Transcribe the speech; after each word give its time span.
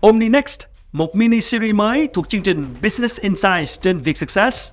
OmniNext, 0.00 0.60
một 0.92 1.16
mini 1.16 1.40
series 1.40 1.74
mới 1.74 2.08
thuộc 2.14 2.28
chương 2.28 2.42
trình 2.42 2.66
Business 2.82 3.20
Insights 3.20 3.80
trên 3.80 3.98
Vietsuccess, 3.98 4.72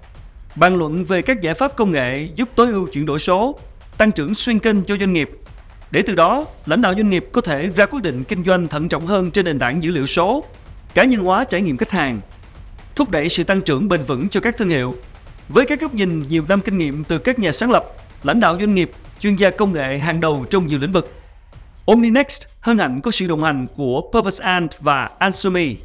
bàn 0.55 0.75
luận 0.75 1.05
về 1.05 1.21
các 1.21 1.41
giải 1.41 1.53
pháp 1.53 1.75
công 1.75 1.91
nghệ 1.91 2.27
giúp 2.35 2.49
tối 2.55 2.71
ưu 2.71 2.87
chuyển 2.87 3.05
đổi 3.05 3.19
số, 3.19 3.59
tăng 3.97 4.11
trưởng 4.11 4.33
xuyên 4.33 4.59
kênh 4.59 4.83
cho 4.83 4.97
doanh 4.97 5.13
nghiệp. 5.13 5.29
Để 5.91 6.01
từ 6.01 6.15
đó, 6.15 6.45
lãnh 6.65 6.81
đạo 6.81 6.93
doanh 6.93 7.09
nghiệp 7.09 7.25
có 7.31 7.41
thể 7.41 7.69
ra 7.75 7.85
quyết 7.85 8.03
định 8.03 8.23
kinh 8.23 8.43
doanh 8.43 8.67
thận 8.67 8.89
trọng 8.89 9.07
hơn 9.07 9.31
trên 9.31 9.45
nền 9.45 9.59
tảng 9.59 9.83
dữ 9.83 9.91
liệu 9.91 10.05
số, 10.05 10.43
cá 10.93 11.03
nhân 11.03 11.21
hóa 11.23 11.43
trải 11.43 11.61
nghiệm 11.61 11.77
khách 11.77 11.91
hàng, 11.91 12.19
thúc 12.95 13.09
đẩy 13.09 13.29
sự 13.29 13.43
tăng 13.43 13.61
trưởng 13.61 13.87
bền 13.87 14.03
vững 14.03 14.29
cho 14.29 14.39
các 14.39 14.57
thương 14.57 14.69
hiệu. 14.69 14.95
Với 15.49 15.65
các 15.65 15.81
góc 15.81 15.93
nhìn 15.93 16.23
nhiều 16.29 16.43
năm 16.47 16.61
kinh 16.61 16.77
nghiệm 16.77 17.03
từ 17.03 17.17
các 17.17 17.39
nhà 17.39 17.51
sáng 17.51 17.71
lập, 17.71 17.85
lãnh 18.23 18.39
đạo 18.39 18.57
doanh 18.59 18.75
nghiệp, 18.75 18.91
chuyên 19.19 19.35
gia 19.35 19.49
công 19.49 19.73
nghệ 19.73 19.97
hàng 19.97 20.19
đầu 20.19 20.45
trong 20.49 20.67
nhiều 20.67 20.79
lĩnh 20.79 20.91
vực, 20.91 21.13
OmniNext 21.91 22.47
hân 22.61 22.77
hạnh 22.77 23.01
có 23.01 23.11
sự 23.11 23.27
đồng 23.27 23.43
hành 23.43 23.67
của 23.75 24.01
Purpose 24.13 24.43
Ant 24.43 24.79
và 24.79 25.09
Ansumi. 25.19 25.75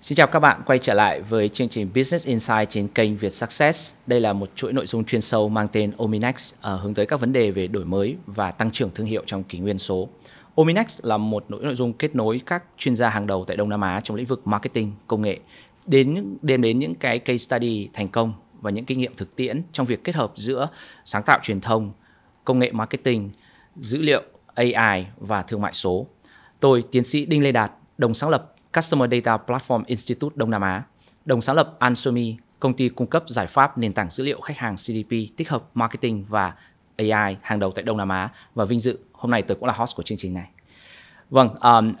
Xin 0.00 0.16
chào 0.16 0.26
các 0.26 0.40
bạn 0.40 0.60
quay 0.66 0.78
trở 0.78 0.94
lại 0.94 1.20
với 1.20 1.48
chương 1.48 1.68
trình 1.68 1.88
Business 1.94 2.26
Insight 2.26 2.68
trên 2.68 2.88
kênh 2.88 3.16
Việt 3.16 3.32
Success. 3.32 3.94
Đây 4.06 4.20
là 4.20 4.32
một 4.32 4.50
chuỗi 4.56 4.72
nội 4.72 4.86
dung 4.86 5.04
chuyên 5.04 5.20
sâu 5.20 5.48
mang 5.48 5.68
tên 5.72 5.92
Ominex 5.98 6.52
uh, 6.54 6.62
à, 6.62 6.72
hướng 6.72 6.94
tới 6.94 7.06
các 7.06 7.20
vấn 7.20 7.32
đề 7.32 7.50
về 7.50 7.66
đổi 7.66 7.84
mới 7.84 8.16
và 8.26 8.50
tăng 8.50 8.70
trưởng 8.70 8.90
thương 8.94 9.06
hiệu 9.06 9.22
trong 9.26 9.44
kỷ 9.44 9.58
nguyên 9.58 9.78
số. 9.78 10.08
Ominex 10.54 11.00
là 11.02 11.16
một 11.16 11.44
nội 11.48 11.74
dung 11.74 11.92
kết 11.92 12.14
nối 12.14 12.40
các 12.46 12.64
chuyên 12.78 12.94
gia 12.94 13.08
hàng 13.08 13.26
đầu 13.26 13.44
tại 13.44 13.56
Đông 13.56 13.68
Nam 13.68 13.80
Á 13.80 14.00
trong 14.04 14.16
lĩnh 14.16 14.26
vực 14.26 14.46
marketing, 14.46 14.92
công 15.06 15.22
nghệ 15.22 15.38
đến 15.86 16.36
đem 16.42 16.62
đến 16.62 16.78
những 16.78 16.94
cái 16.94 17.18
case 17.18 17.38
study 17.38 17.88
thành 17.92 18.08
công 18.08 18.34
và 18.60 18.70
những 18.70 18.84
kinh 18.84 18.98
nghiệm 18.98 19.16
thực 19.16 19.36
tiễn 19.36 19.62
trong 19.72 19.86
việc 19.86 20.04
kết 20.04 20.14
hợp 20.14 20.32
giữa 20.34 20.68
sáng 21.04 21.22
tạo 21.22 21.38
truyền 21.42 21.60
thông, 21.60 21.92
công 22.44 22.58
nghệ 22.58 22.72
marketing, 22.72 23.30
dữ 23.76 24.02
liệu, 24.02 24.22
AI 24.54 25.06
và 25.16 25.42
thương 25.42 25.60
mại 25.60 25.72
số. 25.72 26.06
Tôi, 26.60 26.84
tiến 26.90 27.04
sĩ 27.04 27.26
Đinh 27.26 27.42
Lê 27.42 27.52
Đạt, 27.52 27.72
đồng 27.98 28.14
sáng 28.14 28.30
lập 28.30 28.54
Customer 28.74 29.10
Data 29.10 29.38
Platform 29.46 29.82
Institute 29.86 30.34
Đông 30.36 30.50
Nam 30.50 30.62
Á, 30.62 30.82
đồng 31.24 31.40
sáng 31.40 31.56
lập 31.56 31.76
Ansomi, 31.78 32.36
công 32.60 32.74
ty 32.74 32.88
cung 32.88 33.06
cấp 33.06 33.24
giải 33.28 33.46
pháp 33.46 33.78
nền 33.78 33.92
tảng 33.92 34.10
dữ 34.10 34.24
liệu 34.24 34.40
khách 34.40 34.58
hàng 34.58 34.76
CDP 34.76 35.36
tích 35.36 35.50
hợp 35.50 35.64
marketing 35.74 36.24
và 36.28 36.54
AI 36.96 37.36
hàng 37.42 37.58
đầu 37.58 37.72
tại 37.72 37.82
Đông 37.82 37.96
Nam 37.96 38.08
Á 38.08 38.28
và 38.54 38.64
vinh 38.64 38.78
dự 38.78 38.98
hôm 39.12 39.30
nay 39.30 39.42
tôi 39.42 39.56
cũng 39.56 39.68
là 39.68 39.72
host 39.72 39.96
của 39.96 40.02
chương 40.02 40.18
trình 40.18 40.34
này. 40.34 40.48
Vâng, 41.30 41.54
um, 41.54 41.94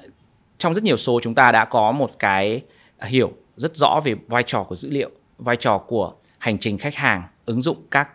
trong 0.58 0.74
rất 0.74 0.84
nhiều 0.84 0.96
số 0.96 1.20
chúng 1.22 1.34
ta 1.34 1.52
đã 1.52 1.64
có 1.64 1.92
một 1.92 2.10
cái 2.18 2.62
hiểu 3.02 3.32
rất 3.56 3.76
rõ 3.76 4.00
về 4.04 4.14
vai 4.28 4.42
trò 4.42 4.62
của 4.62 4.74
dữ 4.74 4.90
liệu, 4.90 5.10
vai 5.38 5.56
trò 5.56 5.78
của 5.78 6.12
hành 6.40 6.58
trình 6.58 6.78
khách 6.78 6.94
hàng, 6.94 7.22
ứng 7.46 7.62
dụng 7.62 7.86
các 7.90 8.08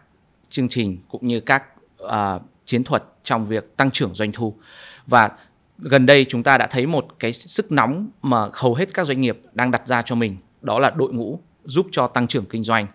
chương 0.49 0.69
trình 0.69 0.97
cũng 1.07 1.27
như 1.27 1.39
các 1.39 1.63
uh, 2.03 2.09
chiến 2.65 2.83
thuật 2.83 3.03
trong 3.23 3.45
việc 3.45 3.77
tăng 3.77 3.91
trưởng 3.91 4.13
doanh 4.13 4.31
thu. 4.31 4.55
Và 5.07 5.29
gần 5.77 6.05
đây 6.05 6.25
chúng 6.25 6.43
ta 6.43 6.57
đã 6.57 6.67
thấy 6.67 6.87
một 6.87 7.07
cái 7.19 7.33
sức 7.33 7.71
nóng 7.71 8.09
mà 8.21 8.49
hầu 8.53 8.75
hết 8.75 8.93
các 8.93 9.05
doanh 9.05 9.21
nghiệp 9.21 9.39
đang 9.53 9.71
đặt 9.71 9.85
ra 9.85 10.01
cho 10.01 10.15
mình, 10.15 10.37
đó 10.61 10.79
là 10.79 10.89
đội 10.95 11.13
ngũ 11.13 11.39
giúp 11.63 11.87
cho 11.91 12.07
tăng 12.07 12.27
trưởng 12.27 12.45
kinh 12.45 12.63
doanh 12.63 12.87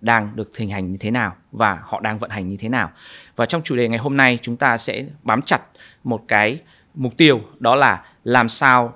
đang 0.00 0.36
được 0.36 0.56
hình 0.56 0.70
hành 0.70 0.90
như 0.90 0.96
thế 1.00 1.10
nào 1.10 1.36
và 1.52 1.78
họ 1.82 2.00
đang 2.00 2.18
vận 2.18 2.30
hành 2.30 2.48
như 2.48 2.56
thế 2.56 2.68
nào. 2.68 2.90
Và 3.36 3.46
trong 3.46 3.62
chủ 3.62 3.76
đề 3.76 3.88
ngày 3.88 3.98
hôm 3.98 4.16
nay 4.16 4.38
chúng 4.42 4.56
ta 4.56 4.76
sẽ 4.76 5.04
bám 5.22 5.42
chặt 5.42 5.60
một 6.04 6.24
cái 6.28 6.60
mục 6.94 7.16
tiêu 7.16 7.40
đó 7.58 7.74
là 7.74 8.04
làm 8.24 8.48
sao 8.48 8.94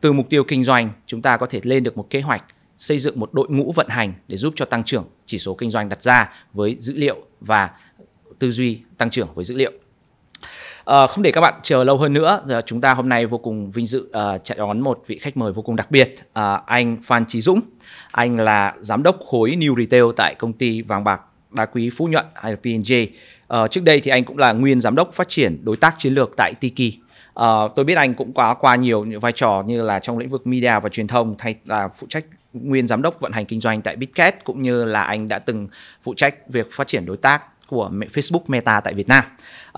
từ 0.00 0.12
mục 0.12 0.26
tiêu 0.30 0.44
kinh 0.44 0.64
doanh 0.64 0.90
chúng 1.06 1.22
ta 1.22 1.36
có 1.36 1.46
thể 1.46 1.60
lên 1.62 1.82
được 1.82 1.96
một 1.96 2.06
kế 2.10 2.20
hoạch 2.20 2.44
xây 2.82 2.98
dựng 2.98 3.20
một 3.20 3.34
đội 3.34 3.48
ngũ 3.50 3.72
vận 3.72 3.88
hành 3.88 4.14
để 4.28 4.36
giúp 4.36 4.52
cho 4.56 4.64
tăng 4.64 4.84
trưởng 4.84 5.04
chỉ 5.26 5.38
số 5.38 5.54
kinh 5.54 5.70
doanh 5.70 5.88
đặt 5.88 6.02
ra 6.02 6.30
với 6.52 6.76
dữ 6.78 6.94
liệu 6.96 7.16
và 7.40 7.70
tư 8.38 8.50
duy 8.50 8.78
tăng 8.98 9.10
trưởng 9.10 9.28
với 9.34 9.44
dữ 9.44 9.56
liệu. 9.56 9.72
À, 10.84 11.06
không 11.06 11.22
để 11.22 11.32
các 11.32 11.40
bạn 11.40 11.54
chờ 11.62 11.84
lâu 11.84 11.96
hơn 11.96 12.12
nữa, 12.12 12.62
chúng 12.66 12.80
ta 12.80 12.94
hôm 12.94 13.08
nay 13.08 13.26
vô 13.26 13.38
cùng 13.38 13.70
vinh 13.70 13.86
dự 13.86 14.08
ờ, 14.12 14.34
uh, 14.34 14.44
chạy 14.44 14.58
đón 14.58 14.80
một 14.80 15.04
vị 15.06 15.18
khách 15.18 15.36
mời 15.36 15.52
vô 15.52 15.62
cùng 15.62 15.76
đặc 15.76 15.90
biệt, 15.90 16.14
uh, 16.24 16.66
anh 16.66 16.96
Phan 17.02 17.26
Trí 17.26 17.40
Dũng. 17.40 17.60
Anh 18.10 18.36
là 18.36 18.74
giám 18.80 19.02
đốc 19.02 19.18
khối 19.26 19.50
New 19.50 19.76
Retail 19.78 20.04
tại 20.16 20.34
công 20.34 20.52
ty 20.52 20.82
vàng 20.82 21.04
bạc 21.04 21.20
đá 21.50 21.66
quý 21.66 21.90
Phú 21.90 22.06
Nhuận 22.06 22.26
IPNJ. 22.42 23.06
Uh, 23.54 23.70
trước 23.70 23.84
đây 23.84 24.00
thì 24.00 24.10
anh 24.10 24.24
cũng 24.24 24.38
là 24.38 24.52
nguyên 24.52 24.80
giám 24.80 24.94
đốc 24.94 25.12
phát 25.12 25.28
triển 25.28 25.64
đối 25.64 25.76
tác 25.76 25.94
chiến 25.98 26.14
lược 26.14 26.30
tại 26.36 26.54
Tiki. 26.60 26.94
Uh, 27.40 27.44
tôi 27.76 27.84
biết 27.84 27.96
anh 27.96 28.14
cũng 28.14 28.32
có 28.32 28.54
qua 28.54 28.76
nhiều 28.76 29.04
những 29.04 29.20
vai 29.20 29.32
trò 29.32 29.62
như 29.66 29.82
là 29.82 29.98
trong 29.98 30.18
lĩnh 30.18 30.30
vực 30.30 30.46
media 30.46 30.80
và 30.82 30.88
truyền 30.88 31.06
thông 31.06 31.34
thay 31.38 31.54
là 31.64 31.88
phụ 31.98 32.06
trách 32.10 32.24
nguyên 32.52 32.86
giám 32.86 33.02
đốc 33.02 33.20
vận 33.20 33.32
hành 33.32 33.46
kinh 33.46 33.60
doanh 33.60 33.82
tại 33.82 33.96
Bitcat 33.96 34.44
cũng 34.44 34.62
như 34.62 34.84
là 34.84 35.02
anh 35.02 35.28
đã 35.28 35.38
từng 35.38 35.68
phụ 36.02 36.14
trách 36.14 36.34
việc 36.48 36.68
phát 36.72 36.86
triển 36.86 37.06
đối 37.06 37.16
tác 37.16 37.42
của 37.68 37.90
Facebook 37.92 38.42
Meta 38.46 38.80
tại 38.80 38.94
Việt 38.94 39.08
Nam. 39.08 39.24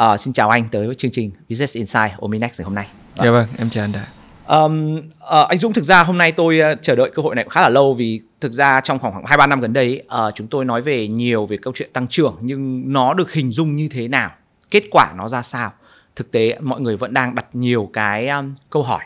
Uh, 0.00 0.20
xin 0.20 0.32
chào 0.32 0.50
anh 0.50 0.68
tới 0.68 0.94
chương 0.94 1.10
trình 1.10 1.30
Business 1.48 1.76
Insight 1.76 2.12
Ominex 2.18 2.60
ngày 2.60 2.64
hôm 2.64 2.74
nay. 2.74 2.88
Dạ 3.16 3.30
vâng, 3.30 3.46
em 3.58 3.70
chào 3.70 3.84
anh 3.84 3.92
đã. 3.92 4.06
Um, 4.46 4.98
uh, 4.98 5.48
anh 5.48 5.58
Dũng 5.58 5.72
thực 5.72 5.84
ra 5.84 6.02
hôm 6.02 6.18
nay 6.18 6.32
tôi 6.32 6.60
uh, 6.72 6.78
chờ 6.82 6.96
đợi 6.96 7.10
cơ 7.14 7.22
hội 7.22 7.34
này 7.34 7.46
khá 7.50 7.60
là 7.60 7.68
lâu 7.68 7.94
vì 7.94 8.20
thực 8.40 8.52
ra 8.52 8.80
trong 8.80 8.98
khoảng 8.98 9.26
hai 9.26 9.38
ba 9.38 9.46
năm 9.46 9.60
gần 9.60 9.72
đây 9.72 10.02
uh, 10.06 10.34
chúng 10.34 10.46
tôi 10.46 10.64
nói 10.64 10.82
về 10.82 11.08
nhiều 11.08 11.46
về 11.46 11.56
câu 11.56 11.72
chuyện 11.76 11.90
tăng 11.92 12.08
trưởng 12.08 12.36
nhưng 12.40 12.92
nó 12.92 13.14
được 13.14 13.32
hình 13.32 13.50
dung 13.50 13.76
như 13.76 13.88
thế 13.90 14.08
nào, 14.08 14.30
kết 14.70 14.84
quả 14.90 15.12
nó 15.16 15.28
ra 15.28 15.42
sao. 15.42 15.72
Thực 16.16 16.30
tế 16.30 16.58
mọi 16.60 16.80
người 16.80 16.96
vẫn 16.96 17.14
đang 17.14 17.34
đặt 17.34 17.46
nhiều 17.52 17.90
cái 17.92 18.28
um, 18.28 18.54
câu 18.70 18.82
hỏi 18.82 19.04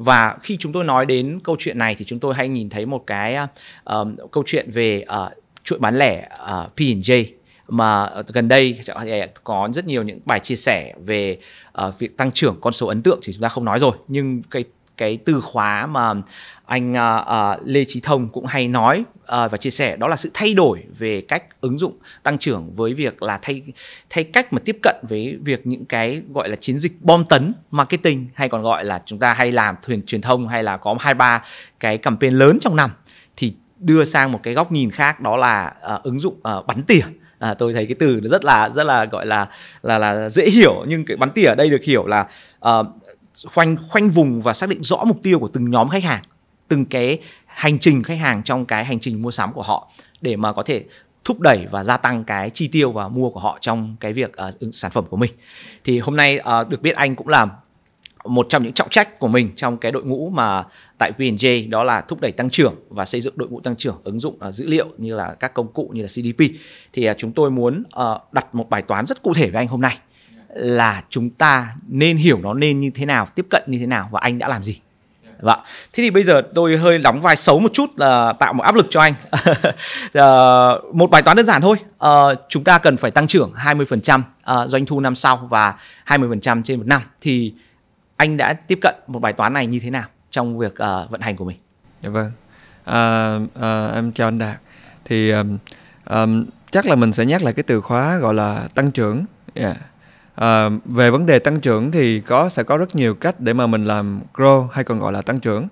và 0.00 0.36
khi 0.42 0.56
chúng 0.56 0.72
tôi 0.72 0.84
nói 0.84 1.06
đến 1.06 1.38
câu 1.44 1.56
chuyện 1.58 1.78
này 1.78 1.94
thì 1.98 2.04
chúng 2.04 2.18
tôi 2.18 2.34
hay 2.34 2.48
nhìn 2.48 2.70
thấy 2.70 2.86
một 2.86 3.06
cái 3.06 3.36
uh, 3.36 4.08
câu 4.30 4.42
chuyện 4.46 4.70
về 4.70 5.04
uh, 5.26 5.32
chuỗi 5.64 5.78
bán 5.78 5.98
lẻ 5.98 6.28
ờ, 6.30 6.66
uh, 6.66 6.76
P&J 6.76 7.24
mà 7.68 8.10
gần 8.26 8.48
đây 8.48 8.80
có 9.44 9.68
rất 9.74 9.86
nhiều 9.86 10.02
những 10.02 10.20
bài 10.24 10.40
chia 10.40 10.56
sẻ 10.56 10.94
về 11.04 11.38
uh, 11.86 11.98
việc 11.98 12.16
tăng 12.16 12.32
trưởng 12.32 12.56
con 12.60 12.72
số 12.72 12.86
ấn 12.86 13.02
tượng 13.02 13.18
thì 13.22 13.32
chúng 13.32 13.42
ta 13.42 13.48
không 13.48 13.64
nói 13.64 13.78
rồi. 13.78 13.92
Nhưng 14.08 14.42
cái 14.50 14.64
cái 15.00 15.18
từ 15.24 15.40
khóa 15.40 15.86
mà 15.86 16.14
anh 16.66 16.92
uh, 16.92 16.98
uh, 16.98 17.66
Lê 17.66 17.84
Trí 17.84 18.00
Thông 18.00 18.28
cũng 18.28 18.46
hay 18.46 18.68
nói 18.68 19.04
uh, 19.22 19.26
và 19.26 19.56
chia 19.60 19.70
sẻ 19.70 19.96
đó 19.96 20.08
là 20.08 20.16
sự 20.16 20.30
thay 20.34 20.54
đổi 20.54 20.82
về 20.98 21.20
cách 21.20 21.60
ứng 21.60 21.78
dụng 21.78 21.98
tăng 22.22 22.38
trưởng 22.38 22.76
với 22.76 22.94
việc 22.94 23.22
là 23.22 23.38
thay 23.42 23.62
thay 24.10 24.24
cách 24.24 24.52
mà 24.52 24.58
tiếp 24.64 24.76
cận 24.82 24.96
với 25.02 25.38
việc 25.42 25.66
những 25.66 25.84
cái 25.84 26.22
gọi 26.34 26.48
là 26.48 26.56
chiến 26.56 26.78
dịch 26.78 26.92
bom 27.00 27.24
tấn 27.24 27.52
marketing 27.70 28.26
hay 28.34 28.48
còn 28.48 28.62
gọi 28.62 28.84
là 28.84 29.02
chúng 29.06 29.18
ta 29.18 29.34
hay 29.34 29.52
làm 29.52 29.76
thuyền 29.82 30.02
truyền 30.02 30.20
thông 30.20 30.48
hay 30.48 30.62
là 30.62 30.76
có 30.76 30.96
hai 31.00 31.14
ba 31.14 31.42
cái 31.80 31.98
campaign 31.98 32.34
lớn 32.34 32.58
trong 32.60 32.76
năm 32.76 32.90
thì 33.36 33.54
đưa 33.78 34.04
sang 34.04 34.32
một 34.32 34.40
cái 34.42 34.54
góc 34.54 34.72
nhìn 34.72 34.90
khác 34.90 35.20
đó 35.20 35.36
là 35.36 35.74
uh, 35.94 36.02
ứng 36.02 36.18
dụng 36.18 36.34
uh, 36.34 36.66
bắn 36.66 36.82
tỉa. 36.82 37.02
À, 37.38 37.54
tôi 37.54 37.74
thấy 37.74 37.86
cái 37.86 37.94
từ 37.98 38.20
nó 38.22 38.28
rất 38.28 38.44
là 38.44 38.68
rất 38.68 38.86
là 38.86 39.04
gọi 39.04 39.26
là 39.26 39.48
là 39.82 39.98
là 39.98 40.28
dễ 40.28 40.50
hiểu 40.50 40.84
nhưng 40.88 41.04
cái 41.04 41.16
bắn 41.16 41.30
tỉa 41.30 41.46
ở 41.46 41.54
đây 41.54 41.70
được 41.70 41.84
hiểu 41.84 42.06
là 42.06 42.26
uh, 42.68 42.86
khoanh 43.44 43.76
khoanh 43.88 44.10
vùng 44.10 44.42
và 44.42 44.52
xác 44.52 44.68
định 44.68 44.82
rõ 44.82 45.04
mục 45.04 45.18
tiêu 45.22 45.38
của 45.38 45.48
từng 45.48 45.70
nhóm 45.70 45.88
khách 45.88 46.04
hàng 46.04 46.22
từng 46.68 46.84
cái 46.84 47.18
hành 47.46 47.78
trình 47.78 48.02
khách 48.02 48.18
hàng 48.18 48.42
trong 48.42 48.66
cái 48.66 48.84
hành 48.84 49.00
trình 49.00 49.22
mua 49.22 49.30
sắm 49.30 49.52
của 49.52 49.62
họ 49.62 49.90
để 50.20 50.36
mà 50.36 50.52
có 50.52 50.62
thể 50.62 50.84
thúc 51.24 51.40
đẩy 51.40 51.66
và 51.70 51.84
gia 51.84 51.96
tăng 51.96 52.24
cái 52.24 52.50
chi 52.50 52.68
tiêu 52.68 52.92
và 52.92 53.08
mua 53.08 53.30
của 53.30 53.40
họ 53.40 53.58
trong 53.60 53.96
cái 54.00 54.12
việc 54.12 54.32
uh, 54.48 54.74
sản 54.74 54.90
phẩm 54.90 55.04
của 55.10 55.16
mình. 55.16 55.30
Thì 55.84 55.98
hôm 55.98 56.16
nay 56.16 56.40
uh, 56.60 56.68
được 56.68 56.82
biết 56.82 56.96
anh 56.96 57.16
cũng 57.16 57.28
là 57.28 57.46
một 58.24 58.46
trong 58.48 58.62
những 58.62 58.72
trọng 58.72 58.88
trách 58.88 59.18
của 59.18 59.28
mình 59.28 59.50
trong 59.56 59.76
cái 59.76 59.92
đội 59.92 60.04
ngũ 60.04 60.30
mà 60.30 60.64
tại 60.98 61.12
P&J 61.12 61.70
đó 61.70 61.84
là 61.84 62.00
thúc 62.00 62.20
đẩy 62.20 62.32
tăng 62.32 62.50
trưởng 62.50 62.74
và 62.88 63.04
xây 63.04 63.20
dựng 63.20 63.34
đội 63.36 63.48
ngũ 63.48 63.60
tăng 63.60 63.76
trưởng 63.76 63.96
ứng 64.04 64.20
dụng 64.20 64.38
uh, 64.48 64.54
dữ 64.54 64.66
liệu 64.66 64.86
như 64.98 65.14
là 65.14 65.34
các 65.34 65.54
công 65.54 65.72
cụ 65.72 65.90
như 65.92 66.02
là 66.02 66.08
CDP 66.08 66.44
thì 66.92 67.10
uh, 67.10 67.18
chúng 67.18 67.32
tôi 67.32 67.50
muốn 67.50 67.82
uh, 68.00 68.32
đặt 68.32 68.54
một 68.54 68.70
bài 68.70 68.82
toán 68.82 69.06
rất 69.06 69.22
cụ 69.22 69.34
thể 69.34 69.50
với 69.50 69.58
anh 69.62 69.68
hôm 69.68 69.80
nay 69.80 69.98
là 70.54 71.04
chúng 71.08 71.30
ta 71.30 71.74
nên 71.88 72.16
hiểu 72.16 72.38
nó 72.42 72.54
nên 72.54 72.80
như 72.80 72.90
thế 72.94 73.06
nào 73.06 73.26
tiếp 73.34 73.46
cận 73.50 73.62
như 73.66 73.78
thế 73.78 73.86
nào 73.86 74.08
và 74.12 74.20
anh 74.20 74.38
đã 74.38 74.48
làm 74.48 74.62
gì 74.62 74.80
Vâng. 75.40 75.58
Thế 75.92 76.02
thì 76.02 76.10
bây 76.10 76.22
giờ 76.22 76.42
tôi 76.54 76.76
hơi 76.76 76.98
đóng 76.98 77.20
vai 77.20 77.36
xấu 77.36 77.60
một 77.60 77.72
chút 77.72 77.90
là 77.96 78.32
tạo 78.32 78.52
một 78.52 78.64
áp 78.64 78.74
lực 78.74 78.86
cho 78.90 79.00
anh. 79.00 79.14
uh, 80.18 80.94
một 80.94 81.10
bài 81.10 81.22
toán 81.22 81.36
đơn 81.36 81.46
giản 81.46 81.62
thôi. 81.62 81.76
Uh, 82.04 82.38
chúng 82.48 82.64
ta 82.64 82.78
cần 82.78 82.96
phải 82.96 83.10
tăng 83.10 83.26
trưởng 83.26 83.52
20% 83.56 84.20
uh, 84.20 84.70
doanh 84.70 84.86
thu 84.86 85.00
năm 85.00 85.14
sau 85.14 85.36
và 85.50 85.74
20% 86.06 86.62
trên 86.62 86.78
một 86.78 86.86
năm 86.86 87.02
thì 87.20 87.54
anh 88.16 88.36
đã 88.36 88.52
tiếp 88.52 88.78
cận 88.82 88.94
một 89.06 89.18
bài 89.18 89.32
toán 89.32 89.52
này 89.52 89.66
như 89.66 89.80
thế 89.82 89.90
nào 89.90 90.08
trong 90.30 90.58
việc 90.58 90.72
uh, 90.72 91.10
vận 91.10 91.20
hành 91.20 91.36
của 91.36 91.44
mình? 91.44 91.56
Dạ 92.02 92.10
vâng. 92.10 92.32
Uh, 92.90 93.48
uh, 93.58 93.94
em 93.94 94.12
chào 94.12 94.28
anh 94.28 94.38
Đạt. 94.38 94.56
Thì 95.04 95.30
um, 95.30 95.58
um, 96.10 96.44
chắc 96.70 96.86
là 96.86 96.94
mình 96.94 97.12
sẽ 97.12 97.26
nhắc 97.26 97.42
lại 97.42 97.52
cái 97.52 97.62
từ 97.62 97.80
khóa 97.80 98.18
gọi 98.18 98.34
là 98.34 98.68
tăng 98.74 98.90
trưởng. 98.90 99.24
Yeah 99.54 99.76
à, 100.40 100.70
về 100.84 101.10
vấn 101.10 101.26
đề 101.26 101.38
tăng 101.38 101.60
trưởng 101.60 101.90
thì 101.90 102.20
có 102.20 102.48
sẽ 102.48 102.62
có 102.62 102.76
rất 102.76 102.96
nhiều 102.96 103.14
cách 103.14 103.40
để 103.40 103.52
mà 103.52 103.66
mình 103.66 103.84
làm 103.84 104.20
grow 104.34 104.66
hay 104.72 104.84
còn 104.84 105.00
gọi 105.00 105.12
là 105.12 105.22
tăng 105.22 105.40
trưởng 105.40 105.68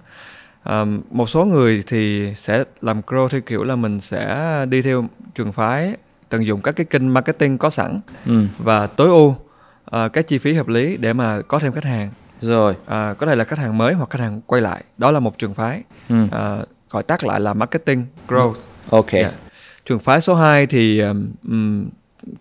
à, 0.63 0.85
một 1.11 1.29
số 1.29 1.45
người 1.45 1.85
thì 1.87 2.33
sẽ 2.37 2.65
làm 2.81 3.01
grow 3.07 3.29
theo 3.29 3.41
kiểu 3.41 3.65
là 3.65 3.77
mình 3.77 4.01
sẽ 4.01 4.49
đi 4.69 4.83
theo 4.83 5.05
trường 5.35 5.53
phái 5.53 5.97
tận 6.29 6.47
dụng 6.47 6.63
các 6.63 6.77
cái 6.77 6.87
kênh 6.87 7.15
marketing 7.15 7.59
có 7.59 7.71
sẵn 7.71 8.01
ừ. 8.27 8.45
và 8.59 8.87
tối 8.87 9.09
ưu 9.09 9.29
uh, 9.29 10.13
cái 10.13 10.23
chi 10.23 10.39
phí 10.39 10.55
hợp 10.55 10.69
lý 10.69 10.97
để 10.97 11.13
mà 11.13 11.41
có 11.49 11.59
thêm 11.59 11.73
khách 11.73 11.85
hàng 11.85 12.11
rồi 12.41 12.75
à, 12.87 13.15
có 13.19 13.27
thể 13.27 13.35
là 13.35 13.45
khách 13.45 13.59
hàng 13.59 13.79
mới 13.79 13.95
hoặc 13.95 14.11
khách 14.11 14.21
hàng 14.21 14.41
quay 14.47 14.63
lại 14.63 14.85
đó 14.99 15.11
là 15.11 15.21
một 15.21 15.39
trường 15.39 15.55
phái 15.55 15.83
ừ. 16.09 16.27
à, 16.33 16.57
gọi 16.91 17.03
tắt 17.03 17.25
lại 17.25 17.41
là 17.41 17.55
marketing 17.55 18.07
growth 18.29 18.55
ok 18.91 19.13
yeah. 19.13 19.33
Dạ. 19.33 19.39
trường 19.85 19.99
phái 19.99 20.21
số 20.21 20.35
2 20.35 20.67
thì 20.67 21.01
um, 21.01 21.89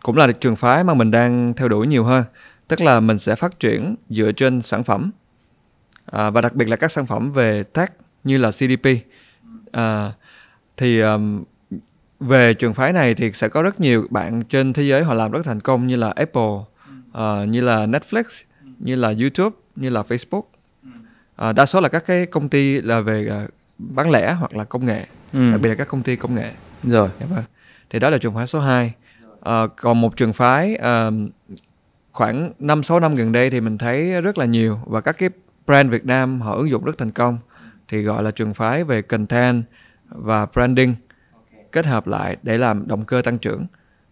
cũng 0.04 0.18
là 0.18 0.28
trường 0.32 0.56
phái 0.56 0.84
mà 0.84 0.94
mình 0.94 1.12
đang 1.12 1.54
theo 1.54 1.68
đuổi 1.68 1.88
nhiều 1.88 2.04
hơn 2.04 2.24
tức 2.68 2.82
là 2.82 3.00
mình 3.00 3.18
sẽ 3.18 3.36
phát 3.36 3.60
triển 3.60 3.96
dựa 4.10 4.32
trên 4.32 4.62
sản 4.62 4.84
phẩm 4.84 5.12
à, 6.06 6.30
và 6.30 6.42
đặc 6.42 6.54
biệt 6.54 6.68
là 6.70 6.76
các 6.76 6.92
sản 6.92 7.06
phẩm 7.06 7.32
về 7.32 7.64
tech 7.64 7.94
như 8.24 8.38
là 8.38 8.52
CDP 8.52 8.88
à, 9.72 10.12
thì 10.78 11.00
um, 11.00 11.44
về 12.20 12.54
trường 12.54 12.74
phái 12.74 12.94
này 12.94 13.14
thì 13.14 13.32
sẽ 13.32 13.48
có 13.50 13.62
rất 13.62 13.80
nhiều 13.80 14.08
bạn 14.10 14.44
trên 14.44 14.74
thế 14.74 14.84
giới 14.84 15.04
họ 15.04 15.14
làm 15.14 15.32
rất 15.32 15.46
thành 15.46 15.60
công 15.60 15.88
như 15.88 15.96
là 15.96 16.10
Apple, 16.16 16.44
uh, 16.44 17.48
như 17.48 17.62
là 17.62 17.86
Netflix, 17.86 18.24
như 18.80 18.96
là 18.96 19.14
YouTube, 19.20 19.56
như 19.76 19.90
là 19.90 20.02
Facebook. 20.02 20.44
Uh, 21.50 21.56
đa 21.56 21.66
số 21.66 21.82
là 21.82 21.90
các 21.90 22.06
cái 22.06 22.26
công 22.26 22.50
ty 22.50 22.82
là 22.82 23.00
về 23.00 23.44
uh, 23.46 23.50
bán 23.78 24.12
lẻ 24.12 24.34
hoặc 24.34 24.56
là 24.56 24.64
công 24.64 24.86
nghệ, 24.86 25.06
Ừ. 25.34 25.52
đặc 25.52 25.62
biệt 25.62 25.70
là 25.70 25.76
các 25.76 25.88
công 25.88 26.04
ty 26.04 26.16
công 26.16 26.36
nghệ. 26.36 26.52
rồi 26.84 27.10
Dạ 27.20 27.26
vâng. 27.30 27.44
Thì 27.90 28.00
đó 28.00 28.10
là 28.10 28.18
trường 28.18 28.36
phái 28.36 28.48
số 28.48 28.60
2. 28.60 28.94
Ờ, 29.40 29.68
còn 29.68 30.02
một 30.02 30.18
trường 30.18 30.34
phái 30.34 30.76
ờ, 30.76 31.12
khoảng 32.12 32.52
5 32.60 32.84
6 32.84 33.00
năm 33.00 33.16
gần 33.16 33.32
đây 33.32 33.50
thì 33.50 33.62
mình 33.62 33.78
thấy 33.78 34.22
rất 34.22 34.38
là 34.38 34.46
nhiều 34.46 34.80
và 34.86 35.02
các 35.02 35.18
cái 35.18 35.30
brand 35.68 35.90
Việt 35.92 36.06
Nam 36.06 36.42
họ 36.42 36.56
ứng 36.56 36.70
dụng 36.70 36.84
rất 36.84 36.98
thành 36.98 37.12
công 37.12 37.38
thì 37.88 38.02
gọi 38.02 38.24
là 38.24 38.32
trường 38.32 38.54
phái 38.54 38.84
về 38.84 39.02
content 39.02 39.64
và 40.10 40.46
branding 40.46 40.96
kết 41.72 41.86
hợp 41.86 42.08
lại 42.08 42.38
để 42.44 42.58
làm 42.58 42.88
động 42.88 43.04
cơ 43.06 43.22
tăng 43.22 43.38
trưởng. 43.38 43.66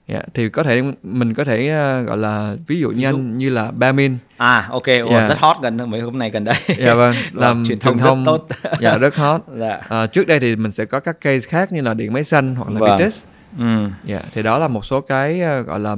Dạ, 0.07 0.21
thì 0.33 0.49
có 0.49 0.63
thể 0.63 0.83
mình 1.03 1.33
có 1.33 1.43
thể 1.43 1.67
ờ, 1.69 2.01
gọi 2.01 2.17
là 2.17 2.55
ví 2.67 2.79
dụ 2.79 2.89
Ví 2.89 2.95
như 2.95 3.01
dụ. 3.01 3.07
anh 3.07 3.37
như 3.37 3.49
là 3.49 3.71
Bamin 3.71 4.17
à 4.37 4.67
ok 4.71 4.83
Ồ, 4.87 5.11
Dạ. 5.11 5.27
rất 5.29 5.37
hot 5.39 5.57
gần 5.61 5.89
mấy 5.91 6.01
hôm 6.01 6.19
nay 6.19 6.29
gần 6.29 6.43
đây 6.43 6.55
dạ 6.77 6.93
vâng 6.93 7.15
làm 7.33 7.63
truyền 7.67 7.79
thông 7.79 7.97
thông, 7.97 8.25
rất 8.25 8.31
tốt. 8.31 8.47
dạ 8.81 8.97
rất 8.97 9.15
hot 9.15 9.41
dạ 9.59 9.81
Ờ, 9.87 10.07
trước 10.07 10.27
đây 10.27 10.39
thì 10.39 10.55
mình 10.55 10.71
sẽ 10.71 10.85
có 10.85 10.99
các 10.99 11.21
case 11.21 11.47
khác 11.49 11.71
như 11.71 11.81
là 11.81 11.93
điện 11.93 12.13
máy 12.13 12.23
xanh 12.23 12.55
hoặc 12.55 12.69
là 12.73 12.79
Vâng. 12.79 12.97
Vitis 12.97 13.23
ừ. 13.59 13.89
Dạ, 14.05 14.21
thì 14.33 14.43
đó 14.43 14.57
là 14.57 14.67
một 14.67 14.85
số 14.85 15.01
cái 15.01 15.41
ờ, 15.41 15.61
gọi 15.61 15.79
là 15.79 15.95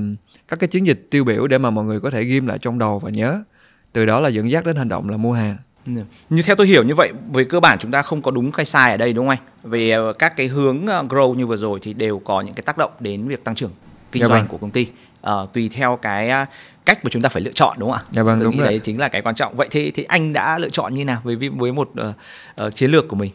các 0.47 0.59
cái 0.59 0.67
chiến 0.67 0.87
dịch 0.87 1.07
tiêu 1.11 1.23
biểu 1.23 1.47
để 1.47 1.57
mà 1.57 1.69
mọi 1.69 1.85
người 1.85 1.99
có 1.99 2.09
thể 2.09 2.23
ghim 2.23 2.47
lại 2.47 2.57
trong 2.57 2.79
đầu 2.79 2.99
và 2.99 3.09
nhớ. 3.09 3.41
Từ 3.93 4.05
đó 4.05 4.19
là 4.19 4.29
dẫn 4.29 4.51
dắt 4.51 4.65
đến 4.65 4.75
hành 4.75 4.89
động 4.89 5.09
là 5.09 5.17
mua 5.17 5.33
hàng. 5.33 5.57
Ừ. 5.85 5.91
Như 6.29 6.41
theo 6.41 6.55
tôi 6.55 6.67
hiểu 6.67 6.83
như 6.83 6.95
vậy, 6.95 7.11
với 7.31 7.45
cơ 7.45 7.59
bản 7.59 7.77
chúng 7.79 7.91
ta 7.91 8.01
không 8.01 8.21
có 8.21 8.31
đúng 8.31 8.51
hay 8.53 8.65
sai 8.65 8.91
ở 8.91 8.97
đây 8.97 9.13
đúng 9.13 9.27
không 9.27 9.29
anh? 9.29 9.71
Về 9.71 9.91
ờ, 9.91 10.13
các 10.13 10.37
cái 10.37 10.47
hướng 10.47 10.87
ờ, 10.87 11.03
grow 11.09 11.35
như 11.35 11.47
vừa 11.47 11.57
rồi 11.57 11.79
thì 11.81 11.93
đều 11.93 12.19
có 12.19 12.41
những 12.41 12.53
cái 12.53 12.63
tác 12.63 12.77
động 12.77 12.91
đến 12.99 13.27
việc 13.27 13.43
tăng 13.43 13.55
trưởng 13.55 13.71
kinh 14.11 14.21
Dạ 14.23 14.27
doanh 14.27 14.41
vâng. 14.41 14.47
của 14.47 14.57
công 14.57 14.71
ty. 14.71 14.87
Ờ, 15.21 15.47
tùy 15.53 15.69
theo 15.73 15.95
cái 16.01 16.31
cách 16.85 17.03
mà 17.05 17.09
chúng 17.09 17.21
ta 17.21 17.29
phải 17.29 17.41
lựa 17.41 17.51
chọn 17.51 17.75
đúng 17.79 17.91
không 17.91 17.99
ạ? 17.99 18.09
Dạ 18.11 18.23
vâng, 18.23 18.39
tôi 18.39 18.43
đúng 18.43 18.53
nghĩ 18.53 18.59
rồi. 18.59 18.67
đấy 18.67 18.79
chính 18.83 18.99
là 18.99 19.07
cái 19.07 19.21
quan 19.21 19.35
trọng. 19.35 19.55
Vậy 19.55 19.67
thì 19.71 19.91
thì 19.91 20.03
anh 20.03 20.33
đã 20.33 20.57
lựa 20.57 20.69
chọn 20.69 20.93
như 20.93 21.05
nào 21.05 21.21
với 21.23 21.35
với- 21.35 21.71
một 21.71 21.89
ờ, 21.95 22.13
ờ, 22.55 22.71
chiến 22.71 22.91
lược 22.91 23.07
của 23.07 23.15
mình? 23.15 23.31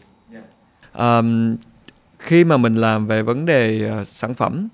Ờm, 0.91 1.55
khi 2.23 2.43
mà 2.43 2.57
mình 2.57 2.75
làm 2.75 3.07
về 3.07 3.21
vấn 3.21 3.45
đề 3.45 3.91
uh, 4.01 4.07
sản 4.07 4.33
phẩm 4.33 4.67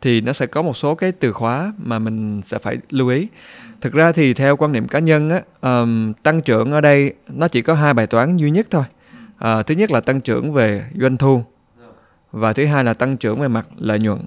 thì 0.00 0.20
nó 0.20 0.32
sẽ 0.32 0.46
có 0.46 0.62
một 0.62 0.76
số 0.76 0.94
cái 0.94 1.12
từ 1.12 1.32
khóa 1.32 1.72
mà 1.78 1.98
mình 1.98 2.42
sẽ 2.44 2.58
phải 2.58 2.78
lưu 2.90 3.08
ý. 3.08 3.28
Thực 3.80 3.92
ra 3.92 4.12
thì 4.12 4.34
theo 4.34 4.56
quan 4.56 4.72
niệm 4.72 4.88
cá 4.88 4.98
nhân 4.98 5.30
á, 5.30 5.42
um, 5.60 6.12
tăng 6.12 6.42
trưởng 6.42 6.72
ở 6.72 6.80
đây 6.80 7.14
nó 7.28 7.48
chỉ 7.48 7.62
có 7.62 7.74
hai 7.74 7.94
bài 7.94 8.06
toán 8.06 8.36
duy 8.36 8.50
nhất 8.50 8.66
thôi. 8.70 8.84
Ờ, 9.38 9.62
thứ 9.62 9.74
nhất 9.74 9.90
là 9.90 10.00
tăng 10.00 10.20
trưởng 10.20 10.52
về 10.52 10.84
doanh 11.00 11.16
thu 11.16 11.42
và 12.32 12.52
thứ 12.52 12.66
hai 12.66 12.84
là 12.84 12.94
tăng 12.94 13.16
trưởng 13.16 13.40
về 13.40 13.48
mặt 13.48 13.66
lợi 13.78 13.98
nhuận. 13.98 14.20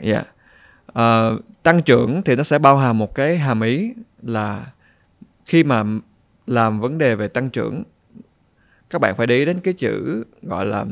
yeah. 0.00 0.26
Ờ, 0.86 1.38
tăng 1.62 1.82
trưởng 1.82 2.22
thì 2.22 2.36
nó 2.36 2.42
sẽ 2.42 2.58
bao 2.58 2.78
hàm 2.78 2.98
một 2.98 3.14
cái 3.14 3.38
hàm 3.38 3.60
ý 3.60 3.92
là 4.22 4.66
khi 5.46 5.64
mà 5.64 5.84
làm 6.46 6.80
vấn 6.80 6.98
đề 6.98 7.14
về 7.14 7.28
tăng 7.28 7.50
trưởng 7.50 7.82
các 8.90 9.00
bạn 9.00 9.14
phải 9.16 9.26
để 9.26 9.36
ý 9.36 9.44
đến 9.44 9.60
cái 9.60 9.74
chữ 9.74 10.24
gọi 10.42 10.66
là 10.66 10.84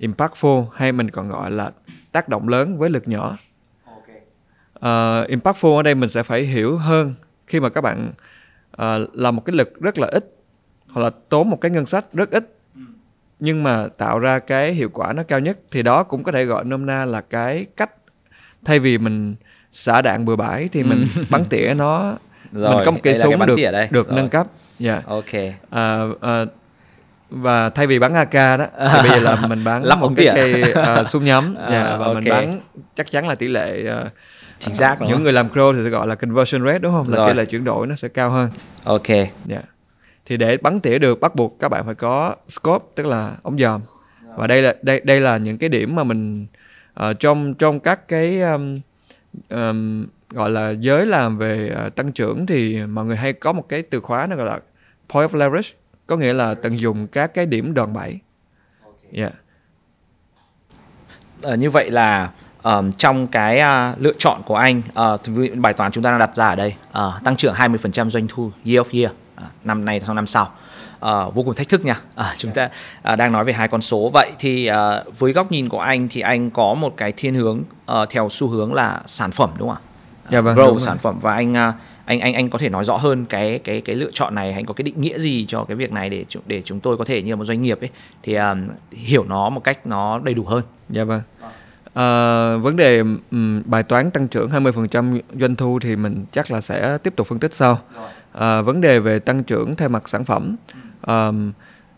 impactful 0.00 0.66
hay 0.74 0.92
mình 0.92 1.10
còn 1.10 1.28
gọi 1.28 1.50
là 1.50 1.70
tác 2.12 2.28
động 2.28 2.48
lớn 2.48 2.78
với 2.78 2.90
lực 2.90 3.08
nhỏ. 3.08 3.36
Ờ, 4.72 5.24
impactful 5.28 5.76
ở 5.76 5.82
đây 5.82 5.94
mình 5.94 6.10
sẽ 6.10 6.22
phải 6.22 6.42
hiểu 6.42 6.76
hơn 6.76 7.14
khi 7.46 7.60
mà 7.60 7.68
các 7.68 7.80
bạn 7.80 8.12
ờ, 8.70 9.06
làm 9.12 9.36
một 9.36 9.44
cái 9.44 9.56
lực 9.56 9.80
rất 9.80 9.98
là 9.98 10.08
ít 10.12 10.24
hoặc 10.88 11.02
là 11.02 11.10
tốn 11.28 11.50
một 11.50 11.60
cái 11.60 11.70
ngân 11.70 11.86
sách 11.86 12.04
rất 12.12 12.30
ít 12.30 12.52
nhưng 13.40 13.62
mà 13.62 13.88
tạo 13.98 14.18
ra 14.18 14.38
cái 14.38 14.72
hiệu 14.72 14.88
quả 14.92 15.12
nó 15.12 15.22
cao 15.22 15.40
nhất 15.40 15.58
thì 15.70 15.82
đó 15.82 16.02
cũng 16.02 16.22
có 16.22 16.32
thể 16.32 16.44
gọi 16.44 16.64
nôm 16.64 16.86
na 16.86 17.04
là 17.04 17.20
cái 17.20 17.66
cách 17.76 17.90
thay 18.64 18.78
vì 18.78 18.98
mình 18.98 19.34
xả 19.72 20.02
đạn 20.02 20.24
bừa 20.24 20.36
bãi 20.36 20.68
thì 20.72 20.82
mình 20.82 21.06
bắn 21.30 21.44
tỉa 21.44 21.74
nó 21.76 22.14
Rồi, 22.52 22.74
mình 22.74 22.82
có 22.84 22.90
một 22.90 22.98
cây 23.02 23.14
súng 23.14 23.46
được 23.46 23.56
đây. 23.72 23.88
được 23.90 24.08
Rồi. 24.08 24.16
nâng 24.16 24.28
cấp. 24.28 24.46
Dạ. 24.78 25.02
Ok. 25.06 25.32
À, 25.70 26.04
à, 26.20 26.44
và 27.30 27.70
thay 27.70 27.86
vì 27.86 27.98
bắn 27.98 28.14
AK 28.14 28.32
đó 28.32 28.66
thì 28.78 29.08
bây 29.10 29.20
giờ 29.20 29.36
là 29.36 29.46
mình 29.46 29.64
bắn 29.64 29.82
Lắp 29.84 29.98
một 29.98 30.12
cái 30.16 30.26
tỉa. 30.26 30.32
cây 30.34 30.72
à, 30.84 31.04
súng 31.04 31.24
nhắm 31.24 31.54
À, 31.54 31.68
dạ, 31.70 31.96
và 31.96 32.06
mình 32.06 32.14
ok. 32.14 32.24
bắn 32.30 32.60
chắc 32.94 33.10
chắn 33.10 33.28
là 33.28 33.34
tỷ 33.34 33.48
lệ 33.48 33.86
à, 33.88 34.04
Chính 34.58 34.74
xác 34.74 34.96
những 35.00 35.22
người 35.22 35.32
làm 35.32 35.50
pro 35.50 35.72
thì 35.72 35.78
sẽ 35.84 35.90
gọi 35.90 36.06
là 36.06 36.14
conversion 36.14 36.66
rate 36.66 36.78
đúng 36.78 36.92
không 36.92 37.08
là 37.08 37.16
Rồi. 37.16 37.30
tỷ 37.32 37.38
lệ 37.38 37.44
chuyển 37.44 37.64
đổi 37.64 37.86
nó 37.86 37.94
sẽ 37.96 38.08
cao 38.08 38.30
hơn 38.30 38.50
Ok. 38.84 39.06
dạ 39.44 39.62
thì 40.26 40.36
để 40.36 40.56
bắn 40.56 40.80
tỉa 40.80 40.98
được 40.98 41.20
bắt 41.20 41.34
buộc 41.34 41.56
các 41.60 41.68
bạn 41.68 41.84
phải 41.86 41.94
có 41.94 42.34
scope 42.48 42.84
tức 42.94 43.06
là 43.06 43.32
ống 43.42 43.58
dòm 43.58 43.80
và 44.36 44.46
đây 44.46 44.62
là 44.62 44.74
đây 44.82 45.00
đây 45.04 45.20
là 45.20 45.36
những 45.36 45.58
cái 45.58 45.68
điểm 45.68 45.94
mà 45.96 46.04
mình 46.04 46.46
ờ, 46.94 47.14
trong 47.14 47.54
trong 47.54 47.80
các 47.80 48.08
cái 48.08 48.40
um, 48.40 48.78
um, 49.50 50.06
gọi 50.30 50.50
là 50.50 50.70
giới 50.70 51.06
làm 51.06 51.38
về 51.38 51.72
ờ, 51.76 51.88
tăng 51.88 52.12
trưởng 52.12 52.46
thì 52.46 52.86
mọi 52.86 53.04
người 53.04 53.16
hay 53.16 53.32
có 53.32 53.52
một 53.52 53.68
cái 53.68 53.82
từ 53.82 54.00
khóa 54.00 54.26
nó 54.26 54.36
gọi 54.36 54.46
là 54.46 54.58
point 55.08 55.30
of 55.30 55.38
leverage 55.38 55.68
có 56.06 56.16
nghĩa 56.16 56.32
là 56.32 56.54
tận 56.54 56.80
dụng 56.80 57.06
các 57.06 57.34
cái 57.34 57.46
điểm 57.46 57.74
đòn 57.74 57.92
bẩy. 57.92 58.18
Dạ 59.12 59.30
Ờ, 61.42 61.54
như 61.56 61.70
vậy 61.70 61.90
là 61.90 62.30
ờm, 62.62 62.92
trong 62.92 63.26
cái 63.26 63.58
à, 63.60 63.94
lựa 63.98 64.12
chọn 64.18 64.42
của 64.46 64.56
anh 64.56 64.82
ví- 65.24 65.50
bài 65.54 65.72
toán 65.72 65.92
chúng 65.92 66.04
ta 66.04 66.10
đang 66.10 66.18
đặt 66.18 66.34
ra 66.36 66.46
ở 66.46 66.54
đây 66.56 66.74
ờ, 66.92 67.20
tăng 67.24 67.36
trưởng 67.36 67.54
20% 67.54 68.10
doanh 68.10 68.26
thu 68.28 68.50
year 68.64 68.78
of 68.86 69.00
year 69.02 69.12
à, 69.34 69.44
năm 69.64 69.84
nay 69.84 70.00
sang 70.00 70.16
năm 70.16 70.26
sau. 70.26 70.48
Ờ, 71.00 71.30
vô 71.30 71.42
cùng 71.42 71.54
thách 71.54 71.68
thức 71.68 71.84
nha. 71.84 72.00
À, 72.14 72.34
chúng 72.38 72.52
ta 72.52 72.68
à, 73.02 73.16
đang 73.16 73.32
nói 73.32 73.44
về 73.44 73.52
hai 73.52 73.68
con 73.68 73.80
số. 73.82 74.10
Vậy 74.14 74.30
thì 74.38 74.66
à, 74.66 75.02
với 75.18 75.32
góc 75.32 75.52
nhìn 75.52 75.68
của 75.68 75.80
anh 75.80 76.08
thì 76.10 76.20
anh 76.20 76.50
có 76.50 76.74
một 76.74 76.94
cái 76.96 77.12
thiên 77.12 77.34
hướng 77.34 77.62
ờ, 77.86 78.06
theo 78.10 78.28
xu 78.30 78.48
hướng 78.48 78.74
là 78.74 79.00
sản 79.06 79.30
phẩm 79.30 79.50
đúng 79.58 79.68
không 79.68 79.78
ạ? 79.84 80.28
Dạ 80.30 80.40
vâng, 80.40 80.56
grow 80.56 80.66
đúng 80.66 80.78
rồi. 80.78 80.80
sản 80.80 80.98
phẩm 80.98 81.18
và 81.22 81.34
anh 81.34 81.56
à, 81.56 81.72
anh 82.06 82.20
anh 82.20 82.34
anh 82.34 82.50
có 82.50 82.58
thể 82.58 82.68
nói 82.68 82.84
rõ 82.84 82.96
hơn 82.96 83.26
cái 83.26 83.58
cái 83.58 83.80
cái 83.80 83.96
lựa 83.96 84.10
chọn 84.12 84.34
này 84.34 84.52
anh 84.52 84.66
có 84.66 84.74
cái 84.74 84.82
định 84.82 85.00
nghĩa 85.00 85.18
gì 85.18 85.46
cho 85.48 85.64
cái 85.64 85.76
việc 85.76 85.92
này 85.92 86.10
để 86.10 86.24
để 86.46 86.62
chúng 86.64 86.80
tôi 86.80 86.96
có 86.96 87.04
thể 87.04 87.22
như 87.22 87.30
là 87.30 87.36
một 87.36 87.44
doanh 87.44 87.62
nghiệp 87.62 87.80
ấy 87.80 87.90
thì 88.22 88.34
à, 88.34 88.54
hiểu 88.90 89.24
nó 89.24 89.50
một 89.50 89.64
cách 89.64 89.86
nó 89.86 90.18
đầy 90.18 90.34
đủ 90.34 90.44
hơn 90.44 90.62
Dạ 90.90 91.04
vâng. 91.04 91.20
Ờ, 91.92 92.58
vấn 92.58 92.76
đề 92.76 92.98
ừm, 93.30 93.62
bài 93.64 93.82
toán 93.82 94.10
tăng 94.10 94.28
trưởng 94.28 94.50
20% 94.50 95.20
doanh 95.40 95.56
thu 95.56 95.78
thì 95.82 95.96
mình 95.96 96.24
chắc 96.32 96.50
là 96.50 96.60
sẽ 96.60 96.98
tiếp 96.98 97.12
tục 97.16 97.26
phân 97.26 97.38
tích 97.38 97.54
sau. 97.54 97.78
Ờ, 98.32 98.62
vấn 98.62 98.80
đề 98.80 98.98
về 99.00 99.18
tăng 99.18 99.44
trưởng 99.44 99.76
theo 99.76 99.88
mặt 99.88 100.08
sản 100.08 100.24
phẩm. 100.24 100.56
Ờm, 101.00 101.52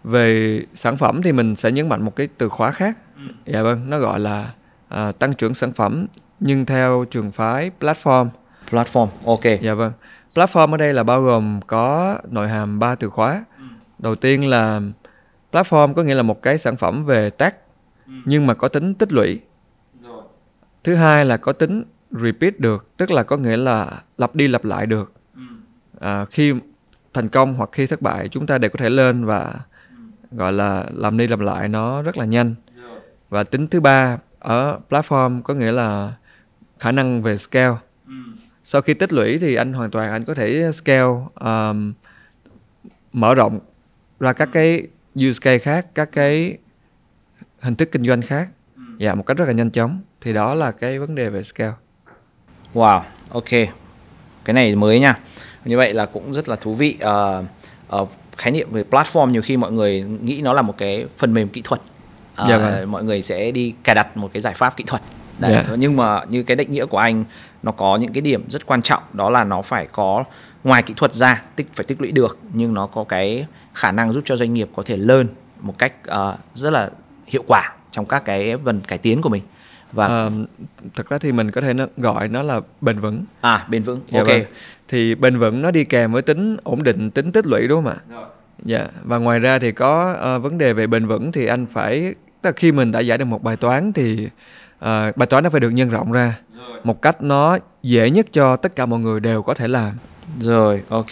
về 0.05 0.61
sản 0.75 0.97
phẩm 0.97 1.23
thì 1.23 1.33
mình 1.33 1.57
sẽ 1.57 1.73
nhấn 1.73 1.89
mạnh 1.89 2.05
một 2.05 2.17
cái 2.17 2.29
từ 2.39 2.49
khóa 2.49 2.71
khác. 2.71 2.99
Dạ 3.47 3.63
vâng, 3.63 3.91
nó 3.91 3.99
gọi 3.99 4.21
là 4.21 4.53
à, 4.89 5.13
tăng 5.13 5.33
trưởng 5.33 5.55
sản 5.55 5.73
phẩm 5.73 6.07
nhưng 6.41 6.67
theo 6.67 7.05
trường 7.11 7.31
phái 7.33 7.71
platform. 7.81 8.29
Platform 8.71 9.09
ok 9.25 9.45
Dạ 9.63 9.75
vâng. 9.75 9.93
Platform 10.35 10.71
ở 10.71 10.77
đây 10.77 10.93
là 10.95 11.03
bao 11.03 11.23
gồm 11.23 11.61
có 11.67 12.19
nội 12.31 12.49
hàm 12.49 12.79
ba 12.79 12.95
từ 12.95 13.11
khóa. 13.11 13.45
Đầu 13.99 14.15
tiên 14.15 14.49
là 14.49 14.81
platform 15.53 15.95
có 15.95 16.03
nghĩa 16.03 16.15
là 16.15 16.23
một 16.23 16.43
cái 16.43 16.59
sản 16.59 16.77
phẩm 16.77 17.05
về 17.05 17.31
tech 17.31 17.55
nhưng 18.25 18.47
mà 18.47 18.55
có 18.55 18.69
tính 18.69 18.95
tích 18.95 19.13
lũy. 19.13 19.41
Thứ 20.85 20.95
hai 20.95 21.25
là 21.25 21.37
có 21.37 21.53
tính 21.53 21.85
repeat 22.11 22.61
được, 22.61 22.97
tức 22.97 23.11
là 23.11 23.23
có 23.23 23.37
nghĩa 23.37 23.57
là 23.57 24.03
lặp 24.19 24.35
đi 24.35 24.49
lặp 24.49 24.65
lại 24.65 24.87
được. 24.87 25.13
À, 26.01 26.25
khi 26.25 26.55
thành 27.15 27.29
công 27.29 27.55
hoặc 27.55 27.71
khi 27.73 27.87
thất 27.87 28.03
bại 28.03 28.29
chúng 28.29 28.47
ta 28.47 28.59
đều 28.59 28.71
có 28.71 28.77
thể 28.79 28.91
lên 28.91 29.25
và 29.25 29.55
gọi 30.33 30.53
là 30.53 30.87
làm 30.93 31.19
đi 31.19 31.27
làm 31.27 31.41
lại 31.41 31.69
nó 31.69 32.03
rất 32.03 32.19
là 32.19 32.25
nhanh. 32.25 32.55
Và 33.29 33.45
tính 33.45 33.67
thứ 33.67 33.81
ba 33.81 34.19
ở 34.39 34.79
platform 34.91 35.43
có 35.43 35.55
nghĩa 35.55 35.73
là 35.73 36.13
khả 36.79 36.93
năng 36.93 37.23
về 37.23 37.37
scale 37.37 37.77
sau 38.71 38.81
khi 38.81 38.95
tích 38.95 39.13
lũy 39.13 39.39
thì 39.39 39.55
anh 39.55 39.73
hoàn 39.73 39.91
toàn 39.91 40.11
anh 40.11 40.25
có 40.25 40.35
thể 40.35 40.73
scale 40.73 41.15
um, 41.41 41.93
mở 43.13 43.35
rộng 43.35 43.61
ra 44.21 44.33
các 44.33 44.49
cái 44.53 44.83
use 45.15 45.39
case 45.43 45.59
khác 45.59 45.87
các 45.95 46.09
cái 46.13 46.59
hình 47.61 47.75
thức 47.75 47.89
kinh 47.93 48.05
doanh 48.05 48.23
khác 48.23 48.49
dạ 48.99 49.15
một 49.15 49.27
cách 49.27 49.37
rất 49.37 49.45
là 49.45 49.53
nhanh 49.53 49.71
chóng 49.71 50.01
thì 50.21 50.33
đó 50.33 50.55
là 50.55 50.71
cái 50.71 50.99
vấn 50.99 51.15
đề 51.15 51.29
về 51.29 51.43
scale 51.43 51.73
Wow, 52.75 53.01
ok. 53.31 53.51
Cái 54.45 54.55
này 54.55 54.77
mới 54.77 55.01
nha. 55.01 55.19
Như 55.65 55.77
vậy 55.77 55.95
là 55.95 56.07
cũng 56.07 56.35
rất 56.35 56.49
là 56.49 56.57
thú 56.57 56.75
vị. 56.75 56.97
Ờ, 57.01 57.45
ờ, 57.89 58.07
khái 58.37 58.53
niệm 58.53 58.69
về 58.73 58.85
platform 58.91 59.31
nhiều 59.31 59.43
khi 59.43 59.57
mọi 59.57 59.73
người 59.73 60.03
nghĩ 60.03 60.41
nó 60.43 60.53
là 60.53 60.63
một 60.63 60.79
cái 60.79 61.07
phần 61.17 61.35
mềm 61.35 61.49
kỹ 61.49 61.63
thuật. 61.65 61.81
Ờ, 62.35 62.47
Dạ 62.49 62.59
vâng. 62.59 62.91
Mọi 62.91 63.05
người 63.05 63.23
sẽ 63.23 63.51
đi 63.51 63.75
cài 63.85 63.95
đặt 63.95 64.17
một 64.17 64.31
cái 64.33 64.41
giải 64.41 64.55
pháp 64.55 64.77
kỹ 64.77 64.85
thuật. 64.87 65.03
Đấy. 65.39 65.53
Dạ. 65.53 65.77
Nhưng 65.79 65.97
mà 65.97 66.25
như 66.29 66.43
cái 66.43 66.57
định 66.57 66.73
nghĩa 66.73 66.87
của 66.87 66.99
anh 66.99 67.25
nó 67.63 67.73
có 67.73 67.97
những 67.97 68.13
cái 68.13 68.21
điểm 68.21 68.45
rất 68.49 68.67
quan 68.67 68.83
trọng 68.83 69.03
đó 69.13 69.31
là 69.31 69.45
nó 69.45 69.63
phải 69.63 69.87
có 69.93 70.25
ngoài 70.65 70.83
kỹ 70.83 70.95
thuật 70.97 71.15
ra 71.15 71.43
tích 71.57 71.67
phải 71.73 71.85
tích 71.85 72.01
lũy 72.01 72.13
được 72.13 72.39
nhưng 72.53 72.75
nó 72.75 72.87
có 72.87 73.05
cái 73.05 73.47
khả 73.75 73.93
năng 73.93 74.13
giúp 74.13 74.23
cho 74.25 74.37
doanh 74.37 74.55
nghiệp 74.55 74.69
có 74.77 74.83
thể 74.87 74.97
learn 74.97 75.29
một 75.61 75.79
cách 75.79 75.93
ờ, 76.07 76.37
rất 76.55 76.73
là 76.73 76.91
hiệu 77.27 77.45
quả 77.47 77.73
trong 77.93 78.07
các 78.07 78.25
cái 78.25 78.57
phần 78.65 78.81
cải 78.81 78.99
tiến 78.99 79.23
của 79.23 79.29
mình 79.29 79.43
Vâng. 79.93 80.09
Ờ, 80.09 80.31
thật 80.95 81.09
ra 81.09 81.19
thì 81.19 81.33
mình 81.33 81.51
có 81.51 81.61
thể 81.61 81.75
nó 81.75 81.87
gọi 81.97 82.29
nó 82.29 82.43
là 82.43 82.61
bền 82.81 83.01
vững 83.01 83.25
À 83.41 83.67
bền 83.69 83.83
vững. 83.83 84.01
Dạ 84.09 84.21
ok. 84.21 84.29
vâng. 84.29 84.43
thì 84.89 85.15
bền 85.15 85.39
vững 85.39 85.63
nó 85.63 85.71
đi 85.71 85.85
kèm 85.85 86.13
với 86.13 86.23
tính 86.23 86.57
ổn 86.65 86.83
định 86.83 87.11
tính 87.11 87.33
tích 87.33 87.47
lũy 87.47 87.69
đúng 87.69 87.85
không 87.85 87.93
ạ 87.93 88.27
dạ 88.65 88.87
và 89.05 89.19
ngoài 89.19 89.39
ra 89.41 89.59
thì 89.59 89.73
có 89.73 90.13
ờ, 90.21 90.39
vấn 90.39 90.59
đề 90.59 90.73
về 90.73 90.87
bền 90.87 91.07
vững 91.07 91.33
thì 91.33 91.47
anh 91.47 91.67
phải 91.67 92.15
tức 92.43 92.49
là 92.49 92.53
khi 92.53 92.73
mình 92.73 92.93
đã 92.93 93.01
giải 93.01 93.19
được 93.19 93.25
một 93.25 93.43
bài 93.43 93.57
toán 93.57 93.93
thì 93.93 94.29
ờ, 94.79 95.13
bài 95.17 95.27
toán 95.27 95.45
nó 95.45 95.51
phải 95.51 95.61
được 95.61 95.71
nhân 95.71 95.89
rộng 95.91 96.13
ra 96.13 96.39
một 96.85 97.03
cách 97.03 97.23
nó 97.23 97.59
dễ 97.83 98.11
nhất 98.11 98.27
cho 98.33 98.57
tất 98.57 98.77
cả 98.77 98.87
mọi 98.87 99.01
người 99.01 99.21
đều 99.21 99.43
có 99.43 99.55
thể 99.55 99.69
làm 99.69 99.93
Rồi, 100.41 100.83
ok. 100.89 101.07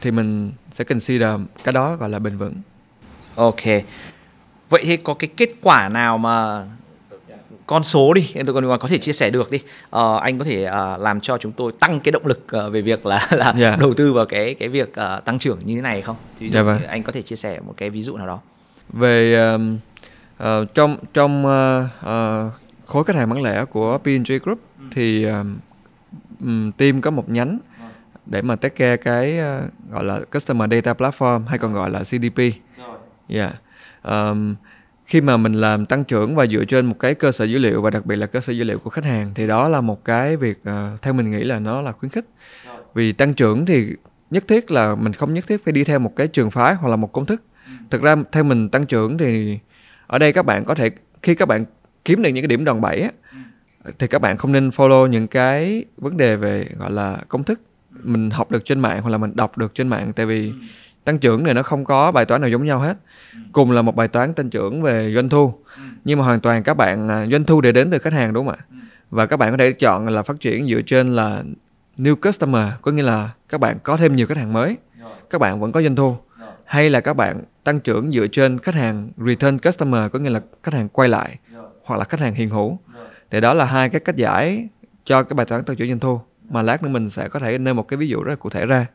thì 0.00 0.10
mình 0.10 0.52
sẽ 0.70 0.84
consider 0.84 1.28
cái 1.64 1.72
đó 1.72 1.96
gọi 1.96 2.08
là 2.10 2.18
bền 2.18 2.36
vững 2.38 2.54
Ok. 3.34 3.62
Vậy 4.68 4.82
thì 4.84 4.96
có 4.96 5.14
cái 5.14 5.28
kết 5.36 5.48
quả 5.62 5.88
nào 5.88 6.18
mà 6.18 6.64
con 7.66 7.82
số 7.84 8.14
đi, 8.14 8.32
tôi 8.46 8.54
còn 8.54 8.78
có 8.80 8.88
thể 8.88 8.98
chia 8.98 9.12
sẻ 9.12 9.30
được 9.30 9.50
đi. 9.50 9.58
Ờ, 9.90 10.18
anh 10.18 10.38
có 10.38 10.44
thể 10.44 10.64
ờ, 10.64 10.96
làm 10.96 11.20
cho 11.20 11.38
chúng 11.38 11.52
tôi 11.52 11.72
tăng 11.80 12.00
cái 12.00 12.12
động 12.12 12.26
lực 12.26 12.44
ờ, 12.48 12.70
về 12.70 12.80
việc 12.80 13.06
là 13.06 13.28
là 13.30 13.54
Dạ. 13.58 13.76
đầu 13.80 13.94
tư 13.94 14.12
vào 14.12 14.26
cái 14.26 14.54
cái 14.54 14.68
việc 14.68 14.94
ờ, 14.94 15.20
tăng 15.24 15.38
trưởng 15.38 15.58
như 15.64 15.74
thế 15.74 15.80
này 15.80 16.02
không? 16.02 16.16
Thì 16.38 16.46
ví 16.46 16.50
dụ 16.50 16.56
Dạ 16.56 16.62
vâng. 16.62 16.82
anh 16.86 17.02
có 17.02 17.12
thể 17.12 17.22
chia 17.22 17.36
sẻ 17.36 17.60
một 17.66 17.74
cái 17.76 17.90
ví 17.90 18.02
dụ 18.02 18.16
nào 18.16 18.26
đó. 18.26 18.38
về 18.92 19.34
um, 19.52 19.78
ờ, 20.38 20.64
trong 20.74 20.96
trong 21.14 21.46
ờ, 21.46 21.86
ờ, 22.02 22.50
khối 22.90 23.04
khách 23.04 23.16
hàng 23.16 23.30
bán 23.30 23.42
lẻ 23.42 23.64
của 23.64 23.98
P&G 23.98 24.32
Group 24.42 24.60
thì 24.90 25.24
um, 25.24 26.72
team 26.72 27.00
có 27.00 27.10
một 27.10 27.30
nhánh 27.30 27.58
để 28.26 28.42
mà 28.42 28.56
take 28.56 28.74
care 28.74 28.96
cái 28.96 29.38
ờ, 29.38 29.62
gọi 29.90 30.04
là 30.04 30.20
Customer 30.32 30.70
Data 30.70 30.92
Platform 30.92 31.46
hay 31.46 31.58
còn 31.58 31.72
gọi 31.72 31.90
là 31.90 32.02
CDP. 32.02 32.38
Yeah. 33.28 33.54
Um, 34.02 34.54
khi 35.06 35.20
mà 35.20 35.36
mình 35.36 35.52
làm 35.52 35.86
tăng 35.86 36.04
trưởng 36.04 36.36
và 36.36 36.46
dựa 36.46 36.64
trên 36.64 36.86
một 36.86 36.96
cái 36.98 37.14
cơ 37.14 37.32
sở 37.32 37.44
dữ 37.44 37.58
liệu 37.58 37.82
và 37.82 37.90
đặc 37.90 38.06
biệt 38.06 38.16
là 38.16 38.26
cơ 38.26 38.40
sở 38.40 38.52
dữ 38.52 38.64
liệu 38.64 38.78
của 38.78 38.90
khách 38.90 39.04
hàng 39.04 39.32
thì 39.34 39.46
đó 39.46 39.68
là 39.68 39.80
một 39.80 40.04
cái 40.04 40.36
việc 40.36 40.58
ờ, 40.64 40.96
theo 41.02 41.12
mình 41.12 41.30
nghĩ 41.30 41.44
là 41.44 41.58
nó 41.58 41.82
là 41.82 41.92
khuyến 41.92 42.10
khích. 42.10 42.24
Vì 42.94 43.12
tăng 43.12 43.34
trưởng 43.34 43.66
thì 43.66 43.88
nhất 44.30 44.44
thiết 44.48 44.70
là 44.70 44.94
mình 44.94 45.12
không 45.12 45.34
nhất 45.34 45.44
thiết 45.46 45.64
phải 45.64 45.72
đi 45.72 45.84
theo 45.84 45.98
một 45.98 46.12
cái 46.16 46.28
trường 46.28 46.50
phái 46.50 46.74
hoặc 46.74 46.88
là 46.88 46.96
một 46.96 47.12
công 47.12 47.26
thức. 47.26 47.42
Thực 47.90 48.02
ra 48.02 48.16
theo 48.32 48.44
mình 48.44 48.68
tăng 48.68 48.86
trưởng 48.86 49.18
thì 49.18 49.58
ở 50.06 50.18
đây 50.18 50.32
các 50.32 50.46
bạn 50.46 50.64
có 50.64 50.74
thể 50.74 50.90
khi 51.22 51.34
các 51.34 51.48
bạn 51.48 51.64
kiếm 52.04 52.22
được 52.22 52.28
những 52.28 52.42
cái 52.42 52.48
điểm 52.48 52.64
đòn 52.64 52.80
bẩy 52.80 53.00
á, 53.00 53.10
thì 53.98 54.06
các 54.06 54.18
bạn 54.18 54.36
không 54.36 54.52
nên 54.52 54.68
follow 54.68 55.06
những 55.06 55.26
cái 55.26 55.84
vấn 55.96 56.16
đề 56.16 56.36
về 56.36 56.66
gọi 56.78 56.90
là 56.90 57.18
công 57.28 57.44
thức. 57.44 57.60
Mình 58.02 58.30
học 58.30 58.50
được 58.50 58.64
trên 58.64 58.80
mạng 58.80 59.02
hoặc 59.02 59.10
là 59.10 59.18
mình 59.18 59.36
đọc 59.36 59.58
được 59.58 59.74
trên 59.74 59.88
mạng 59.88 60.12
tại 60.16 60.26
vì 60.26 60.52
tăng 61.04 61.18
trưởng 61.18 61.44
này 61.44 61.54
nó 61.54 61.62
không 61.62 61.84
có 61.84 62.12
bài 62.12 62.24
toán 62.24 62.40
nào 62.40 62.50
giống 62.50 62.66
nhau 62.66 62.80
hết. 62.80 62.96
Cùng 63.52 63.70
là 63.70 63.82
một 63.82 63.96
bài 63.96 64.08
toán 64.08 64.34
tăng 64.34 64.50
trưởng 64.50 64.82
về 64.82 65.14
doanh 65.14 65.28
thu. 65.28 65.54
Nhưng 66.04 66.18
mà 66.18 66.24
hoàn 66.24 66.40
toàn 66.40 66.62
các 66.62 66.74
bạn 66.74 67.08
à, 67.08 67.26
doanh 67.26 67.44
thu 67.44 67.60
để 67.60 67.72
đến 67.72 67.90
từ 67.90 67.98
khách 67.98 68.12
hàng 68.12 68.32
đúng 68.32 68.46
không 68.46 68.56
ạ? 68.58 68.64
Và 69.10 69.26
các 69.26 69.36
bạn 69.36 69.50
có 69.50 69.56
thể 69.56 69.72
chọn 69.72 70.08
là 70.08 70.22
phát 70.22 70.40
triển 70.40 70.68
dựa 70.68 70.80
trên 70.86 71.16
là 71.16 71.42
new 71.98 72.16
customer 72.16 72.68
có 72.82 72.92
nghĩa 72.92 73.02
là 73.02 73.30
các 73.48 73.60
bạn 73.60 73.78
có 73.82 73.96
thêm 73.96 74.16
nhiều 74.16 74.26
khách 74.26 74.36
hàng 74.36 74.52
mới. 74.52 74.76
Các 75.30 75.40
bạn 75.40 75.60
vẫn 75.60 75.72
có 75.72 75.82
doanh 75.82 75.96
thu. 75.96 76.16
Hay 76.64 76.90
là 76.90 77.00
các 77.00 77.14
bạn 77.14 77.42
tăng 77.64 77.80
trưởng 77.80 78.12
dựa 78.12 78.26
trên 78.26 78.58
khách 78.58 78.74
hàng 78.74 79.10
return 79.26 79.58
customer 79.58 80.10
có 80.12 80.18
nghĩa 80.18 80.30
là 80.30 80.40
khách 80.62 80.74
hàng 80.74 80.88
quay 80.88 81.08
lại 81.08 81.38
hoặc 81.90 81.96
là 81.96 82.04
khách 82.04 82.20
hàng 82.20 82.34
hiện 82.34 82.50
hữu 82.50 82.78
thì 83.30 83.40
đó 83.40 83.54
là 83.54 83.64
hai 83.64 83.88
cái 83.88 84.00
cách 84.00 84.16
giải 84.16 84.68
cho 85.04 85.22
cái 85.22 85.34
bài 85.34 85.46
toán 85.46 85.64
tăng 85.64 85.76
trưởng 85.76 85.88
doanh 85.88 86.00
thu 86.00 86.20
mà 86.48 86.62
lát 86.62 86.82
nữa 86.82 86.88
mình 86.88 87.08
sẽ 87.10 87.28
có 87.28 87.40
thể 87.40 87.58
nêu 87.58 87.74
một 87.74 87.88
cái 87.88 87.96
ví 87.96 88.08
dụ 88.08 88.22
rất 88.22 88.30
là 88.30 88.36
cụ 88.36 88.50
thể 88.50 88.66
ra 88.66 88.86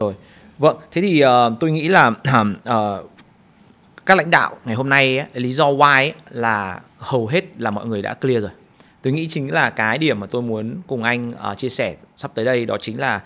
Rồi. 0.00 0.14
Vâng, 0.58 0.76
thế 0.90 1.02
thì 1.02 1.24
uh, 1.24 1.30
tôi 1.60 1.70
nghĩ 1.70 1.88
là 1.88 2.08
uh, 2.08 3.10
các 4.06 4.16
lãnh 4.16 4.30
đạo 4.30 4.56
ngày 4.64 4.74
hôm 4.74 4.88
nay 4.88 5.18
ấy, 5.18 5.28
lý 5.34 5.52
do 5.52 5.66
why 5.66 5.94
ấy, 5.94 6.14
là 6.30 6.80
hầu 6.98 7.26
hết 7.26 7.44
là 7.58 7.70
mọi 7.70 7.86
người 7.86 8.02
đã 8.02 8.14
clear 8.14 8.42
rồi. 8.42 8.50
Tôi 9.02 9.12
nghĩ 9.12 9.28
chính 9.28 9.52
là 9.52 9.70
cái 9.70 9.98
điểm 9.98 10.20
mà 10.20 10.26
tôi 10.26 10.42
muốn 10.42 10.80
cùng 10.86 11.02
anh 11.02 11.30
uh, 11.30 11.58
chia 11.58 11.68
sẻ 11.68 11.96
sắp 12.16 12.30
tới 12.34 12.44
đây 12.44 12.66
đó 12.66 12.76
chính 12.80 13.00
là 13.00 13.22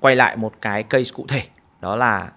quay 0.00 0.16
lại 0.16 0.36
một 0.36 0.52
cái 0.60 0.82
case 0.82 1.10
cụ 1.14 1.26
thể. 1.28 1.42
Đó 1.80 1.96
là 1.96 2.30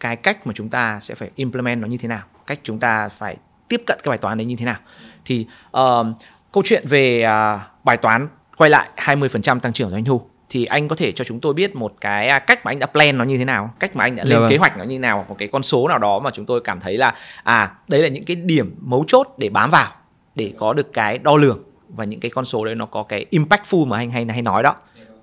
cái 0.00 0.16
cách 0.16 0.46
mà 0.46 0.52
chúng 0.56 0.68
ta 0.68 1.00
sẽ 1.00 1.14
phải 1.14 1.30
implement 1.34 1.82
nó 1.82 1.88
như 1.88 1.96
thế 1.96 2.08
nào, 2.08 2.22
cách 2.46 2.60
chúng 2.62 2.78
ta 2.78 3.08
phải 3.08 3.36
tiếp 3.68 3.82
cận 3.86 3.98
cái 4.02 4.10
bài 4.10 4.18
toán 4.18 4.38
đấy 4.38 4.44
như 4.44 4.56
thế 4.56 4.64
nào. 4.64 4.78
Thì 5.26 5.46
ờ, 5.70 6.14
câu 6.52 6.62
chuyện 6.66 6.84
về 6.88 7.22
à, 7.22 7.68
bài 7.84 7.96
toán 7.96 8.28
quay 8.56 8.70
lại 8.70 8.88
20% 8.96 9.60
tăng 9.60 9.72
trưởng 9.72 9.90
doanh 9.90 10.04
thu 10.04 10.22
thì 10.48 10.64
anh 10.64 10.88
có 10.88 10.96
thể 10.96 11.12
cho 11.12 11.24
chúng 11.24 11.40
tôi 11.40 11.54
biết 11.54 11.76
một 11.76 11.94
cái 12.00 12.28
à, 12.28 12.38
cách 12.38 12.64
mà 12.64 12.70
anh 12.70 12.78
đã 12.78 12.86
plan 12.86 13.18
nó 13.18 13.24
như 13.24 13.38
thế 13.38 13.44
nào, 13.44 13.74
cách 13.78 13.96
mà 13.96 14.04
anh 14.04 14.16
đã 14.16 14.24
Dạ 14.24 14.30
lên 14.30 14.40
vâng. 14.40 14.50
kế 14.50 14.56
hoạch 14.56 14.78
nó 14.78 14.84
như 14.84 14.94
thế 14.94 14.98
nào, 14.98 15.26
một 15.28 15.36
cái 15.38 15.48
con 15.48 15.62
số 15.62 15.88
nào 15.88 15.98
đó 15.98 16.18
mà 16.18 16.30
chúng 16.30 16.46
tôi 16.46 16.60
cảm 16.60 16.80
thấy 16.80 16.96
là 16.96 17.14
à 17.42 17.74
đấy 17.88 18.02
là 18.02 18.08
những 18.08 18.24
cái 18.24 18.36
điểm 18.36 18.74
mấu 18.80 19.04
chốt 19.06 19.34
để 19.38 19.48
bám 19.48 19.70
vào 19.70 19.92
để 20.34 20.52
có 20.58 20.72
được 20.72 20.92
cái 20.92 21.18
đo 21.18 21.36
lường 21.36 21.62
và 21.88 22.04
những 22.04 22.20
cái 22.20 22.30
con 22.30 22.44
số 22.44 22.64
đấy 22.64 22.74
nó 22.74 22.86
có 22.86 23.02
cái 23.02 23.26
impactful 23.30 23.86
mà 23.86 23.96
anh 23.96 24.10
hay 24.10 24.26
hay 24.28 24.42
nói 24.42 24.62
đó. 24.62 24.74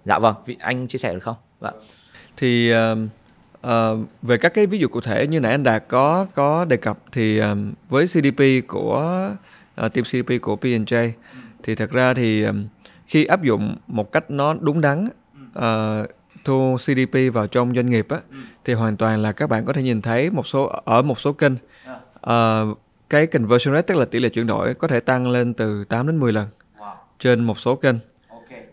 Dạ 0.05 0.19
vâng, 0.19 0.35
anh 0.59 0.87
chia 0.87 0.97
sẻ 0.97 1.13
được 1.13 1.23
không? 1.23 1.35
Vâng. 1.59 1.73
thì 2.37 2.71
ờ, 3.61 3.97
về 4.21 4.37
các 4.37 4.53
cái 4.53 4.65
ví 4.65 4.77
dụ 4.79 4.87
cụ 4.87 5.01
thể 5.01 5.27
như 5.27 5.39
nãy 5.39 5.51
anh 5.51 5.63
Đạt 5.63 5.83
có 5.87 6.25
có 6.33 6.65
đề 6.65 6.77
cập 6.77 6.97
thì 7.11 7.39
um, 7.39 7.73
với 7.89 8.07
CDP 8.07 8.67
của 8.67 9.29
uh, 9.81 9.93
team 9.93 10.03
CDP 10.03 10.41
của 10.41 10.55
P&J 10.55 11.11
thì 11.63 11.75
thật 11.75 11.91
ra 11.91 12.13
thì 12.13 12.43
um, 12.43 12.67
khi 13.05 13.25
áp 13.25 13.43
dụng 13.43 13.75
một 13.87 14.11
cách 14.11 14.31
nó 14.31 14.53
đúng 14.53 14.81
đắn 14.81 15.05
uh, 15.59 16.09
thu 16.45 16.77
CDP 16.77 17.33
vào 17.33 17.47
trong 17.47 17.75
doanh 17.75 17.89
nghiệp 17.89 18.07
á 18.09 18.19
thì 18.65 18.73
hoàn 18.73 18.97
toàn 18.97 19.19
là 19.19 19.31
các 19.31 19.49
bạn 19.49 19.65
có 19.65 19.73
thể 19.73 19.83
nhìn 19.83 20.01
thấy 20.01 20.29
một 20.29 20.47
số 20.47 20.81
ở 20.85 21.01
một 21.01 21.19
số 21.19 21.33
kênh 21.33 21.53
ờ, 22.21 22.67
cái 23.09 23.27
conversion 23.27 23.75
rate 23.75 23.81
tức 23.87 23.97
là 23.97 24.05
tỷ 24.05 24.19
lệ 24.19 24.29
chuyển 24.29 24.47
đổi 24.47 24.73
có 24.73 24.87
thể 24.87 24.99
tăng 24.99 25.29
lên 25.29 25.53
từ 25.53 25.83
8 25.83 26.07
đến 26.07 26.19
10 26.19 26.33
lần 26.33 26.47
trên 27.19 27.43
một 27.43 27.59
số 27.59 27.75
kênh. 27.75 27.95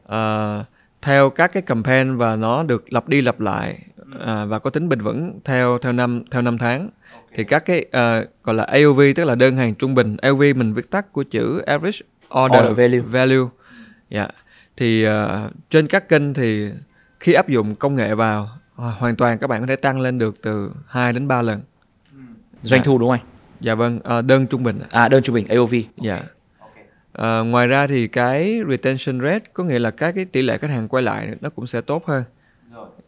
Ờ, 0.04 0.64
theo 1.02 1.30
các 1.30 1.52
cái 1.52 1.62
campaign 1.62 2.16
và 2.16 2.37
nó 2.37 2.62
được 2.62 2.92
lặp 2.92 3.09
đi 3.09 3.23
lặp 3.23 3.40
lại 3.40 3.85
à, 4.21 4.45
và 4.45 4.59
có 4.59 4.71
tính 4.71 4.88
bền 4.88 5.00
vững 5.00 5.40
theo 5.45 5.78
theo 5.78 5.92
năm 5.92 6.23
theo 6.30 6.42
năm 6.42 6.59
tháng 6.59 6.88
thì 7.34 7.44
các 7.44 7.64
cái 7.64 7.84
ờ, 7.92 8.26
gọi 8.44 8.54
là 8.54 8.64
AOV 8.64 9.00
tức 9.16 9.25
là 9.25 9.34
đơn 9.34 9.56
hàng 9.56 9.75
trung 9.75 9.94
bình 9.94 10.16
AOV 10.22 10.40
mình 10.56 10.75
viết 10.75 10.90
tắt 10.90 11.12
của 11.12 11.22
chữ 11.22 11.58
average 11.66 11.99
order, 12.44 12.60
Order 12.62 12.76
value. 12.78 12.99
value 13.00 13.49
Dạ. 14.10 14.28
thì 14.76 15.04
ờ, 15.04 15.50
trên 15.70 15.87
các 15.87 16.08
kênh 16.08 16.34
thì 16.34 16.70
khi 17.20 17.32
áp 17.32 17.49
dụng 17.49 17.75
công 17.75 17.94
nghệ 17.94 18.14
vào 18.14 18.49
à, 18.76 18.84
hoàn 18.99 19.16
toàn 19.16 19.38
các 19.38 19.46
bạn 19.46 19.60
có 19.60 19.66
thể 19.66 19.76
tăng 19.76 20.00
lên 20.00 20.18
được 20.18 20.42
từ 20.42 20.70
2 20.87 21.12
đến 21.12 21.28
3 21.28 21.42
lần 21.42 21.60
Doanh 22.62 22.82
thu 22.84 22.99
đúng 22.99 23.08
không 23.10 23.18
anh? 23.20 23.26
dạ 23.60 23.75
vâng 23.75 24.00
ờ, 24.04 24.22
đơn 24.22 24.46
trung 24.46 24.62
bình. 24.62 24.80
À 24.90 25.08
đơn 25.08 25.22
trung 25.22 25.34
bình 25.34 25.46
AOV. 25.49 25.75
Dạ. 26.02 26.22
Ờ, 27.12 27.44
ngoài 27.44 27.66
ra 27.66 27.87
thì 27.87 28.06
cái 28.08 28.60
retention 28.68 29.20
rate 29.20 29.44
có 29.52 29.64
nghĩa 29.64 29.78
là 29.78 29.90
các 29.90 30.12
cái 30.14 30.25
tỷ 30.25 30.42
lệ 30.42 30.58
khách 30.58 30.70
hàng 30.70 30.88
quay 30.88 31.02
lại 31.02 31.34
nó 31.40 31.50
cũng 31.50 31.66
sẽ 31.66 31.80
tốt 31.80 32.06
hơn. 32.06 32.25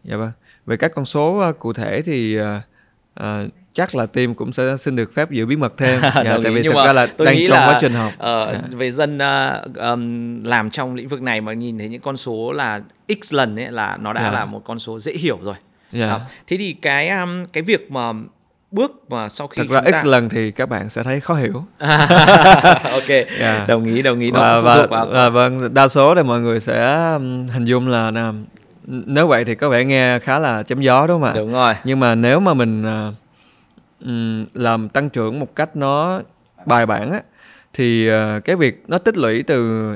Dạ 0.05 0.17
vâng. 0.17 0.31
Về 0.67 0.77
các 0.77 0.93
con 0.95 1.05
số 1.05 1.39
ờ, 1.39 1.53
cụ 1.53 1.73
thể 1.73 2.03
thì 2.03 2.37
ờ, 2.37 2.61
ờ, 3.15 3.49
chắc 3.75 3.95
là 3.95 4.07
team 4.07 4.35
cũng 4.35 4.53
sẽ 4.53 4.77
xin 4.77 4.97
được 4.97 5.15
phép 5.15 5.31
giữ 5.31 5.47
bí 5.47 5.57
mật 5.57 5.73
thêm. 5.79 6.01
dạ, 6.15 6.39
tại 6.43 6.53
vì 6.53 6.63
thực 6.63 6.75
ra 6.85 6.93
là 6.93 7.07
tôi 7.07 7.27
đang 7.27 7.37
nghĩ 7.37 7.47
trong 7.49 7.57
là, 7.59 7.67
quá 7.67 7.79
trình 7.81 7.93
học. 7.95 8.13
ờ, 8.19 8.53
Dạ. 8.53 8.61
về 8.79 8.91
dân 8.91 9.19
ờ, 9.19 9.65
ờm, 9.75 10.45
làm 10.45 10.71
trong 10.71 10.95
lĩnh 10.95 11.09
vực 11.09 11.23
này 11.23 11.41
mà 11.41 11.53
nhìn 11.53 11.79
thấy 11.79 11.89
những 11.89 12.01
con 12.01 12.17
số 12.17 12.53
là 12.53 12.81
x 13.23 13.35
lần 13.35 13.57
ấy 13.57 13.71
là 13.73 13.97
nó 14.01 14.13
đã 14.13 14.23
Dạ. 14.23 14.31
là 14.33 14.45
một 14.45 14.63
con 14.65 14.79
số 14.79 14.99
dễ 14.99 15.13
hiểu 15.13 15.39
rồi. 15.43 15.55
Dạ. 15.93 16.07
Đó. 16.07 16.21
Thế 16.47 16.57
thì 16.57 16.73
cái 16.83 17.09
um, 17.09 17.45
cái 17.53 17.63
việc 17.63 17.91
mà 17.91 18.13
bước 18.71 18.93
mà 19.11 19.29
sau 19.29 19.47
khi 19.47 19.57
Thật 19.63 19.75
ra 19.75 19.81
chúng 19.85 19.93
ta 19.93 20.03
X 20.03 20.07
lần 20.07 20.29
thì 20.29 20.51
các 20.51 20.69
bạn 20.69 20.89
sẽ 20.89 21.03
thấy 21.03 21.21
khó 21.21 21.35
hiểu. 21.35 21.65
ok 22.93 23.09
Dạ. 23.41 23.65
đồng 23.69 23.85
ý 23.85 24.03
đồng 24.03 24.21
ý 24.21 24.31
và, 24.31 24.61
và, 24.61 24.87
vào 24.87 25.07
và 25.07 25.29
vâng 25.29 25.75
đa 25.75 25.89
số 25.89 26.15
thì 26.15 26.23
mọi 26.23 26.41
người 26.41 26.61
sẽ 26.61 27.09
um, 27.15 27.47
hình 27.47 27.65
dung 27.65 27.89
là 27.89 28.33
nếu 28.87 29.27
vậy 29.27 29.45
thì 29.45 29.55
có 29.55 29.69
vẻ 29.69 29.85
nghe 29.85 30.19
khá 30.19 30.39
là 30.39 30.63
chém 30.63 30.81
gió 30.81 31.07
đúng 31.07 31.21
không 31.23 31.29
ạ? 31.31 31.33
đúng 31.37 31.53
rồi 31.53 31.75
nhưng 31.85 32.01
mà 32.01 32.15
nếu 32.15 32.41
mà 32.41 32.55
mình 32.55 32.85
à, 32.87 33.09
ừm, 34.05 34.47
làm 34.55 34.89
tăng 34.89 35.11
trưởng 35.11 35.41
một 35.41 35.57
cách 35.57 35.77
nó 35.77 36.23
bài 36.67 36.87
bản 36.87 37.11
á 37.11 37.21
thì 37.73 38.09
ờ, 38.09 38.41
cái 38.45 38.57
việc 38.57 38.83
nó 38.89 38.99
tích 38.99 39.17
lũy 39.17 39.43
từ 39.43 39.87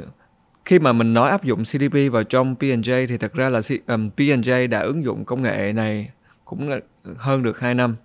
khi 0.64 0.78
mà 0.78 0.92
mình 0.92 1.14
nói 1.14 1.30
áp 1.30 1.44
dụng 1.44 1.64
CDP 1.64 2.12
vào 2.12 2.22
trong 2.24 2.54
P&J 2.54 3.06
thì 3.06 3.18
thật 3.18 3.34
ra 3.34 3.48
là 3.48 3.60
C- 3.60 3.78
ừm, 3.86 4.10
P&J 4.16 4.68
đã 4.68 4.80
ứng 4.80 5.04
dụng 5.04 5.24
công 5.24 5.42
nghệ 5.42 5.72
này 5.72 6.10
cũng 6.44 6.68
là 6.68 6.78
hơn 7.16 7.42
được 7.42 7.60
2 7.60 7.74
năm 7.74 7.96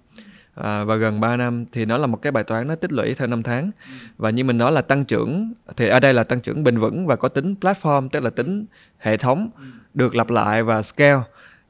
à, 0.56 0.84
và 0.84 0.96
gần 0.96 1.20
3 1.20 1.38
năm. 1.38 1.66
Thì 1.72 1.86
nó 1.86 1.98
là 1.98 2.08
một 2.08 2.22
cái 2.22 2.32
bài 2.32 2.44
toán 2.44 2.68
nó 2.68 2.76
tích 2.76 2.94
lũy 2.94 3.14
theo 3.14 3.28
năm 3.28 3.44
tháng. 3.44 3.72
Và 4.18 4.30
như 4.30 4.44
mình 4.44 4.58
nói 4.58 4.72
là 4.72 4.82
tăng 4.82 5.06
trưởng 5.06 5.54
thì 5.78 5.88
ở 5.88 6.00
đây 6.00 6.14
là 6.14 6.24
tăng 6.24 6.42
trưởng 6.42 6.64
bền 6.64 6.78
vững 6.78 7.08
và 7.08 7.16
có 7.16 7.28
tính 7.28 7.56
platform 7.62 8.10
tức 8.10 8.24
là 8.24 8.30
tính 8.30 8.66
hệ 8.98 9.18
thống 9.18 9.50
được 9.94 10.16
lặp 10.16 10.30
lại 10.30 10.64
và 10.64 10.82
scale. 10.82 11.22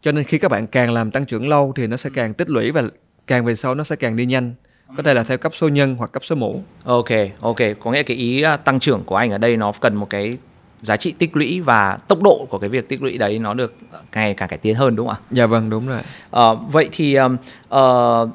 Cho 0.02 0.12
nên 0.12 0.24
khi 0.24 0.38
các 0.38 0.52
bạn 0.52 0.68
càng 0.68 0.92
làm 0.92 1.12
tăng 1.12 1.26
trưởng 1.26 1.50
lâu 1.50 1.74
thì 1.76 1.88
nó 1.88 1.98
sẽ 1.98 2.10
càng 2.14 2.34
tích 2.34 2.50
lũy 2.50 2.72
và 2.72 2.84
càng 3.32 3.46
về 3.46 3.56
sau 3.56 3.76
nó 3.76 3.84
sẽ 3.84 3.96
càng 3.96 4.16
đi 4.16 4.26
nhanh. 4.26 4.54
Có 4.98 5.04
thể 5.04 5.14
là 5.14 5.24
theo 5.24 5.38
cấp 5.38 5.52
số 5.56 5.68
nhân 5.68 5.96
hoặc 5.96 6.12
cấp 6.12 6.24
số 6.26 6.36
mũ 6.36 6.64
ok 6.84 7.10
ok. 7.42 7.58
Có 7.80 7.92
nghĩa 7.92 8.04
cái 8.04 8.18
ý 8.18 8.46
uh, 8.54 8.64
tăng 8.64 8.80
trưởng 8.80 9.04
của 9.04 9.16
anh 9.16 9.32
ở 9.32 9.38
đây 9.38 9.58
nó 9.58 9.72
cần 9.82 9.96
một 9.96 10.10
cái 10.10 10.38
giá 10.82 10.98
trị 10.98 11.12
tích 11.12 11.36
lũy 11.36 11.62
và 11.62 11.98
tốc 12.08 12.22
độ 12.22 12.48
của 12.50 12.60
cái 12.60 12.70
việc 12.70 12.90
tích 12.90 13.02
lũy 13.02 13.18
đấy 13.18 13.40
nó 13.40 13.54
được 13.54 13.76
ngày 14.14 14.34
càng 14.34 14.50
cải 14.50 14.60
tiến 14.60 14.76
hơn 14.76 14.96
đúng 14.96 15.08
không 15.08 15.16
ạ? 15.16 15.28
Dạ 15.32 15.46
vâng 15.46 15.70
đúng 15.70 15.88
rồi. 15.88 16.02
Ờ, 16.32 16.56
vậy 16.56 16.90
thì 16.92 17.18
ờ, 17.70 18.30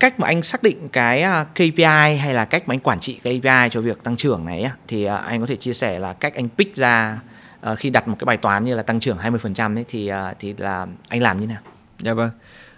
cách 0.00 0.20
mà 0.20 0.26
anh 0.26 0.42
xác 0.42 0.62
định 0.62 0.88
cái 0.88 1.22
à, 1.22 1.44
KPI 1.54 2.16
hay 2.16 2.34
là 2.34 2.44
cách 2.44 2.68
mà 2.68 2.74
anh 2.74 2.80
quản 2.80 3.00
trị 3.00 3.14
KPI 3.14 3.68
cho 3.70 3.80
việc 3.80 4.04
tăng 4.04 4.16
trưởng 4.16 4.44
này 4.44 4.70
thì 4.88 5.04
à, 5.04 5.16
anh 5.16 5.40
có 5.40 5.46
thể 5.46 5.56
chia 5.56 5.72
sẻ 5.72 5.98
là 5.98 6.12
cách 6.12 6.34
anh 6.34 6.48
pick 6.58 6.76
ra 6.76 7.20
à, 7.60 7.74
khi 7.74 7.90
đặt 7.90 8.08
một 8.08 8.16
cái 8.18 8.24
bài 8.24 8.36
toán 8.36 8.64
như 8.64 8.74
là 8.74 8.82
tăng 8.82 9.00
trưởng 9.00 9.18
20% 9.18 9.76
ấy 9.76 9.84
thì 9.88 10.08
à, 10.08 10.34
thì 10.38 10.54
là 10.58 10.86
anh 11.08 11.22
làm 11.22 11.40
như 11.40 11.46
nào? 11.46 11.60
Dạ 11.98 12.14
vâng. 12.14 12.30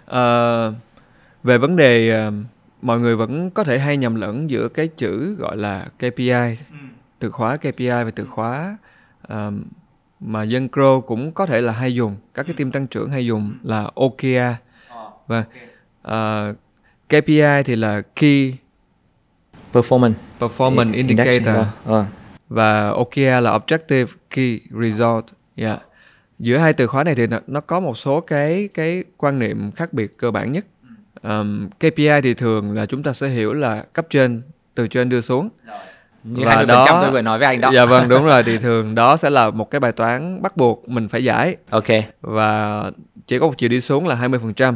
Ờ, 0.05 0.73
về 1.45 1.57
vấn 1.57 1.75
đề 1.75 2.09
ờ, 2.09 2.31
mọi 2.81 2.99
người 2.99 3.15
vẫn 3.15 3.49
có 3.49 3.63
thể 3.63 3.79
hay 3.79 3.97
nhầm 3.97 4.15
lẫn 4.15 4.49
giữa 4.49 4.67
cái 4.67 4.87
chữ 4.87 5.35
gọi 5.35 5.57
là 5.57 5.87
KPI, 5.97 6.57
từ 7.19 7.31
khóa 7.31 7.55
KPI 7.55 7.87
và 7.87 8.11
từ 8.15 8.25
khóa 8.25 8.77
ờm, 9.21 9.63
mà 10.19 10.43
dân 10.43 10.67
Crow 10.67 11.01
cũng 11.01 11.31
có 11.31 11.45
thể 11.45 11.61
là 11.61 11.73
hay 11.73 11.95
dùng, 11.95 12.15
các 12.33 12.45
cái 12.45 12.55
team 12.57 12.71
tăng 12.71 12.87
trưởng 12.87 13.09
hay 13.09 13.25
dùng 13.25 13.53
là 13.63 13.89
OKR. 13.95 14.55
Vâng. 15.27 15.43
Ờ, 16.01 16.53
KPI 17.09 17.63
thì 17.65 17.75
là 17.75 18.01
Key 18.01 18.53
Performance 19.73 20.13
Performance 20.39 20.93
Indicator 20.93 21.65
vâng. 21.83 22.05
và 22.49 22.89
OKR 22.89 23.41
là 23.41 23.57
Objective 23.57 24.05
Key 24.29 24.59
Result. 24.81 25.25
Dạ. 25.55 25.77
Giữa 26.39 26.57
hai 26.57 26.73
từ 26.73 26.87
khóa 26.87 27.03
này 27.03 27.15
thì 27.15 27.27
nó, 27.27 27.39
nó 27.47 27.61
có 27.61 27.79
một 27.79 27.97
số 27.97 28.19
cái 28.19 28.69
cái 28.73 29.03
quan 29.17 29.39
niệm 29.39 29.71
khác 29.71 29.93
biệt 29.93 30.17
cơ 30.17 30.31
bản 30.31 30.51
nhất. 30.51 30.65
Ờm, 31.25 31.69
KPI 31.79 32.21
thì 32.23 32.33
thường 32.33 32.71
là 32.75 32.85
chúng 32.85 33.03
ta 33.03 33.13
sẽ 33.13 33.27
hiểu 33.27 33.53
là 33.53 33.83
cấp 33.93 34.05
trên 34.09 34.41
từ 34.75 34.87
trên 34.87 35.09
đưa 35.09 35.21
xuống. 35.21 35.49
Như 36.23 36.43
Và 36.45 36.55
20% 36.55 36.67
đó- 36.67 36.99
tôi 37.01 37.11
vừa 37.11 37.21
nói 37.21 37.39
với 37.39 37.47
anh 37.47 37.61
đó. 37.61 37.71
Dạ 37.75 37.85
vâng 37.85 38.09
đúng 38.09 38.25
rồi 38.25 38.43
thì 38.43 38.57
thường 38.61 38.95
đó 38.95 39.17
sẽ 39.17 39.29
là 39.29 39.49
một 39.49 39.71
cái 39.71 39.79
bài 39.79 39.91
toán 39.91 40.41
bắt 40.41 40.57
buộc 40.57 40.89
mình 40.89 41.07
phải 41.07 41.23
giải 41.23 41.55
Ok. 41.69 41.85
và 42.21 42.83
chỉ 43.27 43.39
có 43.39 43.47
một 43.47 43.53
chiều 43.57 43.69
đi 43.69 43.81
xuống 43.81 44.07
là 44.07 44.15
20%. 44.15 44.75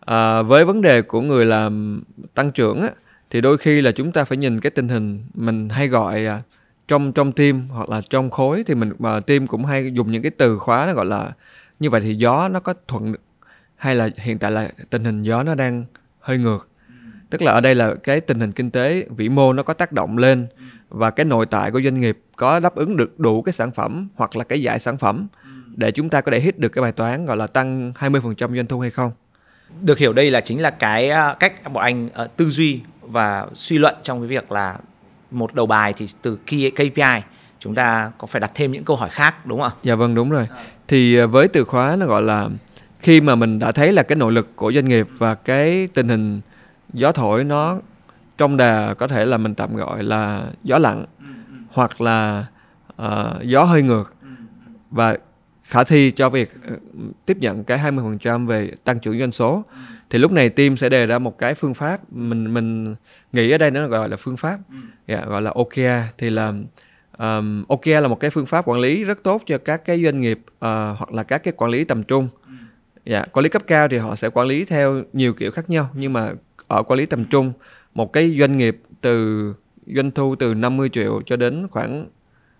À, 0.00 0.42
với 0.42 0.64
vấn 0.64 0.82
đề 0.82 1.02
của 1.02 1.20
người 1.20 1.46
làm 1.46 2.02
tăng 2.34 2.50
trưởng 2.50 2.82
á, 2.82 2.88
thì 3.30 3.40
đôi 3.40 3.58
khi 3.58 3.80
là 3.80 3.92
chúng 3.92 4.12
ta 4.12 4.24
phải 4.24 4.38
nhìn 4.38 4.60
cái 4.60 4.70
tình 4.70 4.88
hình 4.88 5.24
mình 5.34 5.68
hay 5.68 5.88
gọi 5.88 6.26
à, 6.26 6.42
trong 6.88 7.12
trong 7.12 7.32
team 7.32 7.68
hoặc 7.68 7.88
là 7.90 8.00
trong 8.10 8.30
khối 8.30 8.64
thì 8.66 8.74
mình 8.74 8.92
mà 8.98 9.20
team 9.20 9.46
cũng 9.46 9.64
hay 9.64 9.90
dùng 9.94 10.12
những 10.12 10.22
cái 10.22 10.30
từ 10.30 10.58
khóa 10.58 10.86
nó 10.86 10.92
gọi 10.92 11.06
là 11.06 11.30
như 11.80 11.90
vậy 11.90 12.00
thì 12.00 12.14
gió 12.14 12.48
nó 12.48 12.60
có 12.60 12.74
thuận 12.88 13.14
hay 13.80 13.94
là 13.94 14.08
hiện 14.16 14.38
tại 14.38 14.50
là 14.50 14.68
tình 14.90 15.04
hình 15.04 15.22
gió 15.22 15.42
nó 15.42 15.54
đang 15.54 15.84
hơi 16.20 16.38
ngược 16.38 16.68
tức 17.30 17.42
là 17.42 17.52
ở 17.52 17.60
đây 17.60 17.74
là 17.74 17.94
cái 17.94 18.20
tình 18.20 18.40
hình 18.40 18.52
kinh 18.52 18.70
tế 18.70 19.04
vĩ 19.16 19.28
mô 19.28 19.52
nó 19.52 19.62
có 19.62 19.74
tác 19.74 19.92
động 19.92 20.18
lên 20.18 20.46
và 20.88 21.10
cái 21.10 21.24
nội 21.24 21.46
tại 21.46 21.70
của 21.70 21.80
doanh 21.82 22.00
nghiệp 22.00 22.18
có 22.36 22.60
đáp 22.60 22.74
ứng 22.74 22.96
được 22.96 23.20
đủ 23.20 23.42
cái 23.42 23.52
sản 23.52 23.70
phẩm 23.70 24.08
hoặc 24.14 24.36
là 24.36 24.44
cái 24.44 24.62
giải 24.62 24.78
sản 24.78 24.98
phẩm 24.98 25.26
để 25.76 25.90
chúng 25.90 26.08
ta 26.08 26.20
có 26.20 26.32
thể 26.32 26.40
hit 26.40 26.58
được 26.58 26.68
cái 26.68 26.82
bài 26.82 26.92
toán 26.92 27.24
gọi 27.24 27.36
là 27.36 27.46
tăng 27.46 27.92
20% 27.98 28.56
doanh 28.56 28.66
thu 28.66 28.80
hay 28.80 28.90
không. 28.90 29.12
Được 29.80 29.98
hiểu 29.98 30.12
đây 30.12 30.30
là 30.30 30.40
chính 30.40 30.62
là 30.62 30.70
cái 30.70 31.10
à, 31.10 31.34
cách 31.40 31.72
bọn 31.72 31.82
anh 31.84 32.08
à, 32.14 32.24
tư 32.36 32.50
duy 32.50 32.80
và 33.02 33.46
suy 33.54 33.78
luận 33.78 33.94
trong 34.02 34.20
cái 34.20 34.28
việc 34.28 34.52
là 34.52 34.78
một 35.30 35.54
đầu 35.54 35.66
bài 35.66 35.94
thì 35.96 36.06
từ 36.22 36.38
KPI 36.46 37.22
chúng 37.60 37.74
ta 37.74 38.12
có 38.18 38.26
phải 38.26 38.40
đặt 38.40 38.50
thêm 38.54 38.72
những 38.72 38.84
câu 38.84 38.96
hỏi 38.96 39.10
khác 39.10 39.46
đúng 39.46 39.60
không 39.60 39.70
ạ? 39.70 39.80
Dạ 39.82 39.94
vâng 39.94 40.14
đúng 40.14 40.30
rồi. 40.30 40.48
Thì 40.88 41.18
à, 41.18 41.26
với 41.26 41.48
từ 41.48 41.64
khóa 41.64 41.96
nó 41.98 42.06
gọi 42.06 42.22
là 42.22 42.48
khi 43.00 43.20
mà 43.20 43.34
mình 43.34 43.58
đã 43.58 43.72
thấy 43.72 43.92
là 43.92 44.02
cái 44.02 44.16
nội 44.16 44.32
lực 44.32 44.56
của 44.56 44.72
doanh 44.72 44.84
nghiệp 44.84 45.08
và 45.18 45.34
cái 45.34 45.88
tình 45.94 46.08
hình 46.08 46.40
gió 46.92 47.12
thổi 47.12 47.44
nó 47.44 47.78
trong 48.38 48.56
đà 48.56 48.94
có 48.94 49.08
thể 49.08 49.24
là 49.24 49.36
mình 49.36 49.54
tạm 49.54 49.76
gọi 49.76 50.02
là 50.02 50.44
gió 50.64 50.78
lặng 50.78 51.04
hoặc 51.68 52.00
là 52.00 52.46
ờ, 52.96 53.38
gió 53.42 53.64
hơi 53.64 53.82
ngược 53.82 54.14
và 54.90 55.16
khả 55.62 55.84
thi 55.84 56.10
cho 56.10 56.30
việc 56.30 56.50
ờ, 56.66 56.76
tiếp 57.26 57.36
nhận 57.40 57.64
cái 57.64 57.78
20% 57.78 58.46
về 58.46 58.70
tăng 58.84 59.00
trưởng 59.00 59.18
doanh 59.18 59.32
số. 59.32 59.64
Thì 60.10 60.18
lúc 60.18 60.32
này 60.32 60.48
team 60.48 60.76
sẽ 60.76 60.88
đề 60.88 61.06
ra 61.06 61.18
một 61.18 61.38
cái 61.38 61.54
phương 61.54 61.74
pháp 61.74 62.12
mình 62.12 62.54
mình 62.54 62.94
nghĩ 63.32 63.50
ở 63.50 63.58
đây 63.58 63.70
nó 63.70 63.86
gọi 63.88 64.08
là 64.08 64.16
phương 64.16 64.36
pháp. 64.36 64.58
Dạ, 65.06 65.24
gọi 65.24 65.42
là 65.42 65.50
OKR 65.50 66.14
thì 66.18 66.30
là 66.30 66.52
um, 67.18 67.64
OKR 67.68 67.88
là 67.88 68.08
một 68.08 68.20
cái 68.20 68.30
phương 68.30 68.46
pháp 68.46 68.68
quản 68.68 68.80
lý 68.80 69.04
rất 69.04 69.22
tốt 69.22 69.42
cho 69.46 69.58
các 69.58 69.84
cái 69.84 70.04
doanh 70.04 70.20
nghiệp 70.20 70.40
ờ, 70.58 70.92
hoặc 70.98 71.12
là 71.12 71.22
các 71.22 71.42
cái 71.42 71.54
quản 71.56 71.70
lý 71.70 71.84
tầm 71.84 72.02
trung 72.02 72.28
dạ 73.04 73.24
quản 73.32 73.42
lý 73.42 73.48
cấp 73.48 73.62
cao 73.66 73.88
thì 73.88 73.96
họ 73.96 74.16
sẽ 74.16 74.28
quản 74.28 74.46
lý 74.46 74.64
theo 74.64 75.02
nhiều 75.12 75.34
kiểu 75.34 75.50
khác 75.50 75.70
nhau 75.70 75.88
nhưng 75.94 76.12
mà 76.12 76.32
ở 76.68 76.82
quản 76.82 76.98
lý 76.98 77.06
tầm 77.06 77.24
trung 77.24 77.52
một 77.94 78.12
cái 78.12 78.36
doanh 78.38 78.56
nghiệp 78.56 78.80
từ 79.00 79.54
doanh 79.86 80.10
thu 80.10 80.36
từ 80.36 80.54
50 80.54 80.88
triệu 80.88 81.22
cho 81.26 81.36
đến 81.36 81.68
khoảng 81.70 82.08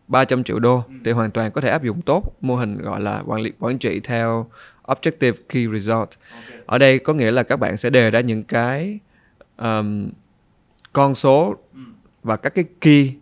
300 0.08 0.44
triệu 0.44 0.58
đô 0.58 0.84
thì 1.04 1.10
hoàn 1.10 1.30
toàn 1.30 1.52
có 1.52 1.60
thể 1.60 1.68
áp 1.68 1.82
dụng 1.82 2.02
tốt 2.02 2.36
mô 2.40 2.56
hình 2.56 2.78
gọi 2.78 3.00
là 3.00 3.22
quản 3.26 3.40
lý 3.40 3.52
quản 3.58 3.78
trị 3.78 4.00
theo 4.00 4.50
Objective 4.86 5.32
Key 5.48 5.66
Result. 5.72 6.08
Ở 6.66 6.78
đây 6.78 6.98
có 6.98 7.12
nghĩa 7.12 7.30
là 7.30 7.42
các 7.42 7.56
bạn 7.56 7.76
sẽ 7.76 7.90
đề 7.90 8.10
ra 8.10 8.20
những 8.20 8.44
cái 8.44 8.98
um, 9.58 10.10
con 10.92 11.14
số 11.14 11.56
và 12.22 12.36
các 12.36 12.54
cái 12.54 12.64
key 12.80 13.12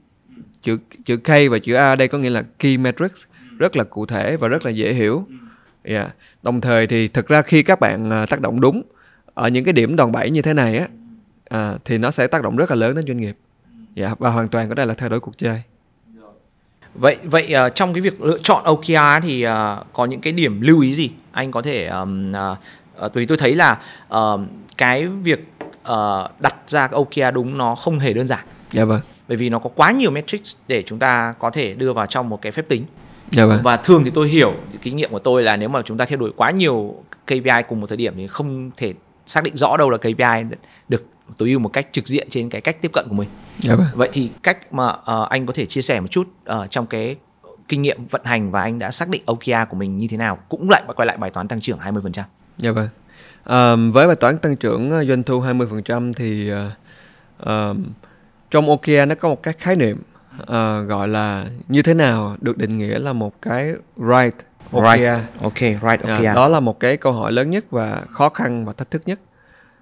chữ 0.60 0.78
chữ 1.04 1.16
K 1.16 1.28
và 1.50 1.58
chữ 1.62 1.74
A 1.74 1.96
đây 1.96 2.08
có 2.08 2.18
nghĩa 2.18 2.30
là 2.30 2.44
key 2.58 2.76
metrics 2.76 3.24
rất 3.58 3.76
là 3.76 3.84
cụ 3.84 4.06
thể 4.06 4.36
và 4.36 4.48
rất 4.48 4.64
là 4.64 4.70
dễ 4.70 4.94
hiểu. 4.94 5.26
Yeah. 5.88 6.14
Đồng 6.42 6.60
thời 6.60 6.86
thì 6.86 7.08
thực 7.08 7.28
ra 7.28 7.42
khi 7.42 7.62
các 7.62 7.80
bạn 7.80 8.10
à, 8.10 8.26
tác 8.26 8.40
động 8.40 8.60
đúng 8.60 8.82
ở 9.34 9.48
những 9.48 9.64
cái 9.64 9.72
điểm 9.72 9.96
đòn 9.96 10.12
bẩy 10.12 10.30
như 10.30 10.42
thế 10.42 10.54
này 10.54 10.78
á 10.78 10.86
à, 11.48 11.74
thì 11.84 11.98
nó 11.98 12.10
sẽ 12.10 12.26
tác 12.26 12.42
động 12.42 12.56
rất 12.56 12.70
là 12.70 12.76
lớn 12.76 12.94
đến 12.94 13.04
doanh 13.06 13.16
nghiệp. 13.16 13.36
Dạ 13.94 14.14
và 14.18 14.30
hoàn 14.30 14.48
toàn 14.48 14.68
có 14.68 14.74
thể 14.74 14.86
là 14.86 14.94
thay 14.94 15.08
đổi 15.08 15.20
cuộc 15.20 15.38
chơi. 15.38 15.62
Vậy 16.94 17.16
vậy 17.22 17.52
ờ, 17.52 17.68
trong 17.68 17.94
cái 17.94 18.00
việc 18.00 18.20
lựa 18.20 18.38
chọn 18.38 18.64
OKR 18.64 19.22
thì 19.22 19.42
ờ, 19.42 19.84
có 19.92 20.04
những 20.04 20.20
cái 20.20 20.32
điểm 20.32 20.60
lưu 20.60 20.80
ý 20.80 20.94
gì? 20.94 21.10
Anh 21.32 21.50
có 21.50 21.62
thể 21.62 21.86
um, 21.86 22.32
uh, 23.04 23.14
vì 23.14 23.24
tôi 23.24 23.38
thấy 23.38 23.54
là 23.54 23.78
ờm, 24.08 24.46
cái 24.76 25.06
việc 25.06 25.48
ờ, 25.82 26.28
đặt 26.40 26.56
ra 26.66 26.88
OKR 26.92 27.34
đúng 27.34 27.58
nó 27.58 27.74
không 27.74 27.98
hề 27.98 28.12
đơn 28.12 28.26
giản. 28.26 28.46
Dạ 28.72 28.84
vâng. 28.84 29.00
Bởi 29.28 29.36
vì 29.36 29.50
nó 29.50 29.58
có 29.58 29.70
quá 29.74 29.90
nhiều 29.90 30.10
metrics 30.10 30.56
để 30.68 30.82
chúng 30.82 30.98
ta 30.98 31.34
có 31.38 31.50
thể 31.50 31.74
đưa 31.74 31.92
vào 31.92 32.06
trong 32.06 32.28
một 32.28 32.42
cái 32.42 32.52
phép 32.52 32.68
tính. 32.68 32.84
Dạ 33.32 33.46
vâng. 33.46 33.60
Và 33.62 33.76
thường 33.76 34.04
thì 34.04 34.10
tôi 34.10 34.28
hiểu 34.28 34.54
kinh 34.82 34.96
nghiệm 34.96 35.10
của 35.10 35.18
tôi 35.18 35.42
là 35.42 35.56
nếu 35.56 35.68
mà 35.68 35.82
chúng 35.82 35.98
ta 35.98 36.04
theo 36.04 36.18
đuổi 36.18 36.32
quá 36.36 36.50
nhiều 36.50 36.94
KPI 37.26 37.62
cùng 37.68 37.80
một 37.80 37.86
thời 37.86 37.96
điểm 37.96 38.14
thì 38.16 38.26
không 38.26 38.70
thể 38.76 38.94
xác 39.26 39.44
định 39.44 39.56
rõ 39.56 39.76
đâu 39.76 39.90
là 39.90 39.98
KPI 39.98 40.56
được 40.88 41.04
tối 41.38 41.50
ưu 41.50 41.58
một 41.58 41.68
cách 41.68 41.88
trực 41.92 42.06
diện 42.06 42.26
trên 42.30 42.50
cái 42.50 42.60
cách 42.60 42.76
tiếp 42.82 42.90
cận 42.92 43.06
của 43.08 43.14
mình. 43.14 43.28
Dạ 43.58 43.74
vâng. 43.74 43.86
Vậy 43.94 44.08
thì 44.12 44.30
cách 44.42 44.72
mà 44.72 44.86
ờ, 45.04 45.26
anh 45.30 45.46
có 45.46 45.52
thể 45.52 45.66
chia 45.66 45.80
sẻ 45.80 46.00
một 46.00 46.06
chút 46.10 46.28
ờ, 46.44 46.66
trong 46.70 46.86
cái 46.86 47.16
kinh 47.68 47.82
nghiệm 47.82 48.06
vận 48.06 48.24
hành 48.24 48.50
và 48.50 48.62
anh 48.62 48.78
đã 48.78 48.90
xác 48.90 49.08
định 49.08 49.22
OKR 49.26 49.50
của 49.70 49.76
mình 49.76 49.98
như 49.98 50.06
thế 50.10 50.16
nào 50.16 50.38
cũng 50.48 50.70
lại 50.70 50.82
quay 50.96 51.06
lại 51.06 51.16
bài 51.16 51.30
toán 51.30 51.48
tăng 51.48 51.60
trưởng 51.60 51.78
20%. 51.78 52.22
Dạ 52.58 52.70
vâng. 52.70 52.88
Ờm, 53.44 53.92
với 53.92 54.06
bài 54.06 54.16
toán 54.16 54.38
tăng 54.38 54.56
trưởng 54.56 54.90
ờ, 54.90 55.04
doanh 55.04 55.22
thu 55.22 55.40
20% 55.40 56.12
thì 56.12 56.48
ờ, 56.48 56.70
ờm, 57.38 57.84
trong 58.50 58.70
OKR 58.70 59.08
nó 59.08 59.14
có 59.14 59.28
một 59.28 59.42
cái 59.42 59.54
khái 59.58 59.76
niệm 59.76 60.02
ờ, 60.46 60.82
gọi 60.82 61.08
là 61.08 61.46
như 61.68 61.82
thế 61.82 61.94
nào 61.94 62.36
được 62.40 62.58
định 62.58 62.78
nghĩa 62.78 62.98
là 62.98 63.12
một 63.12 63.42
cái 63.42 63.74
right 63.96 64.34
OKR. 64.70 64.98
Right. 64.98 65.08
Ok, 65.42 65.58
right 65.58 66.00
Dạ, 66.06 66.14
OKR. 66.14 66.34
đó 66.34 66.48
là 66.48 66.60
một 66.60 66.80
cái 66.80 66.96
câu 66.96 67.12
hỏi 67.12 67.32
lớn 67.32 67.50
nhất 67.50 67.70
và 67.70 68.02
khó 68.10 68.28
khăn 68.28 68.64
và 68.64 68.72
thách 68.72 68.90
thức 68.90 69.02
nhất. 69.06 69.20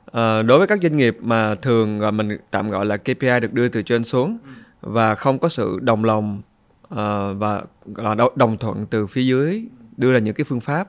Ờ, 0.05 0.43
đối 0.43 0.59
với 0.59 0.67
các 0.67 0.79
doanh 0.83 0.97
nghiệp 0.97 1.17
mà 1.21 1.55
thường 1.55 1.99
gọi 1.99 2.13
mình 2.13 2.39
tạm 2.51 2.71
gọi 2.71 2.87
là 2.87 2.97
KPI 2.97 3.41
được 3.43 3.53
đưa 3.53 3.69
từ 3.69 3.83
trên 3.83 4.05
xuống 4.05 4.39
và 4.81 5.15
không 5.15 5.39
có 5.39 5.49
sự 5.49 5.79
đồng 5.83 6.05
lòng 6.05 6.43
ờ, 6.89 7.35
và 7.35 7.63
là 7.97 8.15
đồng 8.37 8.59
thuận 8.59 8.87
từ 8.87 9.07
phía 9.07 9.23
dưới 9.23 9.65
đưa 9.97 10.13
ra 10.13 10.19
những 10.19 10.35
cái 10.35 10.45
phương 10.45 10.61
pháp 10.61 10.89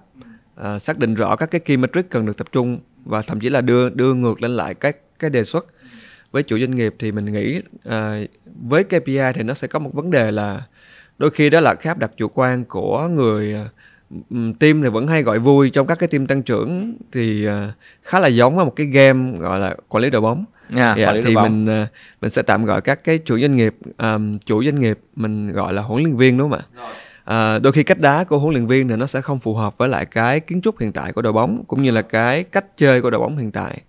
ờ, 0.55 0.79
xác 0.79 0.97
định 0.97 1.15
rõ 1.15 1.35
các 1.35 1.51
cái 1.51 1.59
key 1.59 1.77
metric 1.77 2.09
cần 2.09 2.25
được 2.25 2.37
tập 2.37 2.47
trung 2.51 2.79
và 3.05 3.21
thậm 3.21 3.39
chí 3.39 3.49
là 3.49 3.61
đưa 3.61 3.89
đưa 3.89 4.13
ngược 4.13 4.41
lên 4.41 4.51
lại 4.51 4.73
các 4.73 4.97
cái 5.19 5.29
đề 5.29 5.43
xuất 5.43 5.65
với 6.31 6.43
chủ 6.43 6.59
doanh 6.59 6.71
nghiệp 6.75 6.95
thì 6.99 7.11
mình 7.11 7.25
nghĩ 7.25 7.61
à, 7.85 8.19
với 8.69 8.83
KPI 8.83 9.19
thì 9.35 9.43
nó 9.43 9.53
sẽ 9.53 9.67
có 9.67 9.79
một 9.79 9.89
vấn 9.93 10.11
đề 10.11 10.31
là 10.31 10.61
đôi 11.17 11.29
khi 11.29 11.49
đó 11.49 11.59
là 11.59 11.73
cái 11.73 11.89
áp 11.91 11.97
đặt 11.97 12.11
chủ 12.17 12.27
quan 12.33 12.65
của 12.65 13.07
người 13.07 13.53
à, 13.53 13.65
team 14.59 14.81
thì 14.83 14.89
vẫn 14.89 15.07
hay 15.07 15.23
gọi 15.23 15.39
vui 15.39 15.69
trong 15.69 15.87
các 15.87 15.99
cái 15.99 16.09
team 16.09 16.27
tăng 16.27 16.41
trưởng 16.43 16.97
thì 17.11 17.45
à, 17.45 17.71
khá 18.03 18.19
là 18.19 18.27
giống 18.27 18.55
với 18.55 18.65
một 18.65 18.75
cái 18.75 18.87
game 18.87 19.37
gọi 19.39 19.59
là 19.59 19.75
quản 19.89 20.03
lý 20.03 20.09
đội 20.09 20.21
bóng. 20.21 20.45
À, 20.75 20.95
Dạ, 20.97 21.05
quản 21.07 21.15
lý 21.15 21.21
đội 21.21 21.29
thì 21.29 21.35
bóng. 21.35 21.43
mình 21.43 21.75
à, 21.75 21.87
mình 22.21 22.29
sẽ 22.31 22.41
tạm 22.41 22.65
gọi 22.65 22.81
các 22.81 23.03
cái 23.03 23.17
chủ 23.25 23.39
doanh 23.39 23.55
nghiệp 23.55 23.75
ờm, 23.97 24.39
chủ 24.39 24.63
doanh 24.63 24.79
nghiệp 24.79 24.99
mình 25.15 25.51
gọi 25.51 25.73
là 25.73 25.81
huấn 25.81 26.03
luyện 26.03 26.15
viên 26.17 26.37
đúng 26.37 26.49
không 26.49 26.59
ạ? 26.59 26.83
À, 27.23 27.59
đôi 27.59 27.73
khi 27.73 27.83
cách 27.83 27.99
đá 27.99 28.23
của 28.23 28.37
huấn 28.39 28.53
luyện 28.53 28.67
viên 28.67 28.87
này 28.87 28.97
nó 28.97 29.05
sẽ 29.07 29.21
không 29.21 29.39
phù 29.39 29.53
hợp 29.53 29.77
với 29.77 29.89
lại 29.89 30.05
cái 30.05 30.39
kiến 30.39 30.61
trúc 30.61 30.79
hiện 30.79 30.91
tại 30.91 31.13
của 31.13 31.21
đội 31.21 31.33
bóng 31.33 31.63
cũng 31.67 31.81
như 31.83 31.91
là 31.91 32.01
cái 32.01 32.43
cách 32.43 32.77
chơi 32.77 33.01
của 33.01 33.09
đội 33.09 33.19
bóng 33.21 33.37
hiện 33.37 33.51
tại. 33.51 33.81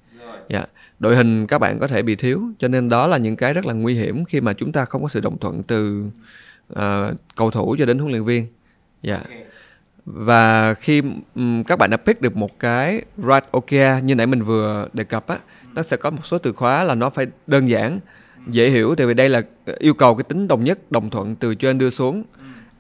Dạ 0.48 0.64
đội 0.98 1.16
hình 1.16 1.46
các 1.46 1.58
bạn 1.58 1.78
có 1.78 1.86
thể 1.86 2.02
bị 2.02 2.16
thiếu 2.16 2.42
cho 2.58 2.68
nên 2.68 2.88
đó 2.88 3.06
là 3.06 3.18
những 3.18 3.36
cái 3.36 3.52
rất 3.52 3.66
là 3.66 3.74
nguy 3.74 3.94
hiểm 3.94 4.24
khi 4.24 4.40
mà 4.40 4.52
chúng 4.52 4.72
ta 4.72 4.84
không 4.84 5.02
có 5.02 5.08
sự 5.08 5.20
đồng 5.20 5.38
thuận 5.38 5.62
từ 5.62 6.04
ờ, 6.68 7.14
cầu 7.36 7.50
thủ 7.50 7.76
cho 7.78 7.86
đến 7.86 7.98
huấn 7.98 8.12
luyện 8.12 8.24
viên. 8.24 8.46
Dạ. 9.02 9.20
Và 10.04 10.74
khi 10.74 11.02
ừm, 11.34 11.64
các 11.64 11.78
bạn 11.78 11.90
đã 11.90 11.96
pick 11.96 12.20
được 12.20 12.36
một 12.36 12.58
cái 12.58 13.02
right 13.16 13.44
OKR 13.50 14.04
như 14.04 14.14
nãy 14.14 14.26
mình 14.26 14.42
vừa 14.42 14.88
đề 14.92 15.04
cập 15.04 15.26
á 15.26 15.38
nó 15.74 15.82
sẽ 15.82 15.96
có 15.96 16.10
một 16.10 16.26
số 16.26 16.38
từ 16.38 16.52
khóa 16.52 16.84
là 16.84 16.94
nó 16.94 17.10
phải 17.10 17.26
đơn 17.46 17.68
giản 17.68 17.98
dễ 18.46 18.70
hiểu 18.70 18.94
tại 18.94 19.06
vì 19.06 19.14
đây 19.14 19.28
là 19.28 19.42
yêu 19.78 19.94
cầu 19.94 20.14
cái 20.14 20.24
tính 20.28 20.48
đồng 20.48 20.64
nhất 20.64 20.92
đồng 20.92 21.10
thuận 21.10 21.36
từ 21.36 21.54
trên 21.54 21.78
đưa 21.78 21.90
xuống. 21.90 22.24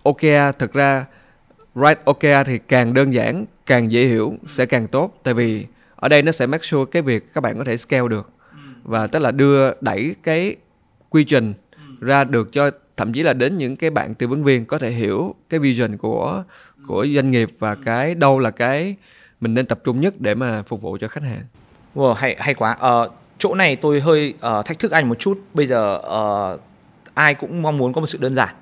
OKR 0.02 0.58
thực 0.58 0.72
ra 0.72 1.04
right 1.74 2.04
OKR 2.04 2.46
thì 2.46 2.58
càng 2.58 2.94
đơn 2.94 3.14
giản 3.14 3.44
càng 3.66 3.92
dễ 3.92 4.06
hiểu 4.06 4.34
sẽ 4.46 4.66
càng 4.66 4.88
tốt 4.88 5.20
tại 5.22 5.34
vì 5.34 5.66
ở 6.00 6.08
đây 6.08 6.22
nó 6.22 6.32
sẽ 6.32 6.46
make 6.46 6.64
sure 6.64 6.90
cái 6.90 7.02
việc 7.02 7.34
các 7.34 7.40
bạn 7.40 7.58
có 7.58 7.64
thể 7.64 7.76
scale 7.76 8.08
được 8.08 8.30
và 8.82 9.06
tức 9.06 9.18
là 9.18 9.30
đưa 9.30 9.70
đẩy 9.80 10.14
cái 10.22 10.56
quy 11.10 11.24
trình 11.24 11.54
ra 12.00 12.24
được 12.24 12.52
cho 12.52 12.70
thậm 12.96 13.12
chí 13.12 13.22
là 13.22 13.32
đến 13.32 13.56
những 13.56 13.76
cái 13.76 13.90
bạn 13.90 14.14
tư 14.14 14.28
vấn 14.28 14.44
viên 14.44 14.64
có 14.64 14.78
thể 14.78 14.90
hiểu 14.90 15.34
cái 15.48 15.60
vision 15.60 15.96
của 15.96 16.44
của 16.86 17.06
doanh 17.14 17.30
nghiệp 17.30 17.50
và 17.58 17.74
cái 17.74 18.14
đâu 18.14 18.38
là 18.38 18.50
cái 18.50 18.96
mình 19.40 19.54
nên 19.54 19.66
tập 19.66 19.80
trung 19.84 20.00
nhất 20.00 20.14
để 20.20 20.34
mà 20.34 20.62
phục 20.62 20.80
vụ 20.82 20.98
cho 21.00 21.08
khách 21.08 21.22
hàng. 21.22 21.42
Wow, 21.94 22.12
hay 22.12 22.36
hay 22.38 22.54
quá. 22.54 22.76
Ờ, 22.80 23.10
chỗ 23.38 23.54
này 23.54 23.76
tôi 23.76 24.00
hơi 24.00 24.34
uh, 24.36 24.66
thách 24.66 24.78
thức 24.78 24.90
anh 24.90 25.08
một 25.08 25.18
chút. 25.18 25.40
Bây 25.54 25.66
giờ 25.66 26.00
uh, 26.54 26.60
ai 27.14 27.34
cũng 27.34 27.62
mong 27.62 27.78
muốn 27.78 27.92
có 27.92 28.00
một 28.00 28.06
sự 28.06 28.18
đơn 28.20 28.34
giản. 28.34 28.54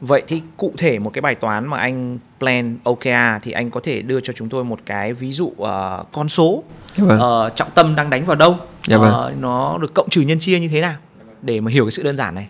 Vậy 0.00 0.22
thì 0.26 0.42
cụ 0.56 0.72
thể 0.78 0.98
một 0.98 1.10
cái 1.12 1.22
bài 1.22 1.34
toán 1.34 1.66
mà 1.66 1.78
anh 1.78 2.18
plan 2.38 2.76
OKR 2.84 3.42
thì 3.42 3.52
anh 3.52 3.70
có 3.70 3.80
thể 3.84 4.02
đưa 4.02 4.20
cho 4.20 4.32
chúng 4.32 4.48
tôi 4.48 4.64
một 4.64 4.80
cái 4.86 5.12
ví 5.12 5.32
dụ 5.32 5.46
uh, 5.46 5.66
con 6.12 6.28
số 6.28 6.62
Dạ 6.94 7.04
vâng. 7.04 7.46
uh, 7.46 7.56
trọng 7.56 7.70
tâm 7.74 7.94
đang 7.94 8.10
đánh 8.10 8.26
vào 8.26 8.36
đâu, 8.36 8.56
Dạ 8.86 8.96
vâng. 8.98 9.12
Ờ, 9.12 9.32
nó 9.40 9.78
được 9.78 9.94
cộng 9.94 10.08
trừ 10.10 10.20
nhân 10.20 10.38
chia 10.38 10.60
như 10.60 10.68
thế 10.68 10.80
nào 10.80 10.94
để 11.42 11.60
mà 11.60 11.70
hiểu 11.70 11.84
cái 11.84 11.92
sự 11.92 12.02
đơn 12.02 12.16
giản 12.16 12.34
này. 12.34 12.48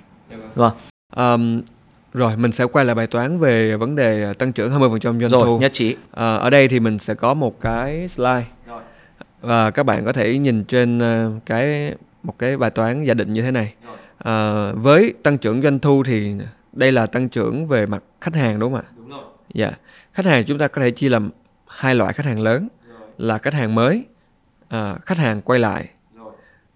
Vâng. 0.55 0.73
Um, 1.17 1.61
rồi 2.13 2.37
mình 2.37 2.53
sẽ 2.53 2.65
quay 2.65 2.85
lại 2.85 2.95
bài 2.95 3.07
toán 3.07 3.39
về 3.39 3.77
vấn 3.77 3.97
đề 3.97 4.33
tăng 4.35 4.53
trưởng 4.53 4.73
20% 4.73 5.01
doanh 5.01 5.31
Rồi, 5.31 5.43
thu. 5.45 5.59
nhất 5.59 5.73
trí. 5.73 5.97
Ờ, 6.11 6.39
ở 6.39 6.51
đây 6.51 6.69
thì 6.69 6.81
mình 6.81 6.99
sẽ 6.99 7.15
có 7.15 7.35
một 7.35 7.61
cái 7.61 8.09
slide 8.09 8.45
Rồi. 8.67 8.83
và 9.41 9.71
các 9.71 9.83
bạn 9.87 10.05
có 10.05 10.13
thể 10.13 10.39
nhìn 10.39 10.65
trên 10.65 11.01
cái 11.47 11.95
một 12.23 12.35
cái 12.39 12.57
bài 12.57 12.71
toán 12.71 13.05
giả 13.05 13.15
định 13.15 13.33
như 13.33 13.43
thế 13.43 13.51
này. 13.51 13.75
Ờ, 14.19 14.75
với 14.77 15.15
tăng 15.23 15.39
trưởng 15.39 15.63
doanh 15.63 15.79
thu 15.79 16.03
thì 16.07 16.35
đây 16.79 16.93
là 16.93 17.07
tăng 17.07 17.29
trưởng 17.29 17.67
về 17.67 17.87
mặt 17.87 18.03
khách 18.21 18.35
hàng 18.35 18.59
đúng 18.59 18.73
không 18.73 18.83
ạ? 18.83 18.91
Đúng 18.97 19.09
rồi. 19.09 19.25
Dạ. 19.55 19.73
Khách 20.12 20.27
hàng 20.27 20.45
chúng 20.45 20.59
ta 20.59 20.69
có 20.69 20.83
thể 20.83 20.91
chia 20.91 21.09
làm 21.09 21.31
hai 21.67 21.95
loại 21.95 22.12
khách 22.12 22.27
hàng 22.27 22.41
lớn 22.41 22.69
là 23.19 23.38
khách 23.38 23.55
hàng 23.55 23.75
mới, 23.75 24.05
à, 24.69 24.95
khách 25.07 25.19
hàng 25.19 25.43
quay 25.43 25.61
lại. 25.61 25.88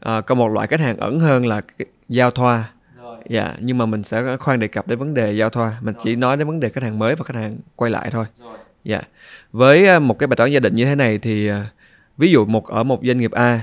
À, 0.01 0.21
còn 0.21 0.39
một 0.39 0.49
loại 0.49 0.67
khách 0.67 0.81
hàng 0.81 0.97
ẩn 0.97 1.21
hơn 1.21 1.47
là 1.47 1.61
giao 2.09 2.31
thoa. 2.31 2.65
Rồi. 3.03 3.17
Dạ, 3.29 3.55
nhưng 3.61 3.79
mà 3.79 3.87
mình 3.87 4.03
sẽ 4.03 4.37
khoan 4.37 4.61
đề 4.61 4.69
cập 4.69 4.89
đến 4.89 4.99
vấn 4.99 5.15
đề 5.15 5.33
giao 5.33 5.51
thoa, 5.51 5.77
mình 5.81 5.95
chỉ 6.05 6.17
nói 6.17 6.37
đến 6.37 6.47
vấn 6.47 6.61
đề 6.61 6.69
khách 6.69 6.83
hàng 6.83 6.99
mới 6.99 7.15
và 7.15 7.25
khách 7.25 7.37
hàng 7.37 7.59
quay 7.77 7.91
lại 7.91 8.11
thôi. 8.11 8.25
Rồi. 8.41 8.57
Dạ. 8.85 9.01
Với 9.53 9.89
à, 9.89 9.99
một 9.99 10.19
cái 10.19 10.27
bài 10.27 10.37
toán 10.37 10.51
gia 10.51 10.61
định 10.61 10.75
như 10.75 10.85
thế 10.85 10.95
này 10.95 11.19
thì 11.19 11.49
à, 11.49 11.67
ví 12.17 12.31
dụ 12.31 12.47
một 12.47 12.67
ở 12.67 12.83
một 12.83 13.01
doanh 13.03 13.19
nghiệp 13.19 13.33
A 13.33 13.61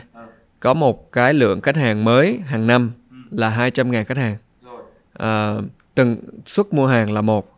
có 0.60 0.74
một 0.74 1.12
cái 1.12 1.34
lượng 1.34 1.62
khách 1.62 1.76
hàng 1.76 2.04
mới 2.04 2.40
hàng 2.46 2.68
năm 2.68 2.92
là 3.32 3.50
200.000 3.50 4.04
khách 4.04 4.18
hàng. 4.18 4.36
Rồi. 4.64 4.82
À, 5.14 5.56
từng 6.00 6.18
suất 6.46 6.74
mua 6.74 6.88
hàng 6.88 7.12
là 7.12 7.22
một. 7.22 7.56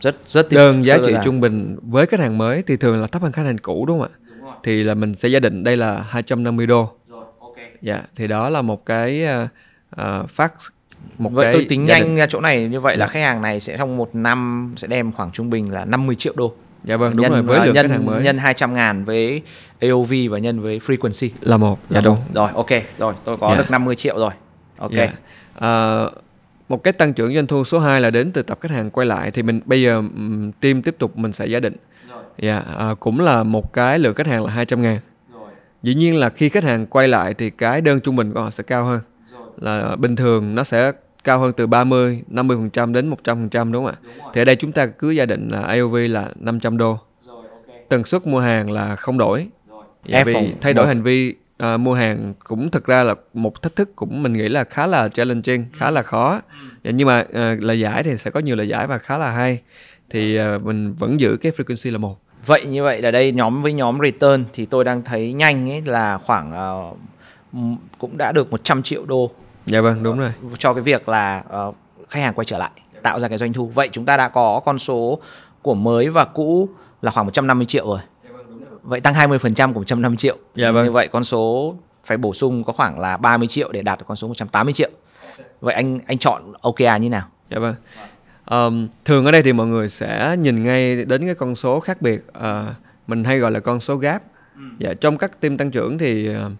Rất 0.00 0.16
rất 0.26 0.46
đơn 0.50 0.84
giá 0.84 0.98
trị 1.06 1.12
là- 1.12 1.22
trung 1.24 1.40
bình 1.40 1.76
với 1.82 2.06
khách 2.06 2.20
hàng 2.20 2.38
mới 2.38 2.62
thì 2.66 2.76
thường 2.76 3.00
là 3.00 3.06
thấp 3.06 3.22
hơn 3.22 3.32
khách 3.32 3.42
hàng 3.42 3.58
cũ 3.58 3.84
đúng 3.88 4.00
không 4.00 4.08
ạ? 4.12 4.18
Đúng 4.28 4.44
rồi. 4.44 4.54
Thì 4.64 4.82
là 4.84 4.94
mình 4.94 5.14
sẽ 5.14 5.28
giả 5.28 5.40
định 5.40 5.64
đây 5.64 5.76
là 5.76 6.04
250 6.08 6.66
đô. 6.66 6.90
Rồi, 7.08 7.24
ok. 7.40 7.54
Dạ, 7.82 8.02
thì 8.16 8.26
đó 8.26 8.48
là 8.48 8.62
một 8.62 8.86
cái 8.86 9.24
uh, 9.96 10.30
phát 10.30 10.52
một 11.18 11.30
Vậy 11.32 11.44
cái 11.44 11.52
tôi 11.52 11.66
tính 11.68 11.84
nhanh 11.84 12.02
định. 12.02 12.16
ra 12.16 12.26
chỗ 12.26 12.40
này 12.40 12.68
như 12.68 12.80
vậy 12.80 12.96
là 12.96 13.06
Dạ. 13.06 13.12
khách 13.12 13.20
hàng 13.20 13.42
này 13.42 13.60
sẽ 13.60 13.76
trong 13.78 13.96
một 13.96 14.14
năm 14.14 14.74
sẽ 14.76 14.88
đem 14.88 15.12
khoảng 15.12 15.30
trung 15.32 15.50
bình 15.50 15.72
là 15.72 15.84
50 15.84 16.16
triệu 16.16 16.32
đô. 16.36 16.52
Dạ 16.84 16.96
vâng, 16.96 17.16
đúng 17.16 17.22
nhân, 17.22 17.32
rồi, 17.32 17.42
với 17.42 17.66
lượng 17.66 17.74
nhân, 17.74 17.88
khách 17.88 17.92
hàng 17.94 18.06
mới 18.06 18.22
nhân 18.22 18.38
200 18.38 18.74
ngàn 18.74 19.04
với 19.04 19.42
AOV 19.80 20.12
và 20.30 20.38
nhân 20.38 20.60
với 20.60 20.78
frequency. 20.78 21.28
là 21.40 21.56
một. 21.56 21.78
Dạ 21.90 21.94
Là 21.94 22.00
đúng. 22.00 22.14
một. 22.16 22.22
Rồi, 22.34 22.48
ok. 22.54 22.68
Rồi, 22.98 23.14
tôi 23.24 23.36
có 23.36 23.50
Dạ. 23.50 23.56
được 23.58 23.70
50 23.70 23.94
triệu 23.94 24.18
rồi. 24.18 24.30
Ok. 24.78 24.92
Dạ. 24.92 25.12
À, 25.60 26.04
một 26.70 26.84
cái 26.84 26.92
tăng 26.92 27.12
trưởng 27.12 27.34
doanh 27.34 27.46
thu 27.46 27.64
số 27.64 27.78
2 27.78 28.00
là 28.00 28.10
đến 28.10 28.32
từ 28.32 28.42
tập 28.42 28.58
khách 28.60 28.70
hàng 28.70 28.90
quay 28.90 29.06
lại 29.06 29.30
thì 29.30 29.42
mình 29.42 29.60
bây 29.64 29.82
giờ 29.82 30.02
team 30.60 30.82
tiếp 30.82 30.94
tục 30.98 31.18
mình 31.18 31.32
sẽ 31.32 31.46
giả 31.46 31.60
định. 31.60 31.76
Dạ, 32.38 32.62
à, 32.78 32.94
cũng 33.00 33.20
là 33.20 33.42
một 33.42 33.72
cái 33.72 33.98
lượng 33.98 34.14
khách 34.14 34.26
hàng 34.26 34.44
là 34.44 34.50
200 34.50 34.82
ngàn. 34.82 34.98
Rồi. 35.32 35.50
Dĩ 35.82 35.94
nhiên 35.94 36.16
là 36.16 36.28
khi 36.28 36.48
khách 36.48 36.64
hàng 36.64 36.86
quay 36.86 37.08
lại 37.08 37.34
thì 37.34 37.50
cái 37.50 37.80
đơn 37.80 38.00
trung 38.00 38.16
bình 38.16 38.32
của 38.32 38.40
họ 38.40 38.50
sẽ 38.50 38.62
cao 38.62 38.84
hơn. 38.84 39.00
Rồi. 39.26 39.42
Là 39.56 39.96
bình 39.96 40.16
thường 40.16 40.54
nó 40.54 40.64
sẽ 40.64 40.92
cao 41.24 41.38
hơn 41.38 41.52
từ 41.56 41.66
30, 41.66 42.22
50% 42.30 42.92
đến 42.92 43.10
100% 43.10 43.72
đúng 43.72 43.84
không 43.84 43.94
ạ? 43.94 43.98
Đúng 44.02 44.18
rồi. 44.18 44.30
Thì 44.34 44.40
ở 44.40 44.44
đây 44.44 44.56
chúng 44.56 44.72
ta 44.72 44.86
cứ 44.86 45.10
giả 45.10 45.26
định 45.26 45.48
là 45.48 45.60
AOV 45.60 45.94
là 45.94 46.28
500 46.40 46.78
đô. 46.78 46.98
Rồi, 47.26 47.36
ok. 47.36 47.88
Tần 47.88 48.04
suất 48.04 48.26
mua 48.26 48.40
hàng 48.40 48.70
là 48.70 48.96
không 48.96 49.18
đổi. 49.18 49.46
Rồi. 49.68 49.84
Dạ, 50.04 50.24
vì 50.24 50.54
thay 50.60 50.72
đổi 50.72 50.84
một. 50.84 50.88
hành 50.88 51.02
vi 51.02 51.34
à, 51.60 51.76
mua 51.76 51.94
hàng 51.94 52.34
cũng 52.44 52.70
thực 52.70 52.84
ra 52.86 53.02
là 53.02 53.14
một 53.34 53.62
thách 53.62 53.76
thức 53.76 53.96
cũng 53.96 54.22
mình 54.22 54.32
nghĩ 54.32 54.48
là 54.48 54.64
khá 54.64 54.86
là 54.86 55.08
challenging, 55.08 55.64
khá 55.72 55.90
là 55.90 56.02
khó. 56.02 56.40
Dạ, 56.84 56.90
nhưng 56.90 57.06
mà 57.08 57.24
à, 57.34 57.56
lời 57.60 57.80
giải 57.80 58.02
thì 58.02 58.16
sẽ 58.16 58.30
có 58.30 58.40
nhiều 58.40 58.56
lời 58.56 58.68
giải 58.68 58.86
và 58.86 58.98
khá 58.98 59.18
là 59.18 59.30
hay. 59.30 59.60
Thì 60.10 60.36
à, 60.36 60.58
mình 60.64 60.94
vẫn 60.94 61.20
giữ 61.20 61.36
cái 61.36 61.52
frequency 61.52 61.92
là 61.92 61.98
một. 61.98 62.16
Vậy 62.46 62.64
như 62.66 62.82
vậy 62.82 63.02
là 63.02 63.10
đây 63.10 63.32
nhóm 63.32 63.62
với 63.62 63.72
nhóm 63.72 63.98
return 64.02 64.44
thì 64.52 64.66
tôi 64.66 64.84
đang 64.84 65.02
thấy 65.04 65.32
nhanh 65.32 65.70
ấy 65.70 65.82
là 65.86 66.18
khoảng 66.18 66.52
m- 67.54 67.76
cũng 67.98 68.16
đã 68.18 68.32
được 68.32 68.50
100 68.50 68.82
triệu 68.82 69.04
đô 69.06 69.30
Dạ 69.66 69.80
vâng, 69.80 70.02
đúng 70.02 70.18
rồi. 70.18 70.32
cho 70.58 70.74
cái 70.74 70.82
việc 70.82 71.08
là 71.08 71.42
ờ, 71.48 71.72
khách 72.08 72.20
hàng 72.20 72.34
quay 72.34 72.44
trở 72.44 72.58
lại 72.58 72.70
tạo 73.02 73.18
ra 73.20 73.28
cái 73.28 73.38
doanh 73.38 73.52
thu. 73.52 73.66
Vậy 73.74 73.88
chúng 73.92 74.04
ta 74.04 74.16
đã 74.16 74.28
có 74.28 74.60
con 74.64 74.78
số 74.78 75.18
của 75.62 75.74
mới 75.74 76.08
và 76.08 76.24
cũ 76.24 76.68
là 77.02 77.10
khoảng 77.10 77.26
150 77.26 77.66
triệu 77.66 77.86
rồi. 77.86 77.98
Vậy 78.82 79.00
tăng 79.00 79.14
20% 79.14 79.72
của 79.72 79.80
150 79.80 80.16
triệu. 80.16 80.36
Dạ 80.54 80.70
vâng. 80.70 80.84
Như 80.84 80.90
vậy 80.90 81.08
con 81.12 81.24
số 81.24 81.74
phải 82.04 82.16
bổ 82.16 82.34
sung 82.34 82.64
có 82.64 82.72
khoảng 82.72 82.98
là 82.98 83.16
30 83.16 83.48
triệu 83.48 83.72
để 83.72 83.82
đạt 83.82 83.98
được 83.98 84.04
con 84.08 84.16
số 84.16 84.28
180 84.28 84.72
triệu. 84.72 84.90
Vậy 85.60 85.74
anh 85.74 86.00
anh 86.06 86.18
chọn 86.18 86.52
OKR 86.60 87.00
như 87.00 87.08
nào? 87.08 87.28
Dạ 87.50 87.58
vâng. 87.58 87.74
Ờm, 88.44 88.88
thường 89.04 89.24
ở 89.24 89.30
đây 89.30 89.42
thì 89.42 89.52
mọi 89.52 89.66
người 89.66 89.88
sẽ 89.88 90.36
nhìn 90.38 90.64
ngay 90.64 91.04
đến 91.04 91.26
cái 91.26 91.34
con 91.34 91.54
số 91.54 91.80
khác 91.80 92.02
biệt. 92.02 92.24
Ờ, 92.32 92.74
mình 93.06 93.24
hay 93.24 93.38
gọi 93.38 93.50
là 93.50 93.60
con 93.60 93.80
số 93.80 93.96
gap. 93.96 94.22
Dạ, 94.78 94.94
trong 94.94 95.18
các 95.18 95.40
team 95.40 95.56
tăng 95.56 95.70
trưởng 95.70 95.98
thì 95.98 96.34
ờ, 96.34 96.50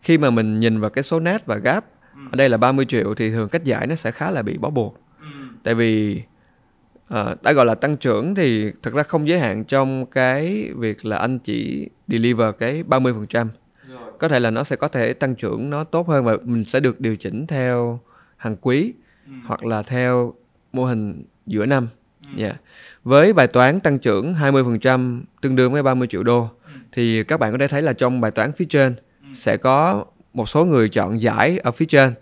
khi 0.00 0.18
mà 0.18 0.30
mình 0.30 0.60
nhìn 0.60 0.80
vào 0.80 0.90
cái 0.90 1.04
số 1.04 1.20
net 1.20 1.46
và 1.46 1.56
gap 1.56 1.84
ở 2.30 2.36
đây 2.36 2.48
là 2.48 2.56
30 2.56 2.86
triệu 2.86 3.14
thì 3.14 3.30
thường 3.30 3.48
cách 3.48 3.64
giải 3.64 3.86
nó 3.86 3.94
sẽ 3.94 4.10
khá 4.10 4.30
là 4.30 4.42
bị 4.42 4.58
bó 4.58 4.70
buộc. 4.70 4.96
Tại 5.64 5.74
vì 5.74 6.22
ờ, 7.14 7.36
đã 7.42 7.52
gọi 7.52 7.66
là 7.66 7.74
tăng 7.74 7.96
trưởng 7.96 8.34
thì 8.34 8.72
thực 8.82 8.94
ra 8.94 9.02
không 9.02 9.28
giới 9.28 9.38
hạn 9.38 9.64
trong 9.64 10.06
cái 10.06 10.70
việc 10.76 11.04
là 11.04 11.16
anh 11.16 11.38
chỉ 11.38 11.88
deliver 12.08 12.54
cái 12.58 12.82
30%. 12.82 13.48
Có 14.18 14.28
thể 14.28 14.40
là 14.40 14.50
nó 14.50 14.64
sẽ 14.64 14.76
có 14.76 14.88
thể 14.88 15.12
tăng 15.12 15.34
trưởng 15.34 15.70
nó 15.70 15.84
tốt 15.84 16.08
hơn 16.08 16.24
và 16.24 16.36
mình 16.42 16.64
sẽ 16.64 16.80
được 16.80 17.00
điều 17.00 17.16
chỉnh 17.16 17.46
theo 17.46 18.00
hàng 18.36 18.56
quý 18.60 18.92
hoặc 19.46 19.64
là 19.64 19.82
theo 19.82 20.34
mô 20.72 20.84
hình 20.84 21.24
giữa 21.46 21.66
năm. 21.66 21.88
Dạ. 22.36 22.52
Với 23.04 23.32
bài 23.32 23.46
toán 23.46 23.80
tăng 23.80 23.98
trưởng 23.98 24.34
20% 24.34 25.22
tương 25.40 25.56
đương 25.56 25.72
với 25.72 25.82
30 25.82 26.08
triệu 26.08 26.22
đô 26.22 26.48
thì 26.92 27.24
các 27.24 27.40
bạn 27.40 27.52
có 27.52 27.58
thể 27.58 27.68
thấy 27.68 27.82
là 27.82 27.92
trong 27.92 28.20
bài 28.20 28.30
toán 28.30 28.52
phía 28.52 28.66
trên 28.68 28.94
sẽ 29.34 29.56
có 29.56 30.04
một 30.32 30.48
số 30.48 30.64
người 30.64 30.88
chọn 30.88 31.20
giải 31.20 31.58
ở 31.58 31.70
phía 31.70 31.86
trên 31.86 32.14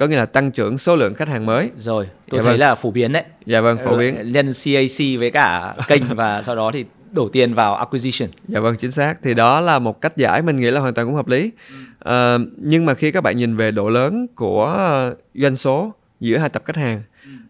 có 0.00 0.06
nghĩa 0.06 0.16
là 0.16 0.26
tăng 0.26 0.50
trưởng 0.50 0.78
số 0.78 0.96
lượng 0.96 1.14
khách 1.14 1.28
hàng 1.28 1.46
mới. 1.46 1.70
Rồi, 1.76 2.08
tôi 2.30 2.38
Dạ 2.38 2.42
thấy 2.42 2.52
vâng. 2.52 2.60
là 2.60 2.74
phổ 2.74 2.90
biến 2.90 3.12
đấy. 3.12 3.24
Dạ 3.46 3.60
vâng, 3.60 3.78
phổ 3.84 3.96
biến. 3.96 4.32
Nhân 4.32 4.46
CAC 4.64 5.18
với 5.18 5.30
cả 5.30 5.74
kênh 5.88 6.14
và 6.16 6.42
sau 6.42 6.56
đó 6.56 6.70
thì 6.74 6.84
đổ 7.12 7.28
tiền 7.28 7.54
vào 7.54 7.74
acquisition. 7.74 8.28
Dạ 8.48 8.60
vâng, 8.60 8.76
chính 8.76 8.90
xác. 8.90 9.14
Thì 9.22 9.34
đó 9.34 9.60
là 9.60 9.78
một 9.78 10.00
cách 10.00 10.16
giải 10.16 10.42
mình 10.42 10.56
nghĩ 10.56 10.70
là 10.70 10.80
hoàn 10.80 10.94
toàn 10.94 11.06
cũng 11.06 11.16
hợp 11.16 11.28
lý. 11.28 11.50
Ờ, 11.98 12.38
nhưng 12.56 12.86
mà 12.86 12.94
khi 12.94 13.12
các 13.12 13.20
bạn 13.20 13.36
nhìn 13.36 13.56
về 13.56 13.70
độ 13.70 13.88
lớn 13.88 14.26
của 14.34 14.64
ờ, 14.64 15.16
doanh 15.34 15.56
số 15.56 15.92
giữa 16.20 16.38
hai 16.38 16.48
tập 16.48 16.62
khách 16.66 16.76
hàng, 16.76 17.02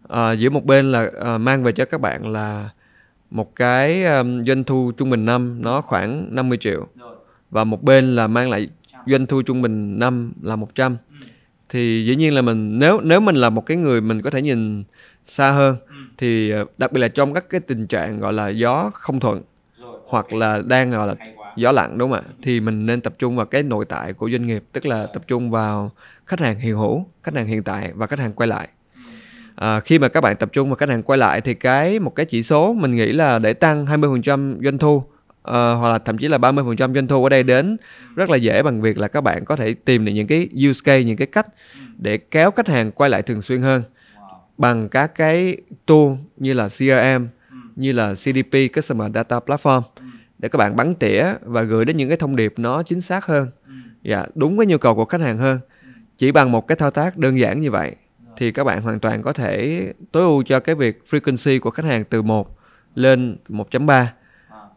ờ, 0.07 0.31
giữa 0.31 0.49
một 0.49 0.65
bên 0.65 0.91
là 0.91 1.09
ờ, 1.19 1.37
mang 1.37 1.63
về 1.63 1.71
cho 1.71 1.85
các 1.85 2.01
bạn 2.01 2.31
là 2.31 2.69
một 3.29 3.55
cái 3.55 4.03
ờm, 4.03 4.45
doanh 4.45 4.63
thu 4.63 4.91
trung 4.97 5.09
bình 5.09 5.25
năm 5.25 5.61
nó 5.61 5.81
khoảng 5.81 6.35
50 6.35 6.57
triệu 6.57 6.87
và 7.51 7.63
một 7.63 7.83
bên 7.83 8.15
là 8.15 8.27
mang 8.27 8.49
lại 8.49 8.69
doanh 9.07 9.25
thu 9.25 9.41
trung 9.41 9.61
bình 9.61 9.99
năm 9.99 10.33
là 10.41 10.55
100 10.55 10.97
thì 11.71 12.05
dĩ 12.05 12.15
nhiên 12.15 12.35
là 12.35 12.41
mình 12.41 12.79
nếu 12.79 13.01
nếu 13.01 13.21
mình 13.21 13.35
là 13.35 13.49
một 13.49 13.65
cái 13.65 13.77
người 13.77 14.01
mình 14.01 14.21
có 14.21 14.31
thể 14.31 14.41
nhìn 14.41 14.83
xa 15.25 15.51
hơn 15.51 15.77
thì 16.17 16.51
ờ, 16.51 16.65
đặc 16.77 16.93
biệt 16.93 17.01
là 17.01 17.09
trong 17.09 17.33
các 17.33 17.49
cái 17.49 17.61
tình 17.61 17.87
trạng 17.87 18.19
gọi 18.19 18.33
là 18.33 18.49
gió 18.49 18.91
không 18.93 19.19
thuận 19.19 19.43
hoặc 20.07 20.33
là 20.33 20.61
đang 20.67 20.91
gọi 20.91 21.07
là 21.07 21.15
gió 21.55 21.71
lặng 21.71 21.97
đúng 21.97 22.11
không 22.11 22.21
ạ? 22.21 22.29
Thì 22.41 22.61
mình 22.61 22.85
nên 22.85 23.01
tập 23.01 23.13
trung 23.19 23.37
vào 23.37 23.45
cái 23.45 23.63
nội 23.63 23.85
tại 23.89 24.13
của 24.13 24.29
doanh 24.31 24.47
nghiệp 24.47 24.63
tức 24.73 24.85
là 24.85 25.07
tập 25.07 25.23
trung 25.27 25.51
vào 25.51 25.91
khách 26.27 26.39
hàng 26.39 26.59
hiện 26.59 26.77
hữu 26.77 27.07
khách 27.23 27.35
hàng 27.35 27.47
hiện 27.47 27.63
tại 27.63 27.91
và 27.95 28.07
khách 28.07 28.19
hàng 28.19 28.33
quay 28.33 28.47
lại. 28.47 28.69
À, 29.55 29.79
khi 29.79 29.99
mà 29.99 30.07
các 30.07 30.21
bạn 30.21 30.35
tập 30.37 30.49
trung 30.53 30.69
vào 30.69 30.75
khách 30.75 30.89
hàng 30.89 31.03
quay 31.03 31.17
lại 31.17 31.41
thì 31.41 31.53
cái 31.53 31.99
một 31.99 32.15
cái 32.15 32.25
chỉ 32.25 32.43
số 32.43 32.73
mình 32.73 32.91
nghĩ 32.95 33.13
là 33.13 33.39
để 33.39 33.53
tăng 33.53 33.85
20% 33.85 34.59
doanh 34.63 34.77
thu 34.77 35.03
ờ, 35.41 35.75
hoặc 35.75 35.89
là 35.89 35.99
thậm 35.99 36.17
chí 36.17 36.27
là 36.27 36.37
30% 36.37 36.93
doanh 36.93 37.07
thu 37.07 37.23
ở 37.23 37.29
đây 37.29 37.43
đến. 37.43 37.77
Rất 38.15 38.29
là 38.29 38.37
dễ 38.37 38.63
bằng 38.63 38.81
việc 38.81 38.97
là 38.97 39.07
các 39.07 39.21
bạn 39.21 39.45
có 39.45 39.55
thể 39.55 39.73
tìm 39.73 40.05
được 40.05 40.11
những 40.11 40.27
cái 40.27 40.49
use 40.69 40.81
case 40.83 41.03
những 41.03 41.17
cái 41.17 41.27
cách 41.27 41.47
để 41.97 42.17
kéo 42.17 42.51
khách 42.51 42.67
hàng 42.67 42.91
quay 42.91 43.09
lại 43.09 43.21
thường 43.21 43.41
xuyên 43.41 43.61
hơn. 43.61 43.83
Bằng 44.57 44.89
các 44.89 45.15
cái 45.15 45.57
tool 45.85 46.07
như 46.37 46.53
là 46.53 46.67
CRM 46.67 47.27
như 47.75 47.91
là 47.91 48.13
CDP 48.13 48.75
Customer 48.75 49.11
Data 49.15 49.39
Platform 49.39 49.81
để 50.39 50.49
các 50.49 50.57
bạn 50.57 50.75
bắn 50.75 50.95
tỉa 50.95 51.25
và 51.41 51.61
gửi 51.61 51.85
đến 51.85 51.97
những 51.97 52.09
cái 52.09 52.17
thông 52.17 52.35
điệp 52.35 52.53
nó 52.57 52.83
chính 52.83 53.01
xác 53.01 53.25
hơn. 53.25 53.47
Dạ 54.03 54.25
đúng 54.35 54.57
với 54.57 54.65
nhu 54.65 54.77
cầu 54.77 54.95
của 54.95 55.05
khách 55.05 55.21
hàng 55.21 55.37
hơn. 55.37 55.59
Chỉ 56.17 56.31
bằng 56.31 56.51
một 56.51 56.67
cái 56.67 56.75
thao 56.75 56.91
tác 56.91 57.17
đơn 57.17 57.39
giản 57.39 57.61
như 57.61 57.71
vậy 57.71 57.95
thì 58.37 58.51
các 58.51 58.63
bạn 58.63 58.81
hoàn 58.81 58.99
toàn 58.99 59.21
có 59.21 59.33
thể 59.33 59.87
tối 60.11 60.23
ưu 60.23 60.43
cho 60.43 60.59
cái 60.59 60.75
việc 60.75 61.03
frequency 61.09 61.59
của 61.59 61.69
khách 61.69 61.85
hàng 61.85 62.03
từ 62.03 62.21
1 62.21 62.57
lên 62.95 63.37
1.3 63.49 64.05